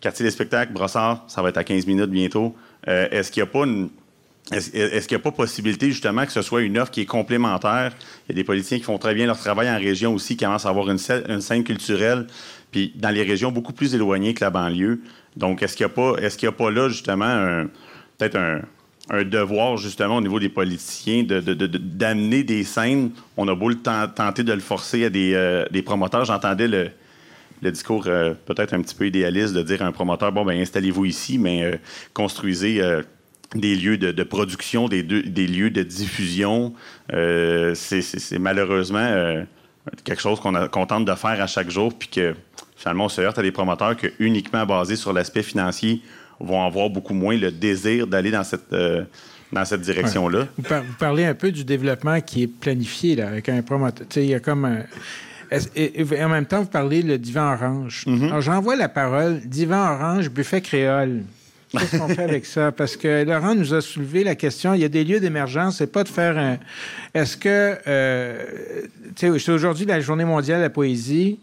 [0.00, 2.54] quartier des spectacles, Brossard, ça va être à 15 minutes bientôt.
[2.88, 3.90] Euh, est-ce qu'il n'y a pas une
[4.52, 7.92] est-ce, qu'il n'y a pas possibilité, justement, que ce soit une offre qui est complémentaire?
[8.28, 10.44] Il y a des politiciens qui font très bien leur travail en région aussi, qui
[10.44, 12.26] commencent à avoir une, scène, culturelle,
[12.70, 15.00] puis dans les régions beaucoup plus éloignées que la banlieue.
[15.34, 17.64] Donc, est-ce qu'il n'y a, pas, est-ce qu'il a pas là, justement,
[18.18, 18.60] peut-être un,
[19.08, 23.10] devoir, justement, au niveau des politiciens, d'amener des scènes?
[23.36, 26.24] On a beau le tenter de le forcer à des, euh, promoteurs.
[26.24, 26.90] J'entendais le,
[27.70, 31.04] discours euh, peut-être un petit peu idéaliste de dire à un promoteur, bon, ben installez-vous
[31.06, 31.76] ici, mais euh,
[32.12, 32.82] construisez
[33.54, 36.74] des lieux de, production, des, lieux de diffusion.
[37.10, 39.44] C'est malheureusement
[40.04, 42.34] quelque chose qu'on tente de faire à chaque jour, puis que
[42.76, 46.02] finalement on se heurte à des promoteurs qui, uniquement basés sur l'aspect financier,
[46.44, 49.04] vont avoir beaucoup moins le désir d'aller dans cette, euh,
[49.52, 50.46] dans cette direction-là.
[50.58, 50.68] Vous,
[50.98, 54.06] parlez un peu du développement qui est planifié là, avec un promoteur.
[54.16, 54.82] Il y a comme un.
[55.76, 58.04] Et, en même temps, vous parlez le divan orange.
[58.06, 58.26] Mm-hmm.
[58.26, 61.22] Alors, j'envoie la parole divan orange, buffet créole.
[61.78, 62.72] Qu'est-ce qu'on fait avec ça?
[62.76, 65.92] Parce que Laurent nous a soulevé la question, il y a des lieux d'émergence, c'est
[65.92, 66.58] pas de faire un...
[67.12, 67.76] Est-ce que...
[67.86, 68.44] Euh,
[69.16, 71.38] tu sais, c'est aujourd'hui la Journée mondiale de la poésie.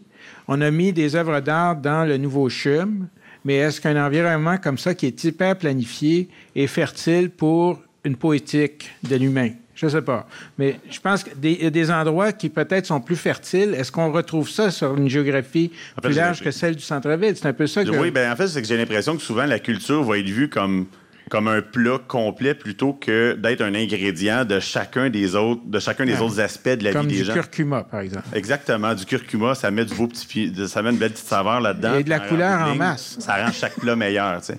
[0.48, 3.06] On a mis des œuvres d'art dans le nouveau CHUM,
[3.44, 8.90] mais est-ce qu'un environnement comme ça, qui est hyper planifié, est fertile pour une poétique
[9.02, 9.50] de l'humain?
[9.74, 10.28] Je ne sais pas.
[10.58, 13.74] Mais je pense qu'il y a des endroits qui peut-être sont plus fertiles.
[13.74, 17.34] Est-ce qu'on retrouve ça sur une géographie plus large que celle du centre-ville?
[17.36, 17.90] C'est un peu ça que...
[17.90, 20.48] Oui, bien en fait, c'est que j'ai l'impression que souvent la culture va être vue
[20.48, 20.86] comme
[21.32, 26.04] comme un plat complet plutôt que d'être un ingrédient de chacun des autres, de chacun
[26.04, 27.32] des autres aspects de la vie des gens.
[27.32, 28.26] Comme du curcuma, par exemple.
[28.34, 31.96] Exactement, du curcuma, ça met du beau petit, ça met une belle petite saveur là-dedans.
[31.96, 33.16] Et de la couleur en masse.
[33.18, 34.58] Ça rend chaque plat meilleur, tu sais.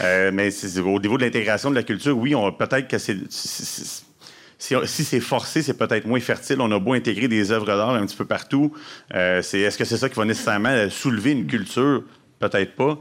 [0.00, 0.50] Euh, mais
[0.80, 3.16] au niveau de l'intégration de la culture, oui, peut-être que c'est
[4.58, 6.56] si, c'est forcé, c'est peut-être moins fertile.
[6.58, 8.72] On a beau intégrer des œuvres d'art un petit peu partout.
[9.14, 12.02] Euh, est-ce que c'est ça qui va nécessairement soulever une culture?
[12.40, 12.98] Peut-être pas.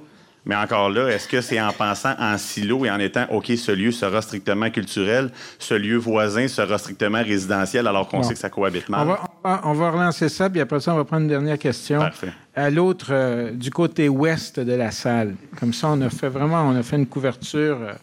[0.47, 3.71] Mais encore là, est-ce que c'est en pensant en silo et en étant, OK, ce
[3.73, 5.29] lieu sera strictement culturel,
[5.59, 9.17] ce lieu voisin sera strictement résidentiel, alors qu'on sait que ça cohabite mal?
[9.43, 11.99] On va, relancer ça, puis après ça, on va prendre une dernière question.
[11.99, 12.31] Parfait.
[12.55, 15.35] À l'autre, euh, du côté ouest de la salle.
[15.59, 17.93] Comme ça, on a fait vraiment, on a fait une couverture euh,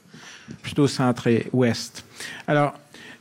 [0.62, 2.04] plutôt centrée ouest.
[2.46, 2.74] Alors,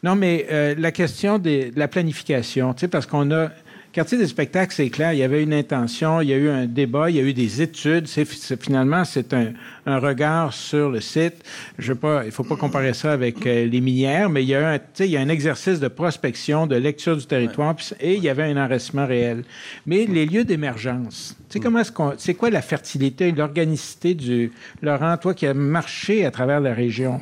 [0.04, 3.50] non, mais euh, la question de la planification, tu sais, parce qu'on a.
[3.94, 6.66] Quartier des spectacles, c'est clair, il y avait une intention, il y a eu un
[6.66, 8.08] débat, il y a eu des études.
[8.08, 8.26] C'est,
[8.60, 9.54] finalement, c'est un,
[9.86, 11.36] regard sur le site.
[11.78, 14.68] Je pas, il faut pas comparer ça avec euh, les minières, mais il y a
[14.68, 18.30] un, il y a un exercice de prospection, de lecture du territoire, et il y
[18.30, 19.44] avait un enracinement réel.
[19.86, 24.52] Mais les lieux d'émergence, tu sais, comment est-ce qu'on, c'est quoi la fertilité, l'organicité du
[24.82, 27.22] Laurent, toi qui as marché à travers la région?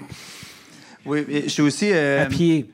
[1.06, 1.90] Oui, je suis aussi.
[1.92, 2.70] Euh, à pied.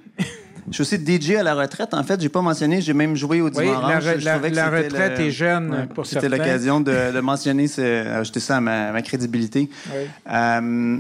[0.69, 1.93] Je suis aussi DJ à la retraite.
[1.93, 4.03] En fait, j'ai pas mentionné, j'ai même joué au dimanche.
[4.05, 9.01] Oui, la, la, retraite est jeune pour C'était l'occasion de, mentionner, ajouter ça à ma,
[9.01, 9.69] crédibilité.
[9.87, 10.01] Oui.
[10.29, 10.99] Euh,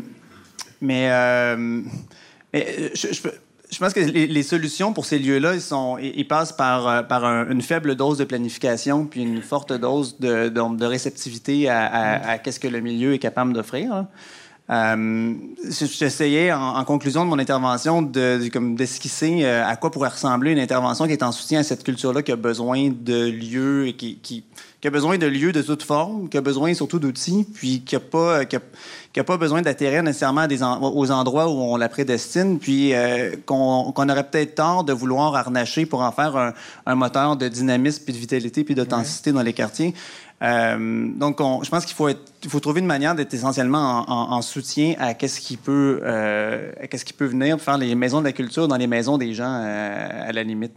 [0.79, 1.81] mais, euh,
[2.53, 7.61] je, pense que les, solutions pour ces lieux-là, ils, sont, ils, passent par, par une
[7.61, 12.69] faible dose de planification puis une forte dose de, de, réceptivité à, à qu'est-ce que
[12.69, 14.05] le milieu est capable d'offrir.
[14.69, 15.33] Euh,
[15.69, 20.59] J'essayais, en, conclusion de mon intervention, de, comme d'esquisser euh, à quoi pourrait ressembler une
[20.59, 24.17] intervention qui est en soutien à cette culture-là, qui a besoin de lieux et qui,
[24.17, 24.43] qui,
[24.81, 27.95] qui, a besoin de lieux de toute forme, qui a besoin surtout d'outils, puis qui
[27.95, 28.59] a pas, qui a,
[29.13, 32.93] qui a pas besoin d'atterrir nécessairement à des aux endroits où on la prédestine, puis
[32.93, 36.53] euh, qu'on aurait peut-être tort de vouloir harnacher pour en faire un,
[36.85, 39.93] un moteur de dynamisme, puis de vitalité, puis d'authenticité dans les quartiers.
[40.43, 42.09] Euh, donc, je pense qu'il faut,
[42.47, 47.13] faut trouver une manière d'être essentiellement en, soutien à qu'est-ce qui peut, euh, qu'est-ce qui
[47.13, 50.31] peut venir faire les maisons de la culture dans les maisons des gens euh, à
[50.31, 50.73] la limite.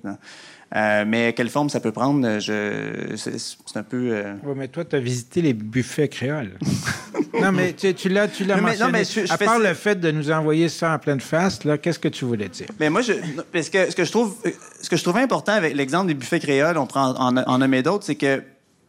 [0.76, 4.22] Euh, mais quelle forme ça peut prendre, je, c'est, un peu.
[4.44, 6.56] Oui, mais toi, tu as visité les buffets créoles.
[7.42, 8.92] non, mais tu, tu l'as, tu l'as mentionné.
[8.92, 11.98] Non, mais à part le fait de nous envoyer ça en pleine face, là, qu'est-ce
[11.98, 12.68] que tu voulais dire?
[12.78, 13.14] Mais moi, je,
[13.52, 14.36] parce que ce que je trouve,
[14.80, 17.82] ce que je trouvais important avec l'exemple des buffets créoles, on prend en, en nommer
[17.82, 18.40] d'autres, c'est que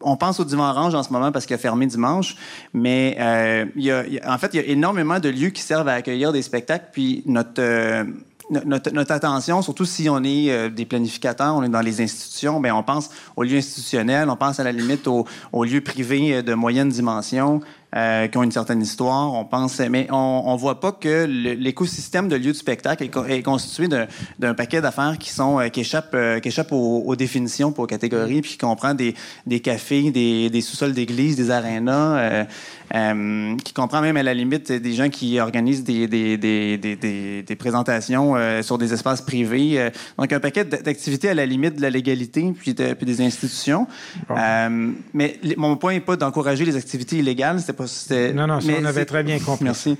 [0.03, 2.35] on pense au Divan Orange en ce moment parce qu'il a fermé dimanche,
[2.73, 5.87] mais euh, il y a, en fait, il y a énormément de lieux qui servent
[5.87, 7.61] à accueillir des spectacles, puis notre...
[7.61, 8.03] Euh,
[8.65, 12.59] notre, notre, attention, surtout si on est euh, des planificateurs, on est dans les institutions,
[12.59, 16.43] bien, on pense aux lieux institutionnels, on pense à la limite aux, aux lieux privés
[16.43, 17.61] de moyenne dimension.
[17.95, 19.33] Euh, qui ont une certaine histoire.
[19.33, 23.87] On pense, mais on, on voit pas que l'écosystème de lieux de spectacle est, constitué
[24.39, 27.85] d'un paquet d'affaires qui sont euh, qui échappent euh, qui échappent aux, aux, définitions, aux
[27.85, 29.15] catégories, puis qui comprend des,
[29.45, 32.17] des cafés, des, des sous-sols d'église, des arénas.
[32.17, 32.43] Euh,
[32.93, 37.41] euh, qui comprend même à la limite des gens qui organisent des, des, des, des,
[37.43, 39.79] des présentations euh, sur des espaces privés.
[39.79, 43.21] Euh, donc, un paquet d'activités à la limite de la légalité puis, de, puis des
[43.21, 43.87] institutions.
[45.13, 47.61] mais mon point n'est pas d'encourager les activités illégales.
[47.61, 48.33] C'était pas.
[48.33, 49.65] Non, non, ça, on avait très bien compris.
[49.65, 49.97] Merci.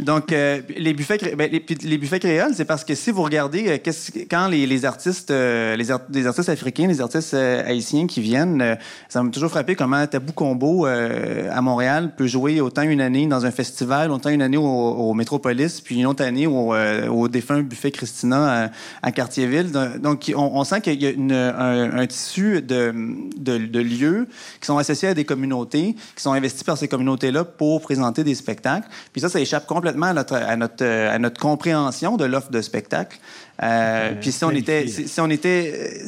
[0.00, 3.92] Donc, euh, les buffets, ben, les, buffets créoles, c'est parce que si vous regardez euh,
[4.30, 8.78] quand les, les artistes, euh, les, artistes africains, les artistes euh, haïtiens qui viennent,
[9.10, 13.44] ça m'a toujours frappé comment Tabou Combo à Montréal peut jouer autant une année dans
[13.44, 17.60] un festival, autant une année au, au Métropolis, puis une autre année au, au défunt
[17.60, 18.70] buffet Christina à,
[19.02, 19.70] à Cartierville.
[20.00, 22.94] Donc, on, on sent qu'il y a une, un, un, tissu de,
[23.36, 24.26] de, de, lieux
[24.60, 28.34] qui sont associés à des communautés, qui sont investis par ces communautés-là pour présenter des
[28.34, 28.88] spectacles.
[29.12, 33.18] Puis ça, ça échappe à notre, à notre, à notre compréhension de l'offre de spectacle.
[33.62, 36.00] Euh, puis si on était, si, on était,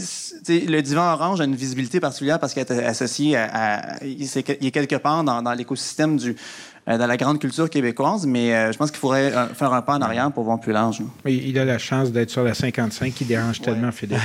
[0.48, 4.70] le divan orange a une visibilité particulière parce qu'il est associé à, à il, est,
[4.70, 6.34] quelque part dans, dans l'écosystème du euh,
[6.86, 9.94] dans la grande culture québécoise, mais euh, je pense qu'il faudrait euh, faire un pas
[9.94, 11.02] en arrière pour voir plus large.
[11.24, 14.18] Oui, il a la chance d'être sur la 55 qui dérange tellement Philippe.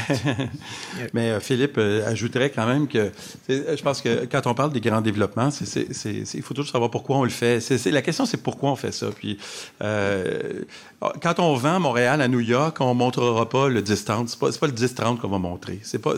[1.13, 3.11] mais Philippe ajouterait quand même que
[3.47, 5.87] je pense que quand on parle des grands développements, c'est,
[6.33, 7.59] il faut toujours savoir pourquoi on le fait.
[7.85, 9.07] la question, c'est pourquoi on fait ça.
[9.15, 9.37] Puis
[9.79, 14.31] quand on vend Montréal à New York, on montrera pas le distance.
[14.31, 15.79] C'est pas, pas le 10-30 qu'on va montrer.
[15.83, 16.13] C'est pas,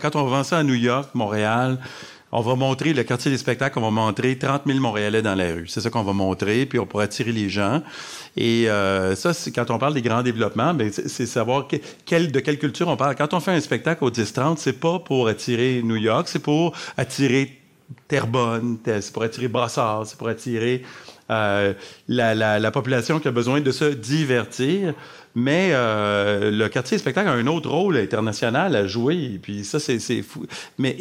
[0.00, 1.78] quand on vend ça à New York, Montréal,
[2.32, 5.54] on va montrer le quartier des spectacles, on va montrer 30 000 Montréalais dans la
[5.54, 5.68] rue.
[5.68, 7.82] C'est ça qu'on va montrer, puis on pourra attirer les gens.
[8.36, 12.88] Et euh, ça, quand on parle des grands développements, ben, c'est savoir de quelle culture
[12.88, 13.16] on parle.
[13.16, 16.74] Quand on fait un spectacle au 10-30, c'est pas pour attirer New York, c'est pour
[16.96, 17.58] attirer
[18.06, 20.82] Terrebonne, c'est pour attirer Brassard, c'est pour attirer
[21.30, 21.72] euh,
[22.08, 24.94] la, la, la, population qui a besoin de se divertir.
[25.34, 29.38] Mais euh, le quartier des spectacles a un autre rôle international à jouer.
[29.40, 30.46] Puis ça, c'est fou.
[30.78, 30.96] Mais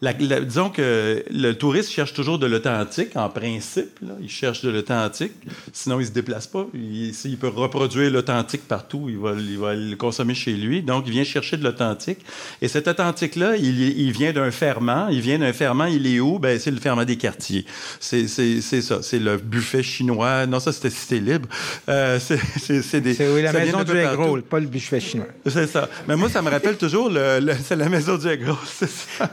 [0.00, 3.98] la, la, disons que le touriste cherche toujours de l'authentique, en principe.
[4.00, 4.14] Là.
[4.20, 5.32] Il cherche de l'authentique.
[5.72, 6.66] Sinon, il se déplace pas.
[6.72, 9.06] Il, il peut reproduire l'authentique partout.
[9.08, 10.82] Il va, il va le consommer chez lui.
[10.82, 12.20] Donc, il vient chercher de l'authentique.
[12.62, 15.08] Et cet authentique-là, il, il, vient d'un ferment.
[15.08, 15.86] Il vient d'un ferment.
[15.86, 16.38] Il est où?
[16.38, 17.66] Ben, c'est le ferment des quartiers.
[17.98, 19.02] C'est ça.
[19.02, 20.46] C'est le buffet chinois.
[20.46, 21.48] Non, ça, c'était Cité Libre.
[21.88, 23.14] Euh, c'est des...
[23.14, 24.16] C'est oui, la maison du Egg
[24.48, 25.26] pas le buffet chinois.
[25.44, 25.88] C'est ça.
[26.06, 29.30] Mais moi, ça me rappelle toujours le, le c'est la maison du Egg c'est ça.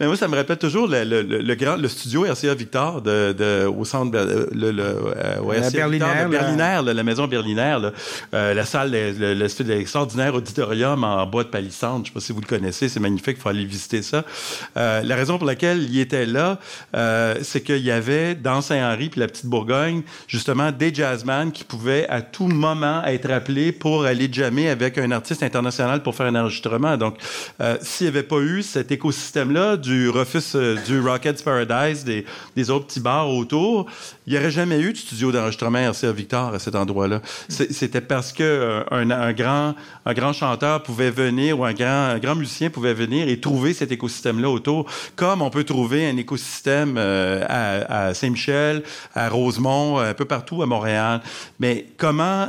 [0.00, 3.32] Mais moi, ça me rappelle toujours le, le, le, grand, le studio RCA Victor de,
[3.32, 4.16] de, au centre,
[4.52, 6.94] le, le, euh, ouais, la Berlinaire, Berlinaire la...
[6.94, 7.92] la maison Berlinaire,
[8.34, 11.98] euh, la salle, l'extraordinaire auditorium en bois de palissandre.
[11.98, 14.24] Je ne sais pas si vous le connaissez, c'est magnifique, il faut aller visiter ça.
[14.76, 16.58] Euh, la raison pour laquelle il était là,
[16.94, 21.64] euh, c'est qu'il y avait dans Saint-Henri puis la petite Bourgogne, justement, des jazzmen qui
[21.64, 26.26] pouvaient à tout moment être appelés pour aller jammer avec un artiste international pour faire
[26.26, 26.96] un enregistrement.
[26.96, 27.16] Donc,
[27.60, 32.24] euh, s'il n'y avait pas eu cet écosystème-là, du Rufus, euh, du Rockets Paradise, des,
[32.56, 33.86] des, autres petits bars autour,
[34.26, 37.20] il n'y aurait jamais eu de studio d'enregistrement RCA Victor à cet endroit-là.
[37.48, 39.74] C'était parce que euh, un, un, grand,
[40.04, 43.74] un grand chanteur pouvait venir ou un grand, un grand musicien pouvait venir et trouver
[43.74, 44.86] cet écosystème-là autour,
[45.16, 48.82] comme on peut trouver un écosystème euh, à, à Saint-Michel,
[49.14, 51.20] à Rosemont, un peu partout à Montréal.
[51.58, 52.48] Mais comment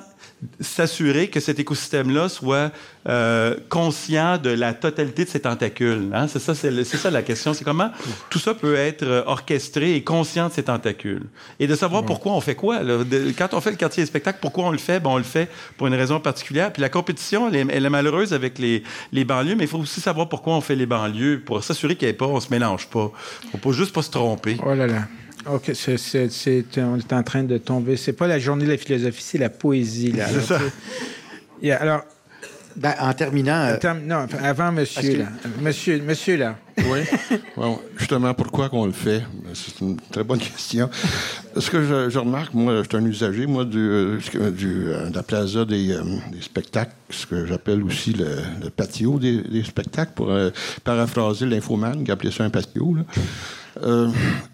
[0.60, 2.72] s'assurer que cet écosystème-là soit
[3.08, 6.10] euh, conscient de la totalité de ses tentacules.
[6.14, 6.28] Hein?
[6.28, 7.54] C'est ça, c'est, ça la question.
[7.54, 7.92] C'est comment
[8.30, 11.24] tout ça peut être euh, orchestré et conscient de ses tentacules?
[11.60, 12.82] Et de savoir pourquoi on fait quoi.
[12.82, 13.04] Là?
[13.04, 15.00] De, quand on fait le quartier des spectacles, pourquoi on le fait?
[15.00, 16.72] Bon, on le fait pour une raison particulière.
[16.72, 19.80] Puis la compétition, elle est, elle est malheureuse avec les, les banlieues, mais il faut
[19.80, 22.50] aussi savoir pourquoi on fait les banlieues, pour s'assurer qu'il n'y ait pas, on se
[22.50, 23.12] mélange pas.
[23.52, 24.58] faut pas juste pas se tromper.
[24.66, 25.04] Oh là là.
[25.52, 27.98] OK, c'est, c'est, c'est, on est en train de tomber.
[27.98, 30.12] C'est pas la journée de la philosophie, c'est la poésie.
[30.12, 30.28] Là.
[30.28, 30.60] C'est ça.
[31.80, 32.04] alors,
[32.76, 33.66] ben, en terminant.
[33.66, 33.78] Euh...
[33.78, 34.00] Term...
[34.06, 35.26] Non, avant monsieur, là.
[35.62, 36.56] Monsieur, monsieur, là.
[36.78, 37.02] Oui.
[37.56, 39.22] Bon, justement, pourquoi qu'on le fait?
[39.54, 40.90] C'est une très bonne question.
[41.56, 44.18] Ce que je, je remarque, moi, je suis un usager, moi, du,
[44.56, 46.02] du, de la plaza des, euh,
[46.32, 50.50] des spectacles, ce que j'appelle aussi le, le patio des, des, spectacles, pour euh,
[50.84, 52.96] paraphraser l'infoman qui appelait ça un patio.
[52.96, 53.04] Là.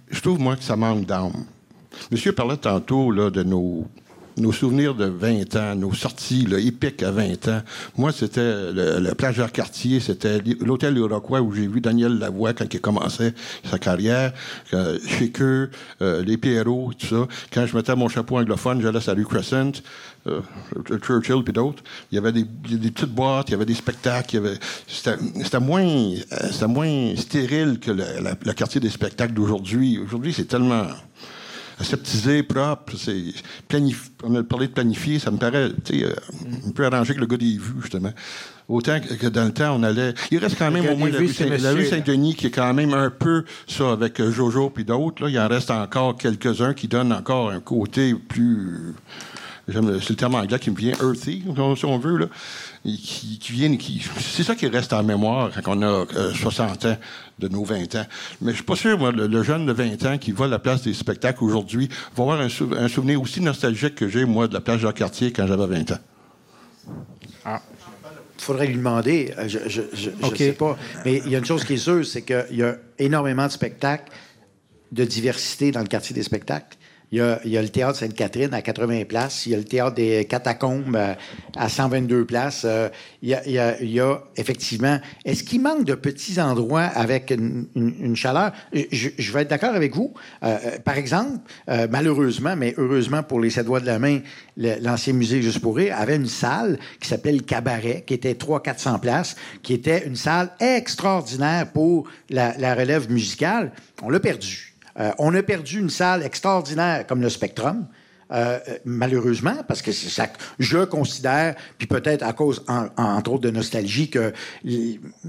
[0.09, 1.45] Je trouve, moi, que ça manque d'âme.
[2.11, 3.85] Monsieur parlait tantôt là, de nos
[4.39, 7.61] nos souvenirs de 20 ans, nos sorties là, épiques à 20 ans.
[7.97, 12.71] Moi, c'était le, le plage quartier, c'était l'hôtel Iroquois où j'ai vu Daniel Lavoie quand
[12.73, 13.33] il commençait
[13.69, 14.33] sa carrière,
[14.73, 17.27] euh, chez euh, les Pierrot, tout ça.
[17.53, 19.71] Quand je mettais mon chapeau anglophone, j'allais à rue Crescent,
[20.27, 20.41] euh,
[21.01, 21.83] Churchill puis d'autres.
[22.11, 24.55] Il y avait des, des, petites boîtes, il y avait des spectacles, euh,
[24.87, 28.03] c'était moins stérile que le,
[28.45, 29.97] le quartier des spectacles d'aujourd'hui.
[29.97, 30.87] Aujourd'hui, c'est tellement
[31.79, 32.93] aseptisé, propre.
[32.97, 33.33] C'est
[34.23, 36.13] On a parlé de planifier, ça me paraît euh,
[36.67, 38.11] un peu arrangé que le gars des vues, justement.
[38.67, 40.13] Autant que dans le temps, on allait.
[40.29, 43.43] Il reste quand même au moins la rue, Saint-Denis, qui est quand même un peu
[43.67, 45.27] ça avec euh, Jojo puis d'autres.
[45.27, 48.93] Il en reste encore quelques-uns qui donnent encore un côté plus.
[49.67, 51.43] C'est le terme anglais qui me vient, earthy,
[51.75, 52.25] si on veut, là.
[52.83, 56.93] Qui, qui vient, qui, c'est ça qui reste en mémoire quand on a 60 euh,
[56.93, 56.97] ans
[57.39, 58.05] de nos 20 ans.
[58.41, 60.59] Mais je suis pas sûr, moi, le, jeune de 20 ans qui va à la
[60.59, 62.49] place des spectacles aujourd'hui va avoir un,
[62.87, 65.99] souvenir aussi nostalgique que j'ai, moi, de la plage de quartier quand j'avais 20 ans.
[67.45, 67.61] Ah.
[68.37, 69.33] Il faudrait lui demander.
[69.37, 70.77] Euh, je ne sais pas.
[71.03, 73.51] Mais il y a une chose qui est sûre, c'est qu'il y a énormément de
[73.51, 74.09] spectacles,
[74.93, 76.77] de diversité dans le quartier des spectacles.
[77.11, 79.47] Il y, a, il y a, le théâtre Sainte-Catherine à 80 places.
[79.47, 80.95] Il y a le théâtre des Catacombes
[81.55, 82.63] à, 122 places.
[82.65, 82.89] Euh,
[83.23, 84.99] il, y a, il, y a, il y a, effectivement.
[85.25, 88.51] Est-ce qu'il manque de petits endroits avec une, une, chaleur?
[88.73, 90.13] Je, je, vais être d'accord avec vous.
[90.43, 94.19] Euh, par exemple, euh, malheureusement, mais heureusement pour les sept doigts de la main,
[94.57, 98.99] l'ancien musée Juste pour rire avait une salle qui s'appelait le Cabaret, qui était 300-400
[98.99, 103.71] places, qui était une salle extraordinaire pour la, la relève musicale.
[104.03, 104.68] On l'a perdu.
[104.99, 107.85] Euh, on a perdu une salle extraordinaire comme le Spectrum.
[108.31, 110.27] Euh, malheureusement, parce que ça,
[110.59, 114.33] je considère, puis peut-être à cause, entre autres, de nostalgie, que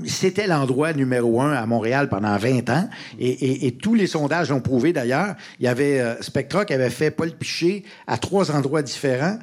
[0.04, 4.92] c'était l'endroit numéro un à Montréal pendant 20 ans, et, tous les sondages l'ont prouvé
[4.92, 5.34] d'ailleurs.
[5.60, 9.38] Il y avait euh, Spectra qui avait fait Paul Piché à trois endroits différents,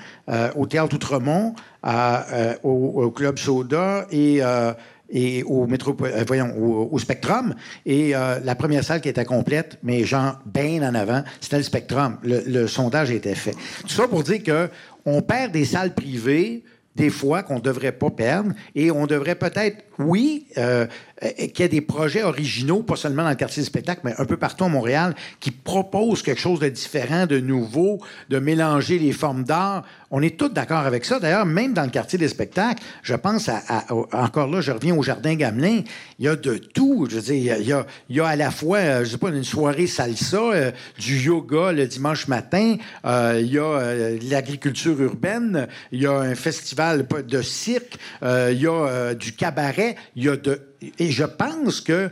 [0.56, 4.42] au Théâtre Outremont, au, au, Club Soda et
[5.10, 7.56] et au métro, euh, Spectrum.
[7.86, 11.64] Et euh, la première salle qui était complète, mais genre bien en avant, c'était le
[11.64, 12.18] Spectrum.
[12.24, 13.56] Le, le, sondage était fait.
[13.82, 14.70] Tout ça pour dire que
[15.06, 16.64] on perd des salles privées
[16.98, 20.88] des fois qu'on ne devrait pas perdre et on devrait peut-être, oui, euh,
[21.22, 24.26] qu'il y ait des projets originaux, pas seulement dans le quartier du spectacle, mais un
[24.26, 28.00] peu partout à Montréal, qui proposent quelque chose de différent, de nouveau,
[28.30, 29.84] de mélanger les formes d'art.
[30.10, 31.20] On est tous d'accord avec ça.
[31.20, 35.04] D'ailleurs, même dans le quartier des spectacles, je pense à, encore là, je reviens au
[35.04, 35.82] Jardin Gamelin,
[36.20, 37.08] il y a de tout.
[37.10, 39.18] Je veux dire, il y a, il y a à la fois, euh, je sais
[39.18, 45.00] pas, une soirée salsa, euh, du yoga le dimanche matin, euh, il y a l'agriculture
[45.02, 50.30] urbaine, il y a un festival de cirque, il y a du cabaret, il y
[50.30, 50.62] a de...
[51.00, 52.10] Et je pense que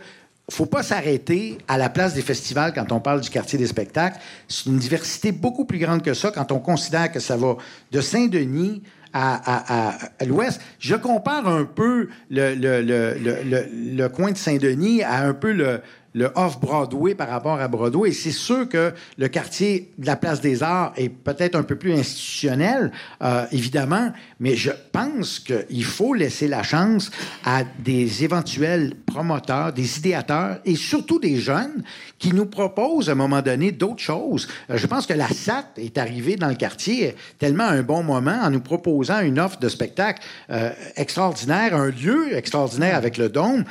[0.49, 4.19] faut pas s'arrêter à la place des festivals quand on parle du quartier des spectacles.
[4.47, 7.57] C'est une diversité beaucoup plus grande que ça quand on considère que ça va
[7.91, 8.83] de Saint-Denis
[9.13, 10.59] à, l'ouest.
[10.77, 15.81] Je compare un peu le, le coin de Saint-Denis à un peu le,
[16.15, 18.13] le off-Broadway par rapport à Broadway.
[18.13, 21.91] C'est sûr que le quartier de la Place des Arts est peut-être un peu plus
[21.91, 27.11] institutionnel, euh, évidemment, mais je pense qu'il faut laisser la chance
[27.43, 31.83] à des éventuels promoteurs, des idéateurs et surtout des jeunes
[32.17, 34.47] qui nous proposent à un moment donné d'autres choses.
[34.69, 38.03] Euh, je pense que la SAT est arrivée dans le quartier tellement à un bon
[38.03, 43.27] moment en nous proposant une offre de spectacle euh, extraordinaire, un lieu extraordinaire avec le
[43.27, 43.65] dôme.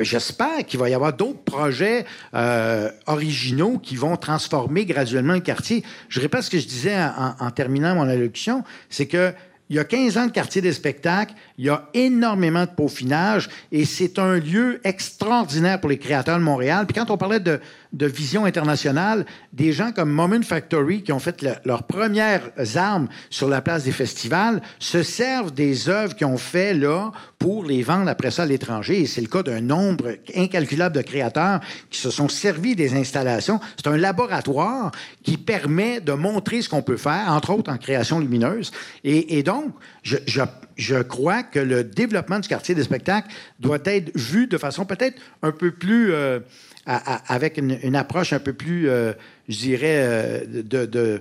[0.00, 2.04] J'espère qu'il va y avoir d'autres projets
[2.34, 5.82] euh, originaux qui vont transformer graduellement le quartier.
[6.10, 6.96] Je répète ce que je disais
[7.40, 9.32] en, terminant mon allocution, c'est que
[9.68, 13.48] il y a 15 ans de quartier des spectacles, il y a énormément de peaufinage
[13.72, 16.86] et c'est un lieu extraordinaire pour les créateurs de Montréal.
[16.86, 17.60] Puis quand on parlait de,
[17.96, 23.48] de vision internationale, des gens comme Moment Factory, qui ont fait leurs premières armes sur
[23.48, 28.08] la place des festivals, se servent des œuvres qu'ils ont fait là pour les vendre
[28.08, 29.00] après ça à l'étranger.
[29.00, 31.60] Et c'est le cas d'un nombre incalculable de créateurs
[31.90, 33.60] qui se sont servis des installations.
[33.76, 34.92] C'est un laboratoire
[35.22, 38.72] qui permet de montrer ce qu'on peut faire, entre autres en création lumineuse.
[39.04, 39.72] Et, et donc,
[40.06, 40.40] je, je,
[40.76, 43.28] je, crois que le développement du quartier des spectacles
[43.58, 46.12] doit être vu de façon peut-être un peu plus...
[46.12, 46.38] Euh,
[46.86, 49.12] avec une, approche un peu plus, euh,
[49.48, 51.20] je dirais, euh, de,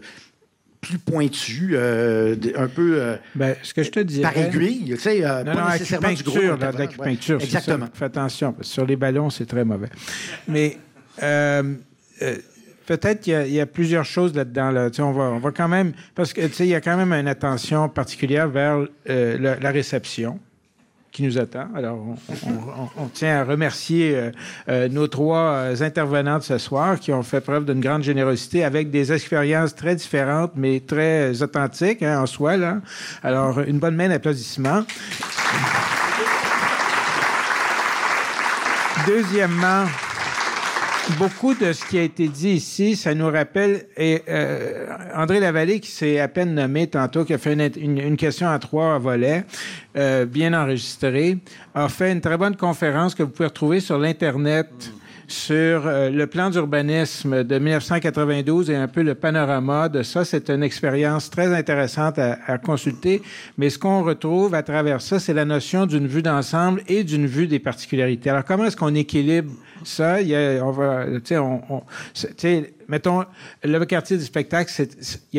[0.80, 3.16] plus pointue, euh, un peu.
[3.34, 4.32] ben, ce que je te dirais.
[4.32, 6.40] Par aiguille, tu sais, pas non, nécessairement du gros.
[6.78, 7.88] l'acupuncture, Exactement.
[7.92, 9.90] Fais attention, parce que sur les ballons, c'est très mauvais.
[10.48, 10.78] Mais.
[12.86, 14.72] Peut-être qu'il y, a plusieurs choses là-dedans.
[14.72, 14.90] Là.
[15.00, 15.94] On, va, on quand même.
[16.14, 20.40] Parce que il y a quand même une attention particulière vers la réception
[21.16, 21.70] qui nous attend.
[21.74, 21.98] Alors,
[22.98, 24.32] on, tient à remercier euh,
[24.68, 29.14] euh, nos trois intervenantes ce soir qui ont fait preuve d'une grande générosité avec des
[29.14, 32.56] expériences très différentes, mais très authentiques hein, en soi.
[33.24, 34.84] Alors, une bonne main d'applaudissements.
[39.08, 39.86] Deuxièmement,
[41.18, 45.80] beaucoup de ce qui a été dit ici, ça nous rappelle, et euh, André Lavallée,
[45.80, 49.46] qui s'est à peine nommé tantôt, qui a fait une, question à trois volets,
[49.98, 51.38] euh, bien enregistrée,
[51.74, 54.68] a fait une très bonne conférence que vous pouvez retrouver sur l'Internet
[55.28, 60.24] sur euh, le plan d'urbanisme de 1992 et un peu le panorama de ça.
[60.24, 63.24] C'est une expérience très intéressante à, à consulter,
[63.58, 67.26] mais ce qu'on retrouve à travers ça, c'est la notion d'une vue d'ensemble et d'une
[67.26, 68.30] vue des particularités.
[68.30, 69.52] Alors, comment est-ce qu'on équilibre
[69.88, 71.84] ça, il y a, on va, on, on
[72.88, 73.26] mettons,
[73.64, 74.72] le quartier du spectacle,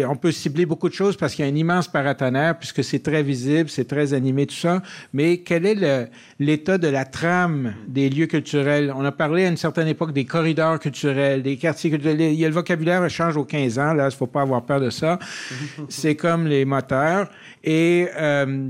[0.07, 3.03] on peut cibler beaucoup de choses parce qu'il y a un immense paratonnerre, puisque c'est
[3.03, 4.83] très visible, c'est très animé, tout ça.
[5.13, 8.93] Mais quel est l'état de la trame des lieux culturels?
[8.97, 12.21] On a parlé à une certaine époque des corridors culturels, des quartiers culturels.
[12.21, 14.63] Il y a le vocabulaire change aux 15 ans, là, il ne faut pas avoir
[14.63, 15.19] peur de ça.
[15.89, 17.29] c'est comme les moteurs.
[17.63, 18.09] Et...
[18.17, 18.69] Euh,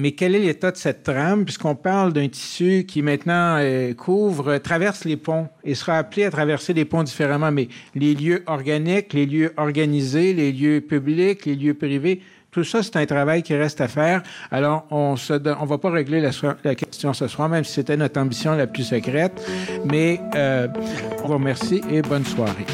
[0.00, 4.58] mais quel est l'état de cette trame, puisqu'on parle d'un tissu qui maintenant euh, couvre,
[4.58, 9.12] traverse les ponts et sera appelé à traverser les ponts différemment, mais les lieux organiques,
[9.12, 12.20] les lieux organisés, les lieux publics, les lieux privés,
[12.50, 14.22] tout ça, c'est un travail qui reste à faire.
[14.50, 16.20] Alors, on ne va pas régler
[16.64, 19.40] la, question ce soir, même si c'était notre ambition la plus secrète,
[19.84, 20.66] mais euh,
[21.22, 22.66] on vous remercie et bonne soirée.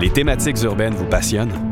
[0.00, 1.71] Les thématiques urbaines vous passionnent?